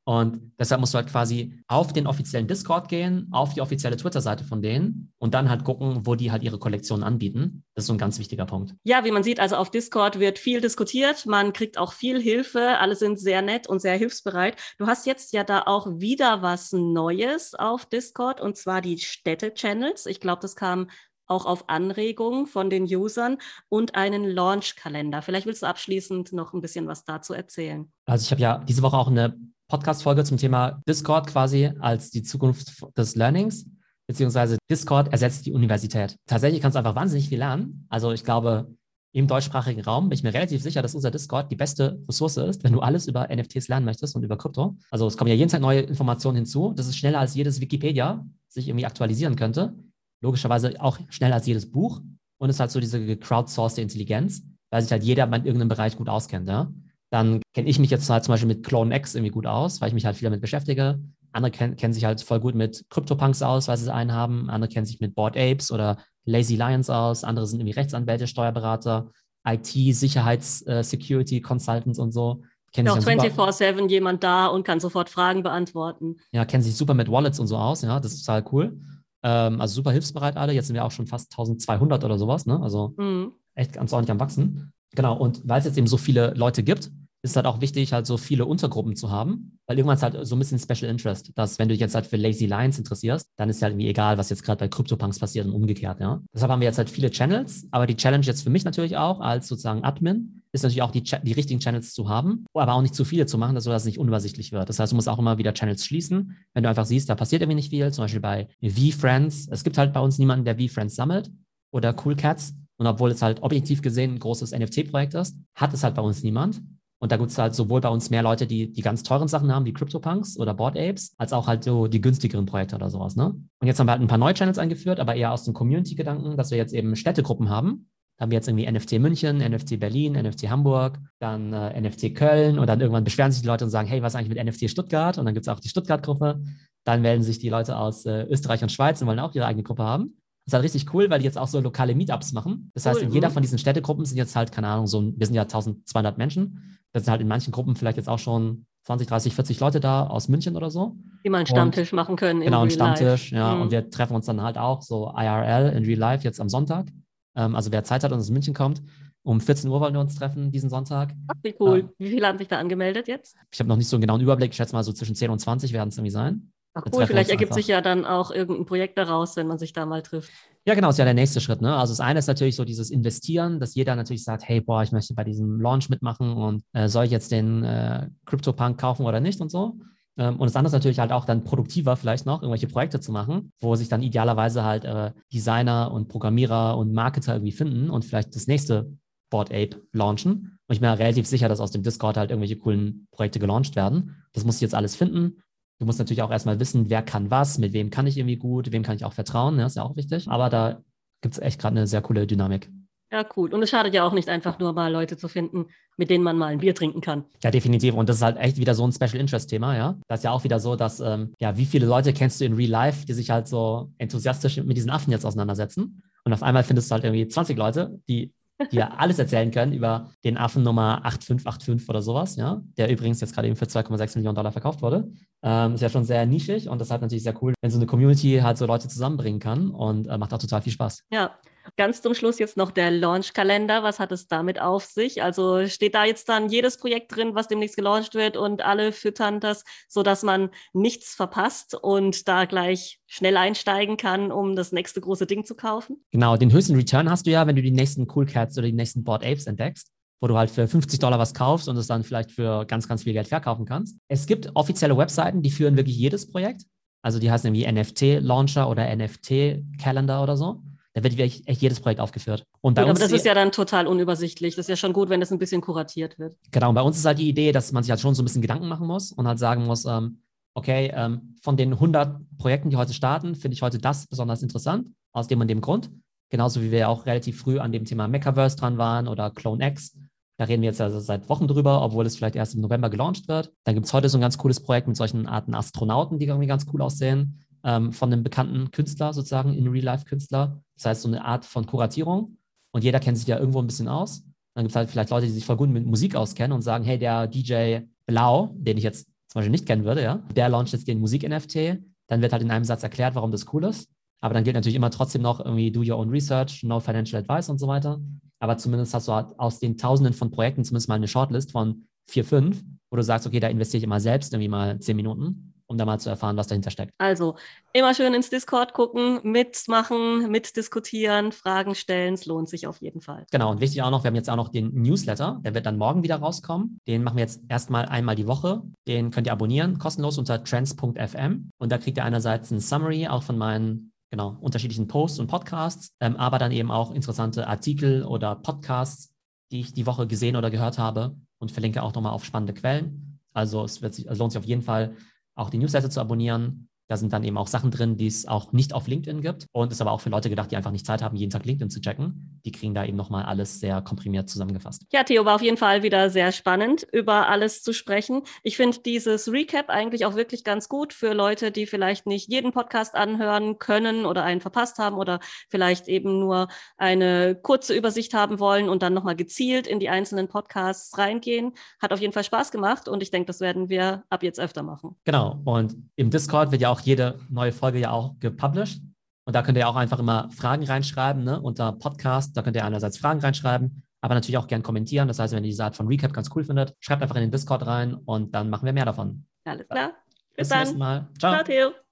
Und 0.07 0.53
deshalb 0.57 0.79
musst 0.79 0.93
du 0.93 0.99
halt 0.99 1.09
quasi 1.09 1.61
auf 1.67 1.91
den 1.91 2.07
offiziellen 2.07 2.47
Discord 2.47 2.87
gehen, 2.87 3.27
auf 3.31 3.53
die 3.53 3.59
offizielle 3.59 3.97
Twitter-Seite 3.97 4.45
von 4.45 4.61
denen 4.61 5.11
und 5.17 5.33
dann 5.33 5.49
halt 5.49 5.65
gucken, 5.65 6.05
wo 6.05 6.15
die 6.15 6.31
halt 6.31 6.43
ihre 6.43 6.59
Kollektion 6.59 7.03
anbieten. 7.03 7.65
Das 7.75 7.83
ist 7.83 7.87
so 7.87 7.93
ein 7.93 7.97
ganz 7.97 8.17
wichtiger 8.17 8.45
Punkt. 8.45 8.73
Ja, 8.85 9.03
wie 9.03 9.11
man 9.11 9.23
sieht, 9.23 9.41
also 9.41 9.57
auf 9.57 9.69
Discord 9.69 10.17
wird 10.17 10.39
viel 10.39 10.61
diskutiert. 10.61 11.25
Man 11.25 11.51
kriegt 11.51 11.77
auch 11.77 11.91
viel 11.91 12.21
Hilfe. 12.21 12.77
Alle 12.79 12.95
sind 12.95 13.19
sehr 13.19 13.41
nett 13.41 13.67
und 13.67 13.81
sehr 13.81 13.97
hilfsbereit. 13.97 14.55
Du 14.77 14.87
hast 14.87 15.07
jetzt 15.07 15.33
ja 15.33 15.43
da 15.43 15.63
auch 15.65 15.87
wieder 15.99 16.41
was 16.41 16.71
Neues 16.71 17.53
auf 17.53 17.85
Discord 17.85 18.39
und 18.39 18.55
zwar 18.55 18.79
die 18.79 18.99
Städte-Channels. 18.99 20.05
Ich 20.05 20.21
glaube, 20.21 20.41
das 20.41 20.55
kam 20.55 20.87
auch 21.25 21.45
auf 21.45 21.67
Anregung 21.67 22.47
von 22.47 22.69
den 22.69 22.85
Usern 22.85 23.39
und 23.67 23.95
einen 23.95 24.23
Launch-Kalender. 24.23 25.21
Vielleicht 25.21 25.47
willst 25.47 25.63
du 25.63 25.65
abschließend 25.65 26.31
noch 26.31 26.53
ein 26.53 26.61
bisschen 26.61 26.87
was 26.87 27.03
dazu 27.03 27.33
erzählen. 27.33 27.91
Also 28.05 28.23
ich 28.23 28.31
habe 28.31 28.39
ja 28.39 28.59
diese 28.59 28.81
Woche 28.81 28.95
auch 28.95 29.09
eine 29.09 29.37
Podcast-Folge 29.67 30.23
zum 30.23 30.37
Thema 30.37 30.81
Discord 30.87 31.27
quasi 31.27 31.71
als 31.79 32.09
die 32.09 32.23
Zukunft 32.23 32.85
des 32.97 33.15
Learnings, 33.15 33.65
beziehungsweise 34.07 34.57
Discord 34.69 35.11
ersetzt 35.11 35.45
die 35.45 35.51
Universität. 35.51 36.15
Tatsächlich 36.25 36.61
kannst 36.61 36.75
du 36.75 36.79
einfach 36.79 36.95
wahnsinnig 36.95 37.27
viel 37.29 37.39
lernen. 37.39 37.85
Also 37.89 38.11
ich 38.11 38.23
glaube, 38.23 38.73
im 39.11 39.27
deutschsprachigen 39.27 39.81
Raum 39.81 40.09
bin 40.09 40.17
ich 40.17 40.23
mir 40.23 40.33
relativ 40.33 40.61
sicher, 40.61 40.81
dass 40.81 40.95
unser 40.95 41.11
Discord 41.11 41.51
die 41.51 41.55
beste 41.55 41.99
Ressource 42.07 42.37
ist, 42.37 42.63
wenn 42.63 42.71
du 42.71 42.81
alles 42.81 43.07
über 43.07 43.27
NFTs 43.33 43.67
lernen 43.67 43.85
möchtest 43.85 44.15
und 44.15 44.23
über 44.23 44.37
Krypto. 44.37 44.77
Also 44.91 45.07
es 45.07 45.17
kommen 45.17 45.29
ja 45.29 45.35
jeden 45.35 45.49
Tag 45.49 45.61
neue 45.61 45.81
Informationen 45.81 46.37
hinzu. 46.37 46.73
Das 46.75 46.87
ist 46.87 46.97
schneller 46.97 47.19
als 47.19 47.35
jedes 47.35 47.59
Wikipedia 47.59 48.25
sich 48.47 48.67
irgendwie 48.67 48.85
aktualisieren 48.85 49.35
könnte. 49.35 49.75
Logischerweise 50.21 50.79
auch 50.81 50.99
schneller 51.09 51.35
als 51.35 51.45
jedes 51.45 51.69
Buch. 51.69 52.01
Und 52.39 52.49
es 52.49 52.59
halt 52.59 52.71
so 52.71 52.79
diese 52.79 53.03
gecrowdsourced 53.03 53.79
Intelligenz, 53.79 54.43
weil 54.69 54.81
sich 54.81 54.91
halt 54.91 55.03
jeder 55.03 55.25
in 55.25 55.33
irgendeinem 55.33 55.69
Bereich 55.69 55.97
gut 55.97 56.09
auskennt. 56.09 56.47
Ja? 56.47 56.71
Dann 57.09 57.41
kenne 57.53 57.69
ich 57.69 57.79
mich 57.79 57.89
jetzt 57.89 58.09
halt 58.09 58.23
zum 58.23 58.33
Beispiel 58.33 58.47
mit 58.47 58.65
Clone 58.65 58.95
X 58.95 59.15
irgendwie 59.15 59.31
gut 59.31 59.45
aus, 59.45 59.79
weil 59.79 59.87
ich 59.87 59.93
mich 59.93 60.05
halt 60.05 60.17
viel 60.17 60.25
damit 60.25 60.41
beschäftige. 60.41 60.99
Andere 61.31 61.51
kennen, 61.51 61.75
kennen 61.75 61.93
sich 61.93 62.05
halt 62.05 62.21
voll 62.21 62.39
gut 62.39 62.55
mit 62.55 62.85
CryptoPunks 62.89 63.41
aus, 63.41 63.67
weil 63.67 63.77
sie 63.77 63.93
einen 63.93 64.11
haben. 64.11 64.49
Andere 64.49 64.71
kennen 64.71 64.85
sich 64.85 64.99
mit 64.99 65.15
Board 65.15 65.37
Apes 65.37 65.71
oder 65.71 65.97
Lazy 66.25 66.55
Lions 66.55 66.89
aus. 66.89 67.23
Andere 67.23 67.47
sind 67.47 67.59
irgendwie 67.59 67.79
Rechtsanwälte, 67.79 68.27
Steuerberater, 68.27 69.11
IT, 69.45 69.67
Sicherheits-, 69.67 70.65
äh, 70.67 70.83
Security, 70.83 71.41
Consultants 71.41 71.99
und 71.99 72.11
so. 72.11 72.43
Kennen 72.73 72.89
auch 72.89 72.97
24-7 72.97 73.89
jemand 73.89 74.23
da 74.23 74.47
und 74.47 74.63
kann 74.63 74.79
sofort 74.79 75.09
Fragen 75.09 75.41
beantworten. 75.41 76.17
Ja, 76.31 76.43
kennen 76.43 76.63
sich 76.63 76.75
super 76.75 76.93
mit 76.93 77.09
Wallets 77.09 77.39
und 77.39 77.47
so 77.47 77.57
aus. 77.57 77.81
Ja, 77.81 77.99
das 77.99 78.13
ist 78.13 78.25
total 78.25 78.43
cool. 78.51 78.79
Ähm, 79.23 79.61
also 79.61 79.75
super 79.75 79.91
hilfsbereit 79.91 80.35
alle. 80.35 80.53
Jetzt 80.53 80.67
sind 80.67 80.75
wir 80.75 80.83
auch 80.83 80.91
schon 80.91 81.07
fast 81.07 81.31
1200 81.31 82.03
oder 82.03 82.17
sowas. 82.17 82.45
Ne? 82.45 82.61
Also 82.61 82.93
mhm. 82.97 83.33
echt 83.55 83.73
ganz 83.73 83.93
ordentlich 83.93 84.11
am 84.11 84.19
Wachsen. 84.19 84.73
Genau. 84.91 85.17
Und 85.17 85.47
weil 85.47 85.59
es 85.59 85.65
jetzt 85.65 85.77
eben 85.77 85.87
so 85.87 85.97
viele 85.97 86.33
Leute 86.35 86.63
gibt, 86.63 86.91
ist 87.23 87.35
halt 87.35 87.45
auch 87.45 87.61
wichtig, 87.61 87.93
halt 87.93 88.05
so 88.05 88.17
viele 88.17 88.45
Untergruppen 88.45 88.95
zu 88.95 89.11
haben, 89.11 89.59
weil 89.65 89.77
irgendwann 89.77 89.97
ist 89.97 90.03
halt 90.03 90.25
so 90.25 90.35
ein 90.35 90.39
bisschen 90.39 90.59
Special 90.59 90.89
Interest, 90.89 91.31
dass 91.35 91.59
wenn 91.59 91.67
du 91.67 91.73
dich 91.73 91.81
jetzt 91.81 91.95
halt 91.95 92.05
für 92.05 92.17
Lazy 92.17 92.45
Lions 92.45 92.77
interessierst, 92.77 93.31
dann 93.35 93.49
ist 93.49 93.59
ja 93.59 93.65
halt 93.65 93.73
irgendwie 93.73 93.89
egal, 93.89 94.17
was 94.17 94.29
jetzt 94.29 94.43
gerade 94.43 94.59
bei 94.59 94.67
CryptoPunks 94.67 95.19
passiert 95.19 95.45
und 95.45 95.53
umgekehrt, 95.53 95.99
ja. 95.99 96.21
Deshalb 96.33 96.51
haben 96.51 96.61
wir 96.61 96.67
jetzt 96.67 96.77
halt 96.77 96.89
viele 96.89 97.09
Channels, 97.09 97.67
aber 97.71 97.87
die 97.87 97.95
Challenge 97.95 98.25
jetzt 98.25 98.43
für 98.43 98.49
mich 98.49 98.65
natürlich 98.65 98.97
auch 98.97 99.19
als 99.19 99.47
sozusagen 99.47 99.83
Admin 99.83 100.43
ist 100.53 100.63
natürlich 100.63 100.81
auch 100.81 100.91
die, 100.91 101.03
die 101.03 101.33
richtigen 101.33 101.59
Channels 101.59 101.93
zu 101.93 102.09
haben, 102.09 102.45
aber 102.53 102.73
auch 102.73 102.81
nicht 102.81 102.95
zu 102.95 103.05
viele 103.05 103.25
zu 103.25 103.37
machen, 103.37 103.59
sodass 103.59 103.83
es 103.83 103.85
nicht 103.85 103.99
unübersichtlich 103.99 104.51
wird. 104.51 104.69
Das 104.69 104.79
heißt, 104.79 104.91
du 104.91 104.95
musst 104.95 105.09
auch 105.09 105.19
immer 105.19 105.37
wieder 105.37 105.53
Channels 105.53 105.85
schließen, 105.85 106.37
wenn 106.53 106.63
du 106.63 106.69
einfach 106.69 106.85
siehst, 106.85 107.09
da 107.09 107.15
passiert 107.15 107.41
irgendwie 107.41 107.55
nicht 107.55 107.69
viel, 107.69 107.91
zum 107.91 108.05
Beispiel 108.05 108.21
bei 108.21 108.47
V-Friends. 108.63 109.49
Es 109.51 109.63
gibt 109.63 109.77
halt 109.77 109.93
bei 109.93 109.99
uns 109.99 110.17
niemanden, 110.17 110.45
der 110.45 110.57
V-Friends 110.57 110.95
sammelt 110.95 111.31
oder 111.71 111.95
Cool 112.03 112.15
Cats. 112.15 112.55
Und 112.79 112.85
obwohl 112.85 113.11
es 113.11 113.21
halt 113.21 113.41
objektiv 113.41 113.81
gesehen 113.81 114.15
ein 114.15 114.19
großes 114.19 114.51
NFT-Projekt 114.51 115.15
ist, 115.15 115.35
hat 115.55 115.73
es 115.73 115.83
halt 115.83 115.95
bei 115.95 116.01
uns 116.01 116.23
niemand. 116.23 116.61
Und 116.99 117.11
da 117.11 117.17
gibt 117.17 117.29
es 117.29 117.37
halt 117.37 117.53
sowohl 117.53 117.81
bei 117.81 117.89
uns 117.89 118.09
mehr 118.09 118.23
Leute, 118.23 118.47
die 118.47 118.71
die 118.71 118.81
ganz 118.81 119.03
teuren 119.03 119.27
Sachen 119.27 119.53
haben, 119.53 119.65
wie 119.65 119.73
CryptoPunks 119.73 120.37
oder 120.37 120.53
Board 120.53 120.77
Apes, 120.77 121.13
als 121.17 121.31
auch 121.31 121.47
halt 121.47 121.63
so 121.63 121.87
die 121.87 122.01
günstigeren 122.01 122.45
Projekte 122.45 122.75
oder 122.75 122.89
sowas. 122.89 123.15
Ne? 123.15 123.25
Und 123.25 123.67
jetzt 123.67 123.79
haben 123.79 123.87
wir 123.87 123.91
halt 123.91 124.01
ein 124.01 124.07
paar 124.07 124.17
neue 124.17 124.33
Channels 124.33 124.57
eingeführt, 124.57 124.99
aber 124.99 125.15
eher 125.15 125.31
aus 125.31 125.43
dem 125.43 125.53
Community-Gedanken, 125.53 126.37
dass 126.37 126.49
wir 126.49 126.57
jetzt 126.57 126.73
eben 126.73 126.95
Städtegruppen 126.95 127.49
haben. 127.49 127.89
Da 128.17 128.23
haben 128.23 128.31
wir 128.31 128.37
jetzt 128.37 128.47
irgendwie 128.47 128.69
NFT 128.71 128.93
München, 128.93 129.37
NFT 129.37 129.79
Berlin, 129.79 130.13
NFT 130.13 130.49
Hamburg, 130.49 130.97
dann 131.19 131.53
äh, 131.53 131.79
NFT 131.79 132.15
Köln 132.15 132.57
und 132.57 132.65
dann 132.65 132.81
irgendwann 132.81 133.03
beschweren 133.03 133.31
sich 133.31 133.43
die 133.43 133.47
Leute 133.47 133.63
und 133.63 133.69
sagen, 133.69 133.87
hey, 133.87 134.01
was 134.01 134.13
ist 134.13 134.19
eigentlich 134.19 134.35
mit 134.35 134.43
NFT 134.43 134.71
Stuttgart? 134.71 135.19
Und 135.19 135.25
dann 135.25 135.35
gibt 135.35 135.45
es 135.45 135.53
auch 135.53 135.59
die 135.59 135.69
Stuttgart-Gruppe. 135.69 136.41
Dann 136.83 137.01
melden 137.03 137.21
sich 137.21 137.37
die 137.37 137.49
Leute 137.49 137.77
aus 137.77 138.07
äh, 138.07 138.23
Österreich 138.23 138.63
und 138.63 138.71
Schweiz 138.71 138.99
und 139.01 139.07
wollen 139.07 139.19
auch 139.19 139.35
ihre 139.35 139.45
eigene 139.45 139.61
Gruppe 139.61 139.83
haben. 139.83 140.15
Das 140.45 140.51
ist 140.51 140.53
halt 140.53 140.63
richtig 140.63 140.93
cool, 140.93 141.09
weil 141.09 141.19
die 141.19 141.25
jetzt 141.25 141.37
auch 141.37 141.49
so 141.49 141.59
lokale 141.59 141.93
Meetups 141.93 142.31
machen. 142.31 142.71
Das 142.73 142.85
heißt, 142.85 143.01
in 143.01 143.11
jeder 143.11 143.29
von 143.29 143.41
diesen 143.41 143.59
Städtegruppen 143.59 144.05
sind 144.05 144.17
jetzt 144.17 144.35
halt, 144.35 144.51
keine 144.51 144.69
Ahnung, 144.69 144.87
so, 144.87 145.03
wir 145.15 145.25
sind 145.25 145.35
ja 145.35 145.41
1200 145.41 146.17
Menschen 146.17 146.77
das 146.97 147.05
sind 147.05 147.11
halt 147.11 147.21
in 147.21 147.27
manchen 147.27 147.51
Gruppen 147.51 147.75
vielleicht 147.75 147.97
jetzt 147.97 148.09
auch 148.09 148.19
schon 148.19 148.65
20, 148.83 149.07
30, 149.07 149.35
40 149.35 149.59
Leute 149.59 149.79
da 149.79 150.07
aus 150.07 150.29
München 150.29 150.55
oder 150.55 150.71
so. 150.71 150.95
Die 151.23 151.29
mal 151.29 151.39
einen 151.39 151.47
Stammtisch 151.47 151.93
und, 151.93 151.97
machen 151.97 152.15
können. 152.15 152.41
Genau, 152.41 152.61
einen 152.61 152.71
Stammtisch, 152.71 153.31
life. 153.31 153.35
ja. 153.35 153.55
Mhm. 153.55 153.61
Und 153.61 153.71
wir 153.71 153.89
treffen 153.89 154.15
uns 154.15 154.25
dann 154.25 154.41
halt 154.41 154.57
auch 154.57 154.81
so 154.81 155.13
IRL 155.15 155.73
in 155.75 155.83
Real 155.85 155.99
Life 155.99 156.23
jetzt 156.23 156.39
am 156.41 156.49
Sonntag. 156.49 156.87
Ähm, 157.35 157.55
also 157.55 157.71
wer 157.71 157.83
Zeit 157.83 158.03
hat 158.03 158.11
und 158.11 158.19
aus 158.19 158.29
München 158.29 158.53
kommt, 158.53 158.81
um 159.23 159.41
14 159.41 159.69
Uhr 159.69 159.81
wollen 159.81 159.93
wir 159.93 159.99
uns 159.99 160.15
treffen 160.15 160.51
diesen 160.51 160.69
Sonntag. 160.69 161.13
Ach, 161.27 161.35
wie 161.43 161.53
cool. 161.59 161.79
Ähm, 161.79 161.89
wie 161.97 162.09
viele 162.09 162.27
haben 162.27 162.37
sich 162.37 162.47
da 162.47 162.57
angemeldet 162.57 163.07
jetzt? 163.07 163.35
Ich 163.51 163.59
habe 163.59 163.69
noch 163.69 163.77
nicht 163.77 163.89
so 163.89 163.97
einen 163.97 164.01
genauen 164.01 164.21
Überblick. 164.21 164.51
Ich 164.51 164.57
schätze 164.57 164.73
mal 164.73 164.83
so 164.83 164.93
zwischen 164.93 165.15
10 165.15 165.29
und 165.29 165.39
20 165.39 165.73
werden 165.73 165.89
es 165.89 165.97
irgendwie 165.97 166.11
sein. 166.11 166.51
Ach 166.73 166.83
cool, 166.93 167.07
vielleicht 167.07 167.31
ergibt 167.31 167.53
sich 167.53 167.67
ja 167.67 167.81
dann 167.81 168.05
auch 168.05 168.31
irgendein 168.31 168.65
Projekt 168.65 168.97
daraus, 168.97 169.35
wenn 169.35 169.47
man 169.47 169.57
sich 169.57 169.73
da 169.73 169.85
mal 169.85 170.01
trifft. 170.01 170.31
Ja, 170.67 170.75
genau, 170.75 170.89
ist 170.89 170.97
ja 170.97 171.05
der 171.05 171.13
nächste 171.13 171.39
Schritt. 171.39 171.61
Ne? 171.61 171.73
Also 171.73 171.93
das 171.93 172.01
eine 172.01 172.19
ist 172.19 172.27
natürlich 172.27 172.57
so 172.57 172.65
dieses 172.65 172.91
Investieren, 172.91 173.61
dass 173.61 173.73
jeder 173.73 173.95
natürlich 173.95 174.25
sagt, 174.25 174.45
hey, 174.49 174.59
boah, 174.59 174.83
ich 174.83 174.91
möchte 174.91 175.13
bei 175.13 175.23
diesem 175.23 175.61
Launch 175.61 175.87
mitmachen 175.87 176.33
und 176.33 176.61
äh, 176.73 176.89
soll 176.89 177.05
ich 177.05 177.11
jetzt 177.11 177.31
den 177.31 177.63
äh, 177.63 178.09
CryptoPunk 178.25 178.77
kaufen 178.77 179.05
oder 179.05 179.21
nicht 179.21 179.39
und 179.39 179.49
so. 179.49 179.77
Ähm, 180.17 180.35
und 180.37 180.45
das 180.45 180.57
andere 180.57 180.67
ist 180.67 180.73
natürlich 180.73 180.99
halt 180.99 181.13
auch 181.13 181.23
dann 181.23 181.45
produktiver 181.45 181.95
vielleicht 181.95 182.25
noch, 182.25 182.41
irgendwelche 182.41 182.67
Projekte 182.67 182.99
zu 182.99 183.13
machen, 183.13 183.53
wo 183.61 183.75
sich 183.75 183.87
dann 183.87 184.03
idealerweise 184.03 184.65
halt 184.65 184.83
äh, 184.83 185.13
Designer 185.31 185.89
und 185.93 186.09
Programmierer 186.09 186.77
und 186.77 186.91
Marketer 186.91 187.35
irgendwie 187.35 187.53
finden 187.53 187.89
und 187.89 188.03
vielleicht 188.03 188.35
das 188.35 188.47
nächste 188.47 188.91
Board 189.29 189.51
Ape 189.51 189.81
launchen. 189.93 190.59
Und 190.67 190.73
ich 190.73 190.81
bin 190.81 190.89
mir 190.89 190.99
relativ 190.99 191.27
sicher, 191.27 191.47
dass 191.47 191.61
aus 191.61 191.71
dem 191.71 191.83
Discord 191.83 192.17
halt 192.17 192.29
irgendwelche 192.29 192.57
coolen 192.57 193.07
Projekte 193.11 193.39
gelauncht 193.39 193.77
werden. 193.77 194.17
Das 194.33 194.43
muss 194.43 194.55
ich 194.55 194.61
jetzt 194.61 194.75
alles 194.75 194.97
finden. 194.97 195.37
Du 195.79 195.85
musst 195.85 195.99
natürlich 195.99 196.23
auch 196.23 196.31
erstmal 196.31 196.59
wissen, 196.59 196.89
wer 196.89 197.03
kann 197.03 197.29
was, 197.29 197.57
mit 197.57 197.73
wem 197.73 197.89
kann 197.89 198.07
ich 198.07 198.17
irgendwie 198.17 198.37
gut, 198.37 198.71
wem 198.71 198.83
kann 198.83 198.95
ich 198.95 199.05
auch 199.05 199.13
vertrauen, 199.13 199.55
ne? 199.55 199.65
ist 199.65 199.75
ja 199.75 199.83
auch 199.83 199.95
wichtig. 199.95 200.27
Aber 200.27 200.49
da 200.49 200.81
gibt 201.21 201.35
es 201.35 201.41
echt 201.41 201.59
gerade 201.59 201.77
eine 201.77 201.87
sehr 201.87 202.01
coole 202.01 202.25
Dynamik. 202.25 202.69
Ja, 203.11 203.25
cool. 203.37 203.53
Und 203.53 203.63
es 203.63 203.69
schadet 203.69 203.93
ja 203.93 204.03
auch 204.03 204.11
nicht 204.11 204.27
einfach 204.27 204.59
nur 204.59 204.73
mal 204.73 204.91
Leute 204.91 205.15
zu 205.15 205.29
finden, 205.29 205.67
mit 205.95 206.09
denen 206.09 206.23
man 206.23 206.37
mal 206.37 206.47
ein 206.47 206.59
Bier 206.59 206.75
trinken 206.75 206.99
kann. 206.99 207.23
Ja, 207.41 207.51
definitiv. 207.51 207.93
Und 207.93 208.09
das 208.09 208.17
ist 208.17 208.21
halt 208.21 208.37
echt 208.37 208.57
wieder 208.57 208.75
so 208.75 208.85
ein 208.85 208.91
Special 208.91 209.15
Interest 209.15 209.49
Thema, 209.49 209.77
ja. 209.77 209.97
Das 210.07 210.19
ist 210.19 210.23
ja 210.25 210.31
auch 210.31 210.43
wieder 210.43 210.59
so, 210.59 210.75
dass, 210.75 210.99
ähm, 210.99 211.33
ja, 211.39 211.55
wie 211.55 211.65
viele 211.65 211.85
Leute 211.85 212.11
kennst 212.11 212.41
du 212.41 212.45
in 212.45 212.53
Real 212.53 212.69
Life, 212.69 213.05
die 213.05 213.13
sich 213.13 213.29
halt 213.29 213.47
so 213.47 213.93
enthusiastisch 213.97 214.57
mit 214.57 214.75
diesen 214.75 214.89
Affen 214.89 215.11
jetzt 215.11 215.25
auseinandersetzen? 215.25 216.03
Und 216.25 216.33
auf 216.33 216.43
einmal 216.43 216.63
findest 216.63 216.91
du 216.91 216.95
halt 216.95 217.05
irgendwie 217.05 217.27
20 217.27 217.57
Leute, 217.57 218.01
die 218.09 218.33
die 218.71 218.77
ja 218.77 218.89
alles 218.97 219.19
erzählen 219.19 219.51
können 219.51 219.73
über 219.73 220.09
den 220.23 220.37
Affen 220.37 220.63
Nummer 220.63 221.05
8585 221.05 221.89
oder 221.89 222.01
sowas, 222.01 222.35
ja, 222.35 222.61
der 222.77 222.89
übrigens 222.89 223.21
jetzt 223.21 223.33
gerade 223.33 223.47
eben 223.47 223.55
für 223.55 223.65
2,6 223.65 224.17
Millionen 224.17 224.35
Dollar 224.35 224.51
verkauft 224.51 224.81
wurde. 224.81 225.09
Ähm, 225.43 225.75
ist 225.75 225.81
ja 225.81 225.89
schon 225.89 226.03
sehr 226.03 226.25
nischig 226.25 226.67
und 226.67 226.79
das 226.79 226.89
halt 226.89 227.01
natürlich 227.01 227.23
sehr 227.23 227.41
cool, 227.41 227.53
wenn 227.61 227.71
so 227.71 227.77
eine 227.77 227.85
Community 227.85 228.39
halt 228.41 228.57
so 228.57 228.65
Leute 228.65 228.87
zusammenbringen 228.87 229.39
kann 229.39 229.69
und 229.69 230.07
äh, 230.07 230.17
macht 230.17 230.33
auch 230.33 230.39
total 230.39 230.61
viel 230.61 230.73
Spaß. 230.73 231.03
Ja, 231.11 231.35
Ganz 231.75 232.01
zum 232.01 232.13
Schluss 232.13 232.39
jetzt 232.39 232.57
noch 232.57 232.71
der 232.71 232.91
Launch-Kalender. 232.91 233.83
Was 233.83 233.99
hat 233.99 234.11
es 234.11 234.27
damit 234.27 234.61
auf 234.61 234.85
sich? 234.85 235.21
Also 235.21 235.67
steht 235.67 235.95
da 235.95 236.05
jetzt 236.05 236.29
dann 236.29 236.49
jedes 236.49 236.77
Projekt 236.77 237.15
drin, 237.15 237.35
was 237.35 237.47
demnächst 237.47 237.75
gelauncht 237.75 238.15
wird 238.15 238.37
und 238.37 238.63
alle 238.63 238.91
füttern 238.91 239.39
das, 239.39 239.63
sodass 239.87 240.23
man 240.23 240.49
nichts 240.73 241.13
verpasst 241.13 241.75
und 241.75 242.27
da 242.27 242.45
gleich 242.45 242.99
schnell 243.05 243.37
einsteigen 243.37 243.97
kann, 243.97 244.31
um 244.31 244.55
das 244.55 244.71
nächste 244.71 245.01
große 245.01 245.25
Ding 245.25 245.43
zu 245.43 245.55
kaufen? 245.55 246.03
Genau, 246.11 246.37
den 246.37 246.51
höchsten 246.51 246.75
Return 246.75 247.09
hast 247.09 247.25
du 247.27 247.31
ja, 247.31 247.47
wenn 247.47 247.55
du 247.55 247.61
die 247.61 247.71
nächsten 247.71 248.07
Cool 248.13 248.25
Cats 248.25 248.57
oder 248.57 248.67
die 248.67 248.73
nächsten 248.73 249.03
Board 249.03 249.25
Apes 249.25 249.47
entdeckst 249.47 249.91
wo 250.19 250.27
du 250.27 250.37
halt 250.37 250.49
für 250.49 250.67
50 250.67 250.99
Dollar 250.99 251.19
was 251.19 251.33
kaufst 251.33 251.69
und 251.69 251.77
es 251.77 251.87
dann 251.87 252.03
vielleicht 252.03 252.31
für 252.31 252.65
ganz, 252.65 252.87
ganz 252.87 253.03
viel 253.03 253.13
Geld 253.13 253.27
verkaufen 253.27 253.65
kannst. 253.65 253.97
Es 254.07 254.25
gibt 254.25 254.49
offizielle 254.55 254.97
Webseiten, 254.97 255.41
die 255.41 255.51
führen 255.51 255.77
wirklich 255.77 255.97
jedes 255.97 256.29
Projekt. 256.29 256.63
Also 257.03 257.19
die 257.19 257.29
heißen 257.31 257.53
irgendwie 257.53 257.71
NFT-Launcher 257.71 258.69
oder 258.69 258.93
NFT-Calendar 258.95 260.23
oder 260.23 260.35
so. 260.35 260.63
Da 260.97 261.03
wird 261.03 261.19
echt, 261.19 261.47
echt 261.47 261.61
jedes 261.61 261.79
Projekt 261.79 261.99
aufgeführt. 261.99 262.43
Und 262.59 262.73
bei 262.73 262.81
gut, 262.81 262.89
uns 262.89 262.99
aber 262.99 263.07
das 263.07 263.19
ist 263.19 263.23
ja 263.23 263.35
dann 263.35 263.51
total 263.51 263.85
unübersichtlich. 263.85 264.55
Das 264.55 264.63
ist 264.63 264.69
ja 264.69 264.75
schon 264.75 264.93
gut, 264.93 265.09
wenn 265.09 265.19
das 265.19 265.31
ein 265.31 265.37
bisschen 265.37 265.61
kuratiert 265.61 266.17
wird. 266.17 266.35
Genau, 266.49 266.69
und 266.69 266.75
bei 266.75 266.81
uns 266.81 266.97
ist 266.97 267.05
halt 267.05 267.19
die 267.19 267.29
Idee, 267.29 267.51
dass 267.51 267.71
man 267.71 267.83
sich 267.83 267.91
halt 267.91 267.99
schon 267.99 268.15
so 268.15 268.23
ein 268.23 268.25
bisschen 268.25 268.41
Gedanken 268.41 268.67
machen 268.67 268.87
muss 268.87 269.11
und 269.11 269.27
halt 269.27 269.37
sagen 269.37 269.65
muss, 269.65 269.85
ähm, 269.85 270.23
okay, 270.55 270.91
ähm, 270.95 271.35
von 271.43 271.55
den 271.55 271.73
100 271.73 272.19
Projekten, 272.39 272.71
die 272.71 272.77
heute 272.77 272.93
starten, 272.93 273.35
finde 273.35 273.53
ich 273.53 273.61
heute 273.61 273.77
das 273.77 274.07
besonders 274.07 274.41
interessant, 274.41 274.89
aus 275.13 275.27
dem 275.27 275.39
und 275.39 275.49
dem 275.49 275.61
Grund. 275.61 275.91
Genauso 276.31 276.63
wie 276.63 276.71
wir 276.71 276.79
ja 276.79 276.87
auch 276.87 277.05
relativ 277.05 277.41
früh 277.41 277.59
an 277.59 277.71
dem 277.71 277.85
Thema 277.85 278.07
Mechaverse 278.07 278.57
dran 278.57 278.79
waren 278.79 279.07
oder 279.07 279.29
Clone 279.29 279.63
X. 279.67 279.95
Da 280.37 280.45
reden 280.45 280.63
wir 280.63 280.69
jetzt 280.69 280.81
also 280.81 280.99
seit 280.99 281.29
Wochen 281.29 281.47
drüber, 281.47 281.83
obwohl 281.83 282.07
es 282.07 282.15
vielleicht 282.15 282.35
erst 282.35 282.55
im 282.55 282.61
November 282.61 282.89
gelauncht 282.89 283.27
wird. 283.27 283.51
Dann 283.65 283.75
gibt 283.75 283.85
es 283.85 283.93
heute 283.93 284.09
so 284.09 284.17
ein 284.17 284.21
ganz 284.21 284.39
cooles 284.39 284.63
Projekt 284.63 284.87
mit 284.87 284.97
solchen 284.97 285.27
Arten 285.27 285.53
Astronauten, 285.53 286.17
die 286.17 286.25
irgendwie 286.25 286.47
ganz 286.47 286.65
cool 286.73 286.81
aussehen 286.81 287.43
ähm, 287.67 287.91
von 287.91 288.11
einem 288.11 288.23
bekannten 288.23 288.71
Künstler 288.71 289.13
sozusagen, 289.13 289.53
in 289.53 289.67
Real-Life-Künstler. 289.67 290.63
Das 290.77 290.85
heißt, 290.85 291.01
so 291.01 291.09
eine 291.09 291.25
Art 291.25 291.43
von 291.43 291.65
Kuratierung. 291.65 292.37
Und 292.71 292.83
jeder 292.83 292.99
kennt 292.99 293.17
sich 293.17 293.27
ja 293.27 293.37
irgendwo 293.37 293.59
ein 293.59 293.67
bisschen 293.67 293.89
aus. 293.89 294.23
Dann 294.55 294.63
gibt 294.63 294.71
es 294.71 294.75
halt 294.75 294.89
vielleicht 294.89 295.09
Leute, 295.09 295.25
die 295.25 295.33
sich 295.33 295.45
voll 295.45 295.57
gut 295.57 295.69
mit 295.69 295.85
Musik 295.85 296.15
auskennen 296.15 296.53
und 296.53 296.61
sagen, 296.61 296.85
hey, 296.85 296.97
der 296.97 297.27
DJ 297.27 297.79
Blau, 298.05 298.55
den 298.55 298.77
ich 298.77 298.83
jetzt 298.83 299.05
zum 299.27 299.39
Beispiel 299.39 299.51
nicht 299.51 299.65
kennen 299.65 299.83
würde, 299.83 300.01
ja, 300.01 300.23
der 300.33 300.47
launcht 300.47 300.71
jetzt 300.71 300.87
den 300.87 300.99
Musik-NFT. 300.99 301.83
Dann 302.07 302.21
wird 302.21 302.31
halt 302.31 302.41
in 302.41 302.51
einem 302.51 302.63
Satz 302.63 302.83
erklärt, 302.83 303.15
warum 303.15 303.31
das 303.31 303.53
cool 303.53 303.65
ist. 303.65 303.89
Aber 304.21 304.33
dann 304.33 304.45
gilt 304.45 304.55
natürlich 304.55 304.75
immer 304.75 304.89
trotzdem 304.89 305.21
noch 305.21 305.41
irgendwie 305.41 305.69
do 305.69 305.81
your 305.81 305.99
own 305.99 306.09
research, 306.09 306.63
no 306.63 306.79
financial 306.79 307.21
advice 307.21 307.49
und 307.49 307.59
so 307.59 307.67
weiter. 307.67 307.99
Aber 308.39 308.57
zumindest 308.57 308.93
hast 308.93 309.09
du 309.09 309.11
halt 309.11 309.37
aus 309.37 309.59
den 309.59 309.77
Tausenden 309.77 310.13
von 310.13 310.31
Projekten 310.31 310.63
zumindest 310.63 310.87
mal 310.87 310.95
eine 310.95 311.07
Shortlist 311.07 311.51
von 311.51 311.83
vier, 312.09 312.23
fünf, 312.23 312.63
wo 312.89 312.95
du 312.95 313.03
sagst, 313.03 313.27
okay, 313.27 313.41
da 313.41 313.49
investiere 313.49 313.79
ich 313.79 313.83
immer 313.83 313.99
selbst 313.99 314.33
irgendwie 314.33 314.47
mal 314.47 314.79
zehn 314.79 314.95
Minuten 314.95 315.46
um 315.67 315.77
da 315.77 315.85
mal 315.85 315.99
zu 315.99 316.09
erfahren, 316.09 316.37
was 316.37 316.47
dahinter 316.47 316.71
steckt. 316.71 316.93
Also 316.97 317.35
immer 317.73 317.93
schön 317.93 318.13
ins 318.13 318.29
Discord 318.29 318.73
gucken, 318.73 319.19
mitmachen, 319.23 320.31
mitdiskutieren, 320.31 321.31
Fragen 321.31 321.75
stellen. 321.75 322.13
Es 322.13 322.25
lohnt 322.25 322.49
sich 322.49 322.67
auf 322.67 322.81
jeden 322.81 323.01
Fall. 323.01 323.25
Genau, 323.31 323.51
und 323.51 323.61
wichtig 323.61 323.81
auch 323.83 323.91
noch, 323.91 324.03
wir 324.03 324.09
haben 324.09 324.15
jetzt 324.15 324.29
auch 324.29 324.35
noch 324.35 324.49
den 324.49 324.73
Newsletter, 324.73 325.41
der 325.43 325.53
wird 325.53 325.65
dann 325.65 325.77
morgen 325.77 326.03
wieder 326.03 326.17
rauskommen. 326.17 326.79
Den 326.87 327.03
machen 327.03 327.17
wir 327.17 327.23
jetzt 327.23 327.41
erstmal 327.49 327.85
einmal 327.85 328.15
die 328.15 328.27
Woche. 328.27 328.63
Den 328.87 329.11
könnt 329.11 329.27
ihr 329.27 329.33
abonnieren, 329.33 329.77
kostenlos 329.77 330.17
unter 330.17 330.43
trends.fm. 330.43 331.49
Und 331.57 331.71
da 331.71 331.77
kriegt 331.77 331.97
ihr 331.97 332.05
einerseits 332.05 332.51
ein 332.51 332.59
Summary 332.59 333.07
auch 333.07 333.23
von 333.23 333.37
meinen 333.37 333.91
genau, 334.09 334.37
unterschiedlichen 334.39 334.87
Posts 334.87 335.19
und 335.19 335.27
Podcasts, 335.27 335.91
ähm, 335.99 336.15
aber 336.15 336.39
dann 336.39 336.51
eben 336.51 336.71
auch 336.71 336.91
interessante 336.91 337.47
Artikel 337.47 338.03
oder 338.03 338.35
Podcasts, 338.35 339.13
die 339.51 339.59
ich 339.61 339.73
die 339.73 339.85
Woche 339.85 340.07
gesehen 340.07 340.35
oder 340.35 340.49
gehört 340.49 340.77
habe 340.77 341.15
und 341.39 341.51
verlinke 341.51 341.83
auch 341.83 341.93
nochmal 341.93 342.13
auf 342.13 342.25
spannende 342.25 342.53
Quellen. 342.53 343.19
Also 343.33 343.63
es, 343.63 343.81
wird 343.81 343.93
sich, 343.93 344.07
es 344.07 344.17
lohnt 344.17 344.31
sich 344.31 344.39
auf 344.39 344.45
jeden 344.47 344.61
Fall, 344.61 344.95
auch 345.37 345.49
die 345.49 345.57
Newsletter 345.57 345.89
zu 345.89 346.01
abonnieren. 346.01 346.67
Da 346.87 346.97
sind 346.97 347.11
dann 347.13 347.23
eben 347.23 347.37
auch 347.37 347.47
Sachen 347.47 347.71
drin, 347.71 347.97
die 347.97 348.07
es 348.07 348.27
auch 348.27 348.53
nicht 348.53 348.73
auf 348.73 348.87
LinkedIn 348.87 349.21
gibt. 349.21 349.47
Und 349.51 349.71
ist 349.71 349.81
aber 349.81 349.91
auch 349.91 350.01
für 350.01 350.09
Leute 350.09 350.29
gedacht, 350.29 350.51
die 350.51 350.55
einfach 350.55 350.71
nicht 350.71 350.85
Zeit 350.85 351.01
haben, 351.01 351.15
jeden 351.15 351.31
Tag 351.31 351.45
LinkedIn 351.45 351.69
zu 351.69 351.81
checken. 351.81 352.39
Die 352.45 352.51
kriegen 352.51 352.73
da 352.73 352.85
eben 352.85 352.97
nochmal 352.97 353.25
alles 353.25 353.59
sehr 353.59 353.81
komprimiert 353.81 354.29
zusammengefasst. 354.29 354.83
Ja, 354.91 355.03
Theo, 355.03 355.25
war 355.25 355.35
auf 355.35 355.41
jeden 355.41 355.57
Fall 355.57 355.83
wieder 355.83 356.09
sehr 356.09 356.31
spannend, 356.31 356.87
über 356.91 357.27
alles 357.27 357.61
zu 357.61 357.73
sprechen. 357.73 358.21
Ich 358.43 358.57
finde 358.57 358.79
dieses 358.79 359.31
Recap 359.31 359.69
eigentlich 359.69 360.05
auch 360.05 360.15
wirklich 360.15 360.43
ganz 360.43 360.69
gut 360.69 360.93
für 360.93 361.13
Leute, 361.13 361.51
die 361.51 361.65
vielleicht 361.65 362.05
nicht 362.05 362.31
jeden 362.31 362.51
Podcast 362.51 362.95
anhören 362.95 363.59
können 363.59 364.05
oder 364.05 364.23
einen 364.23 364.41
verpasst 364.41 364.77
haben 364.77 364.97
oder 364.97 365.19
vielleicht 365.49 365.87
eben 365.87 366.19
nur 366.19 366.47
eine 366.77 367.35
kurze 367.35 367.75
Übersicht 367.75 368.13
haben 368.13 368.39
wollen 368.39 368.69
und 368.69 368.81
dann 368.81 368.93
nochmal 368.93 369.15
gezielt 369.15 369.67
in 369.67 369.79
die 369.79 369.89
einzelnen 369.89 370.27
Podcasts 370.27 370.97
reingehen. 370.97 371.53
Hat 371.81 371.91
auf 371.91 371.99
jeden 371.99 372.13
Fall 372.13 372.23
Spaß 372.23 372.51
gemacht 372.51 372.87
und 372.87 373.03
ich 373.03 373.11
denke, 373.11 373.27
das 373.27 373.41
werden 373.41 373.69
wir 373.69 374.03
ab 374.09 374.23
jetzt 374.23 374.39
öfter 374.39 374.63
machen. 374.63 374.95
Genau. 375.03 375.39
Und 375.43 375.75
im 375.95 376.09
Discord 376.09 376.51
wird 376.51 376.61
ja 376.61 376.76
auch 376.77 376.81
jede 376.81 377.19
neue 377.29 377.51
Folge 377.51 377.79
ja 377.79 377.91
auch 377.91 378.15
gepublished. 378.19 378.81
Und 379.25 379.35
da 379.35 379.41
könnt 379.41 379.57
ihr 379.57 379.67
auch 379.67 379.75
einfach 379.75 379.99
immer 379.99 380.29
Fragen 380.31 380.63
reinschreiben, 380.63 381.23
ne? 381.23 381.41
unter 381.41 381.73
Podcast. 381.73 382.37
Da 382.37 382.41
könnt 382.43 382.55
ihr 382.55 382.63
einerseits 382.63 382.97
Fragen 382.97 383.19
reinschreiben, 383.19 383.83
aber 383.99 384.13
natürlich 384.13 384.37
auch 384.37 384.47
gern 384.47 384.63
kommentieren. 384.63 385.07
Das 385.07 385.19
heißt, 385.19 385.33
wenn 385.33 385.43
ihr 385.43 385.49
diese 385.49 385.65
Art 385.65 385.75
von 385.75 385.87
Recap 385.87 386.13
ganz 386.13 386.29
cool 386.35 386.45
findet, 386.45 386.75
schreibt 386.79 387.01
einfach 387.01 387.15
in 387.15 387.23
den 387.23 387.31
Discord 387.31 387.65
rein 387.65 387.93
und 387.93 388.33
dann 388.33 388.49
machen 388.49 388.65
wir 388.65 388.73
mehr 388.73 388.85
davon. 388.85 389.25
Alles 389.43 389.67
klar. 389.67 389.91
Bis, 390.35 390.35
Bis 390.35 390.49
zum 390.49 390.57
nächsten 390.59 390.77
Mal. 390.77 391.07
Ciao. 391.19 391.33
Ciao, 391.33 391.43
Theo. 391.43 391.86